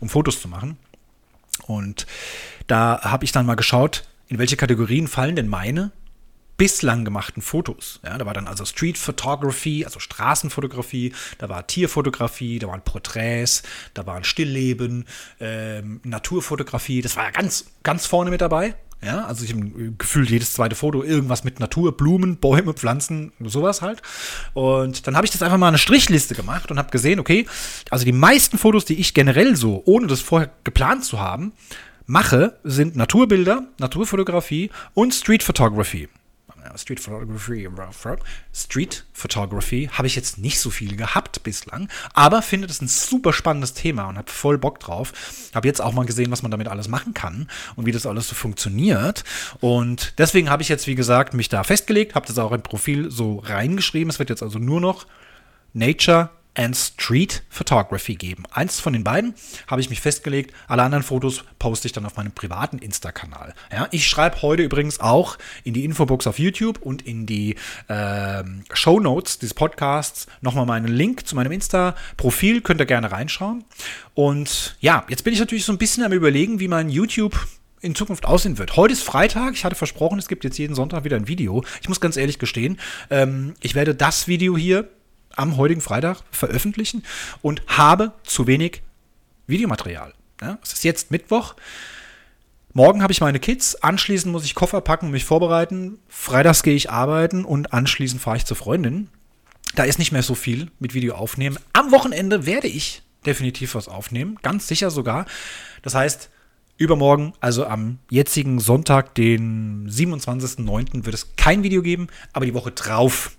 um 0.00 0.10
Fotos 0.10 0.42
zu 0.42 0.48
machen. 0.48 0.76
Und 1.66 2.06
da 2.66 3.00
habe 3.02 3.24
ich 3.24 3.32
dann 3.32 3.46
mal 3.46 3.54
geschaut, 3.54 4.04
in 4.28 4.38
welche 4.38 4.58
Kategorien 4.58 5.08
fallen 5.08 5.34
denn 5.34 5.48
meine 5.48 5.92
bislang 6.58 7.06
gemachten 7.06 7.42
Fotos. 7.42 8.00
Ja, 8.04 8.18
da 8.18 8.26
war 8.26 8.34
dann 8.34 8.46
also 8.46 8.66
Street 8.66 8.98
Photography, 8.98 9.86
also 9.86 9.98
Straßenfotografie, 9.98 11.14
da 11.38 11.48
war 11.48 11.66
Tierfotografie, 11.66 12.58
da 12.58 12.68
waren 12.68 12.82
Porträts, 12.82 13.62
da 13.94 14.04
waren 14.04 14.24
Stillleben, 14.24 15.06
ähm, 15.40 16.02
Naturfotografie. 16.04 17.00
Das 17.00 17.16
war 17.16 17.24
ja 17.24 17.30
ganz, 17.30 17.64
ganz 17.82 18.04
vorne 18.04 18.30
mit 18.30 18.42
dabei. 18.42 18.74
Ja, 19.02 19.24
also 19.24 19.44
ich 19.44 19.52
habe 19.54 19.92
gefühlt 19.96 20.28
jedes 20.28 20.52
zweite 20.52 20.74
Foto 20.74 21.02
irgendwas 21.02 21.42
mit 21.42 21.58
Natur, 21.58 21.96
Blumen, 21.96 22.36
Bäume, 22.36 22.74
Pflanzen, 22.74 23.32
sowas 23.40 23.80
halt. 23.80 24.02
Und 24.52 25.06
dann 25.06 25.16
habe 25.16 25.24
ich 25.24 25.30
das 25.30 25.42
einfach 25.42 25.56
mal 25.56 25.68
eine 25.68 25.78
Strichliste 25.78 26.34
gemacht 26.34 26.70
und 26.70 26.78
habe 26.78 26.90
gesehen, 26.90 27.18
okay, 27.18 27.46
also 27.88 28.04
die 28.04 28.12
meisten 28.12 28.58
Fotos, 28.58 28.84
die 28.84 29.00
ich 29.00 29.14
generell 29.14 29.56
so, 29.56 29.82
ohne 29.86 30.06
das 30.06 30.20
vorher 30.20 30.50
geplant 30.64 31.04
zu 31.04 31.18
haben, 31.18 31.52
mache, 32.04 32.58
sind 32.62 32.94
Naturbilder, 32.94 33.64
Naturfotografie 33.78 34.70
und 34.92 35.14
Street 35.14 35.42
Photography. 35.42 36.08
Street 36.76 37.00
Photography, 37.00 37.68
Street 38.54 39.04
Photography 39.12 39.90
habe 39.92 40.06
ich 40.06 40.16
jetzt 40.16 40.38
nicht 40.38 40.60
so 40.60 40.70
viel 40.70 40.96
gehabt 40.96 41.42
bislang, 41.42 41.88
aber 42.14 42.42
finde 42.42 42.66
das 42.66 42.80
ein 42.80 42.88
super 42.88 43.32
spannendes 43.32 43.74
Thema 43.74 44.04
und 44.04 44.18
habe 44.18 44.30
voll 44.30 44.58
Bock 44.58 44.80
drauf. 44.80 45.12
Habe 45.54 45.68
jetzt 45.68 45.80
auch 45.80 45.92
mal 45.92 46.06
gesehen, 46.06 46.30
was 46.30 46.42
man 46.42 46.50
damit 46.50 46.68
alles 46.68 46.88
machen 46.88 47.14
kann 47.14 47.48
und 47.76 47.86
wie 47.86 47.92
das 47.92 48.06
alles 48.06 48.28
so 48.28 48.34
funktioniert. 48.34 49.24
Und 49.60 50.14
deswegen 50.18 50.50
habe 50.50 50.62
ich 50.62 50.68
jetzt, 50.68 50.86
wie 50.86 50.94
gesagt, 50.94 51.34
mich 51.34 51.48
da 51.48 51.64
festgelegt, 51.64 52.14
habe 52.14 52.26
das 52.26 52.38
auch 52.38 52.52
im 52.52 52.62
Profil 52.62 53.10
so 53.10 53.38
reingeschrieben. 53.38 54.10
Es 54.10 54.18
wird 54.18 54.30
jetzt 54.30 54.42
also 54.42 54.58
nur 54.58 54.80
noch 54.80 55.06
Nature 55.72 56.30
and 56.54 56.76
Street 56.76 57.42
Photography 57.48 58.14
geben. 58.14 58.44
Eins 58.50 58.80
von 58.80 58.92
den 58.92 59.04
beiden 59.04 59.34
habe 59.66 59.80
ich 59.80 59.90
mich 59.90 60.00
festgelegt. 60.00 60.54
Alle 60.68 60.82
anderen 60.82 61.04
Fotos 61.04 61.44
poste 61.58 61.86
ich 61.86 61.92
dann 61.92 62.06
auf 62.06 62.16
meinem 62.16 62.32
privaten 62.32 62.78
Insta-Kanal. 62.78 63.54
Ja, 63.72 63.88
ich 63.90 64.08
schreibe 64.08 64.42
heute 64.42 64.62
übrigens 64.62 65.00
auch 65.00 65.38
in 65.64 65.74
die 65.74 65.84
Infobox 65.84 66.26
auf 66.26 66.38
YouTube 66.38 66.80
und 66.82 67.02
in 67.02 67.26
die 67.26 67.56
äh, 67.88 68.42
Show 68.72 69.00
Notes 69.00 69.38
des 69.38 69.54
Podcasts 69.54 70.26
nochmal 70.40 70.66
meinen 70.66 70.88
Link 70.88 71.26
zu 71.26 71.36
meinem 71.36 71.52
Insta-Profil. 71.52 72.60
Könnt 72.62 72.80
ihr 72.80 72.86
gerne 72.86 73.12
reinschauen. 73.12 73.64
Und 74.14 74.76
ja, 74.80 75.04
jetzt 75.08 75.24
bin 75.24 75.32
ich 75.32 75.40
natürlich 75.40 75.64
so 75.64 75.72
ein 75.72 75.78
bisschen 75.78 76.04
am 76.04 76.12
Überlegen, 76.12 76.60
wie 76.60 76.68
mein 76.68 76.88
YouTube 76.88 77.46
in 77.80 77.94
Zukunft 77.94 78.26
aussehen 78.26 78.58
wird. 78.58 78.76
Heute 78.76 78.92
ist 78.92 79.02
Freitag. 79.02 79.54
Ich 79.54 79.64
hatte 79.64 79.74
versprochen, 79.74 80.18
es 80.18 80.28
gibt 80.28 80.44
jetzt 80.44 80.58
jeden 80.58 80.74
Sonntag 80.74 81.04
wieder 81.04 81.16
ein 81.16 81.28
Video. 81.28 81.64
Ich 81.80 81.88
muss 81.88 82.00
ganz 82.00 82.16
ehrlich 82.16 82.38
gestehen, 82.38 82.78
ähm, 83.08 83.54
ich 83.60 83.74
werde 83.74 83.94
das 83.94 84.28
Video 84.28 84.56
hier 84.56 84.88
am 85.36 85.56
heutigen 85.56 85.80
Freitag 85.80 86.22
veröffentlichen 86.30 87.04
und 87.42 87.62
habe 87.66 88.12
zu 88.24 88.46
wenig 88.46 88.82
Videomaterial. 89.46 90.14
Ja, 90.40 90.58
es 90.62 90.72
ist 90.72 90.84
jetzt 90.84 91.10
Mittwoch. 91.10 91.54
Morgen 92.72 93.02
habe 93.02 93.12
ich 93.12 93.20
meine 93.20 93.40
Kids, 93.40 93.74
anschließend 93.74 94.30
muss 94.30 94.44
ich 94.44 94.54
Koffer 94.54 94.80
packen 94.80 95.06
und 95.06 95.12
mich 95.12 95.24
vorbereiten. 95.24 95.98
Freitags 96.08 96.62
gehe 96.62 96.74
ich 96.74 96.90
arbeiten 96.90 97.44
und 97.44 97.72
anschließend 97.72 98.22
fahre 98.22 98.36
ich 98.36 98.46
zur 98.46 98.56
Freundin. 98.56 99.08
Da 99.74 99.84
ist 99.84 99.98
nicht 99.98 100.12
mehr 100.12 100.22
so 100.22 100.34
viel 100.34 100.70
mit 100.78 100.94
Video 100.94 101.14
aufnehmen. 101.14 101.58
Am 101.72 101.90
Wochenende 101.90 102.46
werde 102.46 102.68
ich 102.68 103.02
definitiv 103.26 103.74
was 103.74 103.88
aufnehmen, 103.88 104.38
ganz 104.42 104.66
sicher 104.68 104.90
sogar. 104.90 105.26
Das 105.82 105.94
heißt, 105.94 106.30
übermorgen, 106.76 107.34
also 107.40 107.66
am 107.66 107.98
jetzigen 108.08 108.58
Sonntag, 108.58 109.14
den 109.14 109.88
27.09., 109.90 111.04
wird 111.04 111.14
es 111.14 111.36
kein 111.36 111.62
Video 111.62 111.82
geben, 111.82 112.06
aber 112.32 112.46
die 112.46 112.54
Woche 112.54 112.70
drauf 112.70 113.36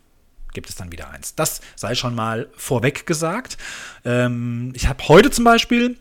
gibt 0.54 0.70
es 0.70 0.76
dann 0.76 0.92
wieder 0.92 1.10
eins. 1.10 1.36
Das 1.36 1.62
sei 1.76 1.96
schon 1.96 2.16
mal 2.16 2.50
vorweg 2.56 3.06
gesagt. 3.06 3.58
Ähm, 4.06 4.72
ich 4.76 4.88
habe 4.88 5.08
heute 5.08 5.32
zum 5.32 5.44
Beispiel 5.44 5.98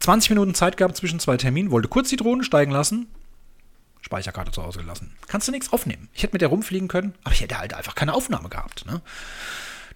20 0.00 0.30
Minuten 0.30 0.54
Zeit 0.54 0.76
gehabt 0.76 0.96
zwischen 0.96 1.20
zwei 1.20 1.36
Terminen, 1.36 1.70
wollte 1.70 1.88
kurz 1.88 2.08
die 2.08 2.16
Drohnen 2.16 2.44
steigen 2.44 2.72
lassen. 2.72 3.06
Speicherkarte 4.00 4.50
zu 4.50 4.62
Hause 4.62 4.80
gelassen. 4.80 5.14
Kannst 5.28 5.46
du 5.46 5.52
nichts 5.52 5.72
aufnehmen. 5.72 6.08
Ich 6.14 6.22
hätte 6.22 6.32
mit 6.32 6.40
der 6.40 6.48
rumfliegen 6.48 6.88
können, 6.88 7.14
aber 7.22 7.34
ich 7.34 7.42
hätte 7.42 7.58
halt 7.58 7.74
einfach 7.74 7.94
keine 7.94 8.14
Aufnahme 8.14 8.48
gehabt. 8.48 8.86
Ne? 8.86 9.02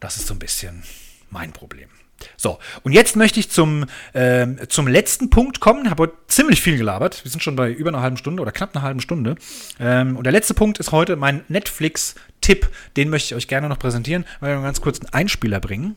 Das 0.00 0.16
ist 0.16 0.26
so 0.26 0.34
ein 0.34 0.38
bisschen 0.38 0.84
mein 1.30 1.52
Problem. 1.52 1.88
So, 2.36 2.58
und 2.82 2.92
jetzt 2.92 3.16
möchte 3.16 3.40
ich 3.40 3.50
zum, 3.50 3.86
äh, 4.12 4.46
zum 4.68 4.86
letzten 4.86 5.30
Punkt 5.30 5.60
kommen. 5.60 5.84
Ich 5.84 5.90
habe 5.90 6.04
heute 6.04 6.14
ziemlich 6.28 6.60
viel 6.60 6.76
gelabert. 6.76 7.24
Wir 7.24 7.30
sind 7.30 7.42
schon 7.42 7.56
bei 7.56 7.70
über 7.70 7.90
einer 7.90 8.02
halben 8.02 8.16
Stunde 8.16 8.42
oder 8.42 8.52
knapp 8.52 8.74
einer 8.74 8.82
halben 8.82 9.00
Stunde. 9.00 9.36
Ähm, 9.80 10.16
und 10.16 10.24
der 10.24 10.32
letzte 10.32 10.54
Punkt 10.54 10.78
ist 10.78 10.92
heute 10.92 11.16
mein 11.16 11.44
Netflix-Tipp. 11.48 12.68
Den 12.96 13.10
möchte 13.10 13.34
ich 13.34 13.36
euch 13.36 13.48
gerne 13.48 13.68
noch 13.68 13.78
präsentieren, 13.78 14.24
weil 14.40 14.50
wir 14.50 14.54
einen 14.56 14.64
ganz 14.64 14.80
kurz 14.80 15.00
einen 15.00 15.12
Einspieler 15.12 15.60
bringen. 15.60 15.96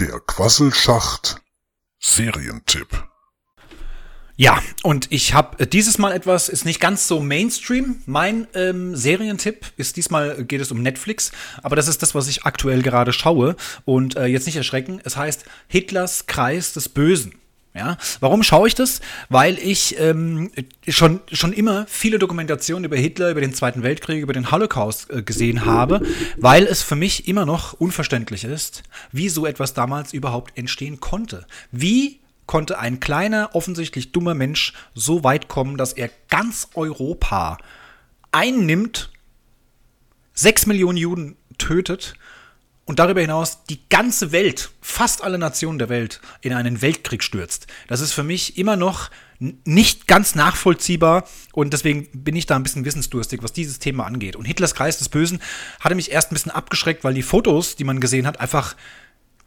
Der 0.00 0.20
Quasselschacht 0.20 1.40
Serientipp. 1.98 3.08
Ja, 4.40 4.62
und 4.84 5.08
ich 5.10 5.34
habe 5.34 5.58
äh, 5.58 5.66
dieses 5.66 5.98
Mal 5.98 6.12
etwas, 6.12 6.48
ist 6.48 6.64
nicht 6.64 6.78
ganz 6.78 7.08
so 7.08 7.18
Mainstream. 7.18 7.96
Mein 8.06 8.46
ähm, 8.54 8.94
Serientipp 8.94 9.66
ist 9.76 9.96
diesmal, 9.96 10.44
geht 10.44 10.60
es 10.60 10.70
um 10.70 10.80
Netflix, 10.80 11.32
aber 11.64 11.74
das 11.74 11.88
ist 11.88 12.02
das, 12.02 12.14
was 12.14 12.28
ich 12.28 12.44
aktuell 12.44 12.82
gerade 12.82 13.12
schaue. 13.12 13.56
Und 13.84 14.16
äh, 14.16 14.26
jetzt 14.26 14.46
nicht 14.46 14.54
erschrecken, 14.54 15.00
es 15.02 15.16
heißt 15.16 15.44
Hitlers 15.66 16.26
Kreis 16.26 16.72
des 16.72 16.88
Bösen. 16.88 17.34
Ja, 17.74 17.98
warum 18.20 18.44
schaue 18.44 18.68
ich 18.68 18.76
das? 18.76 19.00
Weil 19.28 19.58
ich 19.58 19.98
ähm, 19.98 20.52
schon, 20.86 21.18
schon 21.32 21.52
immer 21.52 21.86
viele 21.88 22.20
Dokumentationen 22.20 22.84
über 22.84 22.96
Hitler, 22.96 23.32
über 23.32 23.40
den 23.40 23.54
Zweiten 23.54 23.82
Weltkrieg, 23.82 24.22
über 24.22 24.32
den 24.34 24.52
Holocaust 24.52 25.10
äh, 25.10 25.22
gesehen 25.22 25.64
habe, 25.64 26.00
weil 26.36 26.64
es 26.64 26.82
für 26.82 26.96
mich 26.96 27.26
immer 27.26 27.44
noch 27.44 27.72
unverständlich 27.72 28.44
ist, 28.44 28.84
wie 29.10 29.28
so 29.28 29.46
etwas 29.46 29.74
damals 29.74 30.12
überhaupt 30.12 30.56
entstehen 30.56 31.00
konnte. 31.00 31.44
Wie 31.72 32.20
konnte 32.48 32.80
ein 32.80 32.98
kleiner, 32.98 33.50
offensichtlich 33.54 34.10
dummer 34.10 34.34
Mensch 34.34 34.72
so 34.94 35.22
weit 35.22 35.46
kommen, 35.46 35.76
dass 35.76 35.92
er 35.92 36.10
ganz 36.28 36.68
Europa 36.74 37.58
einnimmt, 38.32 39.10
sechs 40.34 40.66
Millionen 40.66 40.98
Juden 40.98 41.36
tötet 41.58 42.14
und 42.86 42.98
darüber 42.98 43.20
hinaus 43.20 43.64
die 43.64 43.86
ganze 43.90 44.32
Welt, 44.32 44.70
fast 44.80 45.22
alle 45.22 45.36
Nationen 45.36 45.78
der 45.78 45.90
Welt, 45.90 46.20
in 46.40 46.54
einen 46.54 46.80
Weltkrieg 46.80 47.22
stürzt. 47.22 47.66
Das 47.86 48.00
ist 48.00 48.12
für 48.12 48.24
mich 48.24 48.56
immer 48.56 48.76
noch 48.76 49.10
nicht 49.38 50.08
ganz 50.08 50.34
nachvollziehbar 50.34 51.28
und 51.52 51.74
deswegen 51.74 52.08
bin 52.12 52.34
ich 52.34 52.46
da 52.46 52.56
ein 52.56 52.62
bisschen 52.62 52.86
wissensdurstig, 52.86 53.42
was 53.42 53.52
dieses 53.52 53.78
Thema 53.78 54.06
angeht. 54.06 54.36
Und 54.36 54.46
Hitlers 54.46 54.74
Kreis 54.74 54.98
des 54.98 55.10
Bösen 55.10 55.40
hatte 55.80 55.94
mich 55.94 56.10
erst 56.10 56.32
ein 56.32 56.34
bisschen 56.34 56.50
abgeschreckt, 56.50 57.04
weil 57.04 57.14
die 57.14 57.22
Fotos, 57.22 57.76
die 57.76 57.84
man 57.84 58.00
gesehen 58.00 58.26
hat, 58.26 58.40
einfach 58.40 58.74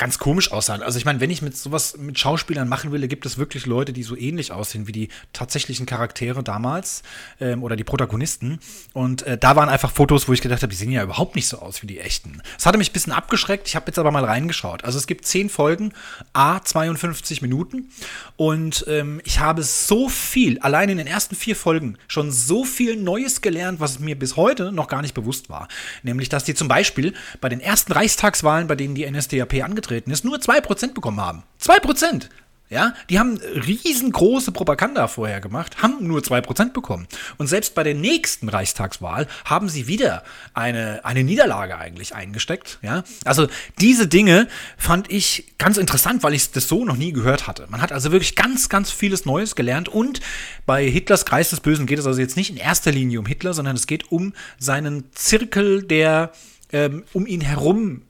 ganz 0.01 0.17
komisch 0.17 0.51
aussahen. 0.51 0.81
Also 0.81 0.97
ich 0.97 1.05
meine, 1.05 1.19
wenn 1.19 1.29
ich 1.29 1.43
mit 1.43 1.55
sowas 1.55 1.95
mit 1.95 2.17
Schauspielern 2.17 2.67
machen 2.67 2.91
will, 2.91 3.07
gibt 3.07 3.23
es 3.27 3.37
wirklich 3.37 3.67
Leute, 3.67 3.93
die 3.93 4.01
so 4.01 4.17
ähnlich 4.17 4.51
aussehen 4.51 4.87
wie 4.87 4.91
die 4.91 5.09
tatsächlichen 5.31 5.85
Charaktere 5.85 6.41
damals 6.41 7.03
ähm, 7.39 7.61
oder 7.61 7.75
die 7.75 7.83
Protagonisten. 7.83 8.57
Und 8.93 9.21
äh, 9.27 9.37
da 9.37 9.55
waren 9.55 9.69
einfach 9.69 9.91
Fotos, 9.91 10.27
wo 10.27 10.33
ich 10.33 10.41
gedacht 10.41 10.63
habe, 10.63 10.71
die 10.71 10.75
sehen 10.75 10.91
ja 10.91 11.03
überhaupt 11.03 11.35
nicht 11.35 11.47
so 11.47 11.59
aus 11.59 11.83
wie 11.83 11.87
die 11.87 11.99
echten. 11.99 12.41
Es 12.57 12.65
hatte 12.65 12.79
mich 12.79 12.89
ein 12.89 12.93
bisschen 12.93 13.13
abgeschreckt. 13.13 13.67
Ich 13.67 13.75
habe 13.75 13.85
jetzt 13.85 13.99
aber 13.99 14.09
mal 14.09 14.25
reingeschaut. 14.25 14.83
Also 14.85 14.97
es 14.97 15.05
gibt 15.05 15.27
zehn 15.27 15.49
Folgen, 15.49 15.93
a 16.33 16.63
52 16.63 17.43
Minuten. 17.43 17.91
Und 18.37 18.83
ähm, 18.87 19.21
ich 19.23 19.37
habe 19.37 19.61
so 19.61 20.09
viel, 20.09 20.57
allein 20.61 20.89
in 20.89 20.97
den 20.97 21.05
ersten 21.05 21.35
vier 21.35 21.55
Folgen, 21.55 21.99
schon 22.07 22.31
so 22.31 22.63
viel 22.63 22.95
Neues 22.95 23.41
gelernt, 23.41 23.79
was 23.79 23.99
mir 23.99 24.17
bis 24.17 24.35
heute 24.35 24.71
noch 24.71 24.87
gar 24.87 25.03
nicht 25.03 25.13
bewusst 25.13 25.51
war. 25.51 25.67
Nämlich, 26.01 26.27
dass 26.27 26.43
die 26.43 26.55
zum 26.55 26.67
Beispiel 26.67 27.13
bei 27.39 27.49
den 27.49 27.59
ersten 27.59 27.91
Reichstagswahlen, 27.91 28.65
bei 28.65 28.75
denen 28.75 28.95
die 28.95 29.05
NSDAP 29.05 29.63
angetreten 29.63 29.90
aufgetreten 29.91 30.11
ist, 30.11 30.25
nur 30.25 30.37
2% 30.37 30.93
bekommen 30.93 31.19
haben. 31.19 31.43
2%! 31.61 32.29
Ja, 32.69 32.93
die 33.09 33.19
haben 33.19 33.37
riesengroße 33.37 34.53
Propaganda 34.53 35.09
vorher 35.09 35.41
gemacht, 35.41 35.83
haben 35.83 36.07
nur 36.07 36.21
2% 36.21 36.71
bekommen. 36.71 37.05
Und 37.37 37.47
selbst 37.47 37.75
bei 37.75 37.83
der 37.83 37.95
nächsten 37.95 38.47
Reichstagswahl 38.47 39.27
haben 39.43 39.67
sie 39.67 39.87
wieder 39.87 40.23
eine, 40.53 41.03
eine 41.03 41.25
Niederlage 41.25 41.77
eigentlich 41.77 42.15
eingesteckt. 42.15 42.79
Ja, 42.81 43.03
also 43.25 43.49
diese 43.81 44.07
Dinge 44.07 44.47
fand 44.77 45.11
ich 45.11 45.51
ganz 45.57 45.75
interessant, 45.75 46.23
weil 46.23 46.33
ich 46.33 46.51
das 46.51 46.69
so 46.69 46.85
noch 46.85 46.95
nie 46.95 47.11
gehört 47.11 47.45
hatte. 47.45 47.67
Man 47.69 47.81
hat 47.81 47.91
also 47.91 48.13
wirklich 48.13 48.37
ganz, 48.37 48.69
ganz 48.69 48.89
vieles 48.89 49.25
Neues 49.25 49.57
gelernt. 49.57 49.89
Und 49.89 50.21
bei 50.65 50.89
Hitlers 50.89 51.25
Kreis 51.25 51.49
des 51.49 51.59
Bösen 51.59 51.87
geht 51.87 51.99
es 51.99 52.05
also 52.07 52.21
jetzt 52.21 52.37
nicht 52.37 52.51
in 52.51 52.55
erster 52.55 52.93
Linie 52.93 53.19
um 53.19 53.25
Hitler, 53.25 53.53
sondern 53.53 53.75
es 53.75 53.85
geht 53.85 54.13
um 54.13 54.31
seinen 54.59 55.11
Zirkel, 55.13 55.83
der 55.83 56.31
ähm, 56.71 57.03
um 57.11 57.27
ihn 57.27 57.41
herum 57.41 58.03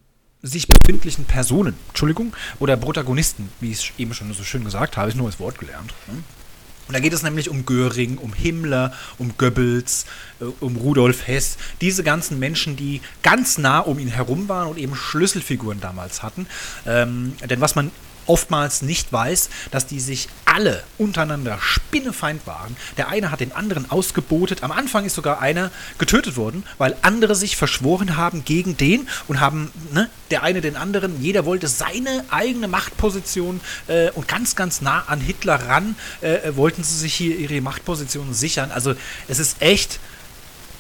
sich 0.44 0.68
befindlichen 0.68 1.26
Personen, 1.26 1.76
Entschuldigung, 1.90 2.36
oder 2.60 2.78
Protagonisten, 2.78 3.50
wie 3.60 3.72
ich 3.72 3.78
es 3.78 4.00
eben 4.00 4.14
schon 4.14 4.34
so 4.34 4.44
schön 4.44 4.64
gesagt 4.64 4.98
habe, 4.98 5.10
ist 5.10 5.16
nur 5.16 5.30
das 5.30 5.40
Wort 5.40 5.60
gelernt. 5.60 5.94
Ne? 6.08 6.24
Und 6.88 6.96
da 6.96 7.00
geht 7.00 7.14
es 7.14 7.24
nämlich 7.24 7.50
um 7.50 7.66
Göring, 7.66 8.18
um 8.18 8.34
Himmler, 8.34 8.92
um 9.18 9.38
Goebbels, 9.38 10.06
äh, 10.42 10.46
um 10.60 10.76
Rudolf 10.76 11.26
Hess, 11.28 11.58
diese 11.80 12.04
ganzen 12.04 12.38
Menschen, 12.40 12.76
die 12.76 13.02
ganz 13.24 13.58
nah 13.58 13.80
um 13.80 14.00
ihn 14.00 14.10
herum 14.10 14.50
waren 14.50 14.68
und 14.68 14.78
eben 14.78 14.96
Schlüsselfiguren 14.96 15.80
damals 15.80 16.22
hatten. 16.22 16.48
Ähm, 16.86 17.34
denn 17.50 17.62
was 17.62 17.76
man 17.76 17.92
oftmals 18.26 18.82
nicht 18.82 19.12
weiß, 19.12 19.50
dass 19.72 19.88
die 19.88 20.00
sich 20.00 20.28
alle 20.46 20.84
untereinander 20.98 21.58
spinnefeind 21.62 22.46
waren. 22.46 22.76
Der 22.98 23.08
eine 23.08 23.32
hat 23.32 23.40
den 23.40 23.54
anderen 23.54 23.90
ausgebotet. 23.90 24.64
Am 24.64 24.72
Anfang 24.72 25.06
ist 25.06 25.16
sogar 25.16 25.40
einer 25.42 25.72
getötet 25.98 26.36
worden, 26.36 26.64
weil 26.78 26.96
andere 27.02 27.36
sich 27.36 27.56
verschworen 27.56 28.18
haben 28.18 28.44
gegen 28.44 28.78
den 28.78 29.08
und 29.28 29.40
haben, 29.40 29.72
ne, 29.94 30.10
der 30.30 30.44
eine 30.44 30.62
den 30.62 30.76
anderen, 30.76 31.22
jeder 31.22 31.46
wollte 31.46 31.68
seine 31.68 32.26
eigene 32.30 32.68
Machtposition 32.68 33.62
äh, 33.88 34.10
und 34.12 34.28
ganz, 34.28 34.56
ganz 34.56 34.82
nah 34.82 35.06
an 35.08 35.22
Hitler 35.22 35.68
ran, 35.68 35.96
äh, 36.22 36.56
wollten 36.56 36.84
sie 36.84 36.98
sich 36.98 37.14
hier 37.14 37.38
ihre 37.38 37.62
Machtposition 37.62 38.34
sichern. 38.34 38.72
Also 38.72 38.94
es 39.28 39.40
ist 39.40 39.62
echt 39.62 40.00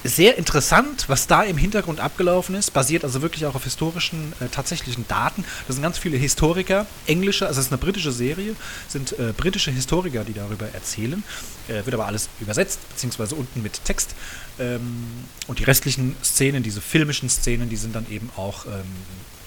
sehr 0.03 0.37
interessant, 0.37 1.05
was 1.07 1.27
da 1.27 1.43
im 1.43 1.57
Hintergrund 1.57 1.99
abgelaufen 1.99 2.55
ist. 2.55 2.73
Basiert 2.73 3.03
also 3.03 3.21
wirklich 3.21 3.45
auch 3.45 3.55
auf 3.55 3.63
historischen, 3.63 4.33
äh, 4.39 4.47
tatsächlichen 4.47 5.07
Daten. 5.07 5.45
Das 5.67 5.75
sind 5.75 5.83
ganz 5.83 5.97
viele 5.97 6.17
Historiker, 6.17 6.87
englische, 7.07 7.47
also 7.47 7.59
es 7.59 7.67
ist 7.67 7.71
eine 7.71 7.79
britische 7.79 8.11
Serie, 8.11 8.55
sind 8.87 9.17
äh, 9.19 9.33
britische 9.35 9.71
Historiker, 9.71 10.23
die 10.23 10.33
darüber 10.33 10.67
erzählen. 10.73 11.23
Äh, 11.67 11.85
wird 11.85 11.93
aber 11.93 12.07
alles 12.07 12.29
übersetzt, 12.39 12.79
beziehungsweise 12.89 13.35
unten 13.35 13.61
mit 13.61 13.83
Text. 13.85 14.15
Ähm, 14.59 15.25
und 15.47 15.59
die 15.59 15.63
restlichen 15.63 16.15
Szenen, 16.23 16.63
diese 16.63 16.81
filmischen 16.81 17.29
Szenen, 17.29 17.69
die 17.69 17.77
sind 17.77 17.95
dann 17.95 18.09
eben 18.09 18.29
auch 18.35 18.65
ähm, 18.65 18.71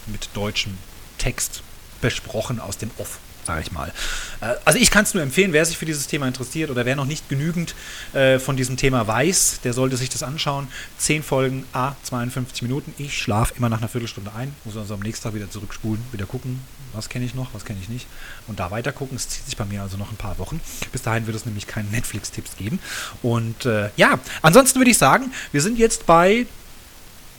mit 0.07 0.29
deutschem 0.35 0.79
Text 1.19 1.63
besprochen 2.01 2.61
aus 2.61 2.79
dem 2.79 2.91
Off 2.99 3.19
sage 3.45 3.63
ich 3.63 3.73
mal. 3.73 3.93
Äh, 4.41 4.55
also 4.65 4.79
ich 4.79 4.91
kann 4.91 5.05
es 5.05 5.15
nur 5.15 5.23
empfehlen, 5.23 5.53
wer 5.53 5.65
sich 5.65 5.77
für 5.77 5.87
dieses 5.87 6.07
Thema 6.07 6.27
interessiert 6.27 6.71
oder 6.71 6.85
wer 6.85 6.97
noch 6.97 7.05
nicht 7.05 7.29
genügend 7.29 7.75
äh, 8.13 8.39
von 8.39 8.57
diesem 8.57 8.77
Thema 8.77 9.07
weiß, 9.07 9.61
der 9.65 9.73
sollte 9.73 9.97
sich 9.97 10.09
das 10.09 10.23
anschauen. 10.23 10.69
Zehn 10.99 11.23
Folgen, 11.23 11.65
a 11.73 11.95
52 12.03 12.63
Minuten. 12.63 12.95
Ich 12.99 13.19
schlafe 13.19 13.55
immer 13.57 13.69
nach 13.69 13.79
einer 13.79 13.89
Viertelstunde 13.89 14.33
ein, 14.35 14.55
muss 14.65 14.77
also 14.77 14.95
am 14.95 15.01
nächsten 15.01 15.25
Tag 15.25 15.35
wieder 15.35 15.51
zurückspulen, 15.51 16.03
wieder 16.13 16.27
gucken, 16.27 16.61
was 16.93 17.09
kenne 17.09 17.25
ich 17.25 17.35
noch, 17.35 17.53
was 17.55 17.65
kenne 17.65 17.81
ich 17.83 17.89
nicht 17.89 18.07
und 18.47 18.61
da 18.61 18.71
weiter 18.71 18.93
gucken. 18.93 19.17
Es 19.17 19.29
zieht 19.29 19.45
sich 19.45 19.57
bei 19.57 19.65
mir 19.65 19.83
also 19.83 19.97
noch 19.97 20.11
ein 20.11 20.17
paar 20.17 20.39
Wochen. 20.39 20.61
Bis 20.93 21.03
dahin 21.03 21.27
wird 21.27 21.37
es 21.37 21.47
nämlich 21.47 21.67
keine 21.67 21.89
Netflix-Tipps 21.91 22.57
geben. 22.57 22.79
Und 23.23 23.67
äh, 23.67 23.91
ja, 23.97 24.19
ansonsten 24.43 24.79
würde 24.79 24.91
ich 24.91 24.99
sagen, 24.99 25.33
wir 25.53 25.61
sind 25.61 25.79
jetzt 25.79 26.07
bei 26.07 26.47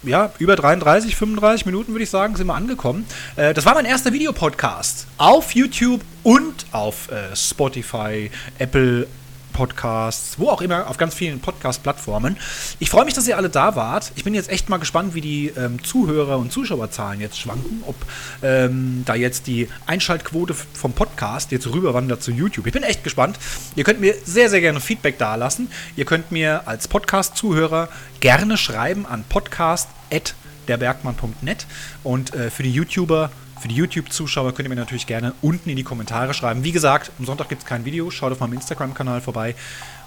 ja, 0.06 0.32
über 0.40 0.56
33, 0.56 1.16
35 1.16 1.66
Minuten 1.66 1.94
würde 1.94 2.04
ich 2.04 2.10
sagen, 2.10 2.36
sind 2.36 2.48
wir 2.48 2.56
angekommen. 2.56 3.06
Äh, 3.36 3.54
das 3.54 3.66
war 3.66 3.74
mein 3.74 3.86
erster 3.86 4.14
Videopodcast 4.14 5.08
auf 5.18 5.52
YouTube 5.54 6.02
und 6.24 6.66
auf 6.72 7.12
äh, 7.12 7.36
Spotify, 7.36 8.32
Apple 8.58 9.08
Podcasts, 9.56 10.38
wo 10.38 10.50
auch 10.50 10.62
immer, 10.62 10.90
auf 10.90 10.98
ganz 10.98 11.16
vielen 11.16 11.40
Podcast-Plattformen. 11.40 12.36
Ich 12.80 12.90
freue 12.90 13.06
mich, 13.06 13.14
dass 13.14 13.26
ihr 13.26 13.38
alle 13.38 13.50
da 13.50 13.78
wart. 13.78 14.12
Ich 14.16 14.26
bin 14.26 14.34
jetzt 14.34 14.50
echt 14.50 14.68
mal 14.68 14.80
gespannt, 14.80 15.16
wie 15.16 15.22
die 15.22 15.54
ähm, 15.56 15.82
Zuhörer- 15.82 16.38
und 16.38 16.52
Zuschauerzahlen 16.52 17.22
jetzt 17.22 17.40
schwanken, 17.40 17.82
ob 17.88 17.96
ähm, 18.44 19.04
da 19.06 19.16
jetzt 19.16 19.48
die 19.48 19.70
Einschaltquote 19.88 20.54
vom 20.54 20.92
Podcast 20.92 21.54
jetzt 21.54 21.68
rüberwandert 21.68 22.22
zu 22.22 22.32
YouTube. 22.32 22.68
Ich 22.68 22.74
bin 22.74 22.84
echt 22.84 23.06
gespannt. 23.06 23.40
Ihr 23.78 23.86
könnt 23.86 24.02
mir 24.02 24.14
sehr, 24.26 24.50
sehr 24.50 24.60
gerne 24.60 24.82
Feedback 24.82 25.18
dalassen. 25.18 25.70
Ihr 25.96 26.04
könnt 26.04 26.34
mir 26.34 26.68
als 26.68 26.90
Podcast-Zuhörer 26.90 27.88
gerne 28.20 28.58
schreiben 28.58 29.06
an 29.06 29.24
podcast.derbergmann.net 29.24 31.66
und 32.04 32.34
äh, 32.34 32.50
für 32.50 32.64
die 32.64 32.72
YouTuber 32.72 33.32
für 33.60 33.68
die 33.68 33.76
YouTube-Zuschauer 33.76 34.54
könnt 34.54 34.68
ihr 34.68 34.70
mir 34.70 34.76
natürlich 34.76 35.08
gerne 35.08 35.34
unten 35.42 35.70
in 35.70 35.76
die 35.76 35.84
Kommentare 35.84 36.34
schreiben. 36.34 36.64
Wie 36.64 36.72
gesagt, 36.72 37.12
am 37.18 37.26
Sonntag 37.26 37.50
gibt 37.50 37.64
es 37.64 37.68
kein 37.68 37.86
Video. 37.86 38.12
Schaut 38.12 38.32
auf 38.32 38.40
meinem 38.40 38.54
Instagram-Kanal 38.54 39.22
vorbei. 39.22 39.56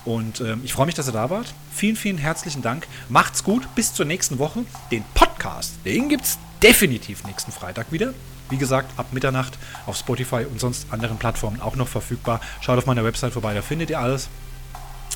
Und 0.05 0.41
ähm, 0.41 0.61
ich 0.65 0.73
freue 0.73 0.87
mich, 0.87 0.95
dass 0.95 1.09
ihr 1.09 1.13
da 1.13 1.29
wart. 1.31 1.53
Vielen, 1.73 1.97
vielen 1.97 2.19
herzlichen 2.19 2.63
Dank. 2.63 2.87
Macht's 3.09 3.43
gut. 3.43 3.67
Bis 3.75 3.93
zur 3.93 4.07
nächsten 4.07 4.39
Woche. 4.39 4.65
Den 4.91 5.05
Podcast, 5.15 5.75
den 5.85 6.09
gibt 6.09 6.25
es 6.25 6.39
definitiv 6.63 7.25
nächsten 7.25 7.53
Freitag 7.53 7.91
wieder. 7.91 8.15
Wie 8.51 8.59
gesagt, 8.59 8.99
ab 8.99 9.07
Mitternacht 9.13 9.59
auf 9.87 9.97
Spotify 9.97 10.47
und 10.51 10.61
sonst 10.61 10.87
anderen 10.91 11.19
Plattformen 11.19 11.61
auch 11.61 11.77
noch 11.77 11.89
verfügbar. 11.89 12.41
Schaut 12.61 12.79
auf 12.79 12.87
meiner 12.87 13.05
Website 13.05 13.33
vorbei, 13.33 13.55
da 13.55 13.63
findet 13.63 13.91
ihr 13.91 14.01
alles. 14.01 14.29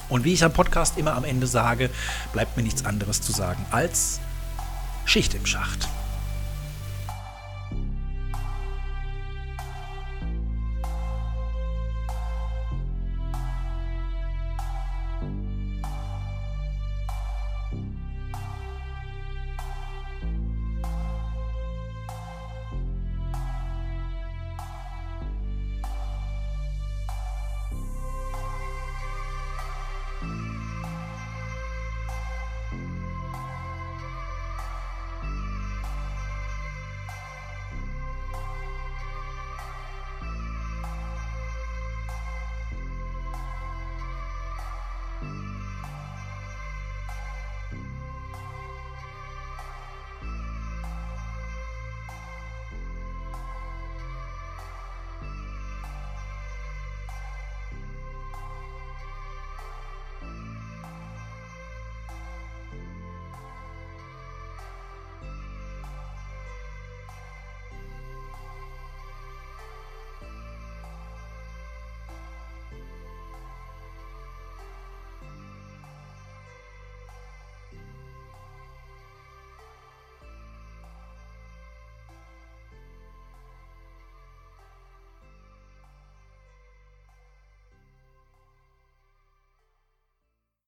Und 0.09 0.25
wie 0.25 0.35
ich 0.35 0.45
am 0.45 0.53
Podcast 0.53 0.99
immer 0.99 1.15
am 1.15 1.25
Ende 1.25 1.47
sage, 1.47 1.89
bleibt 2.33 2.57
mir 2.57 2.63
nichts 2.63 2.85
anderes 2.85 3.23
zu 3.23 3.33
sagen 3.33 3.65
als 3.71 4.21
Schicht 5.07 5.35
im 5.35 5.47
Schacht. 5.47 5.89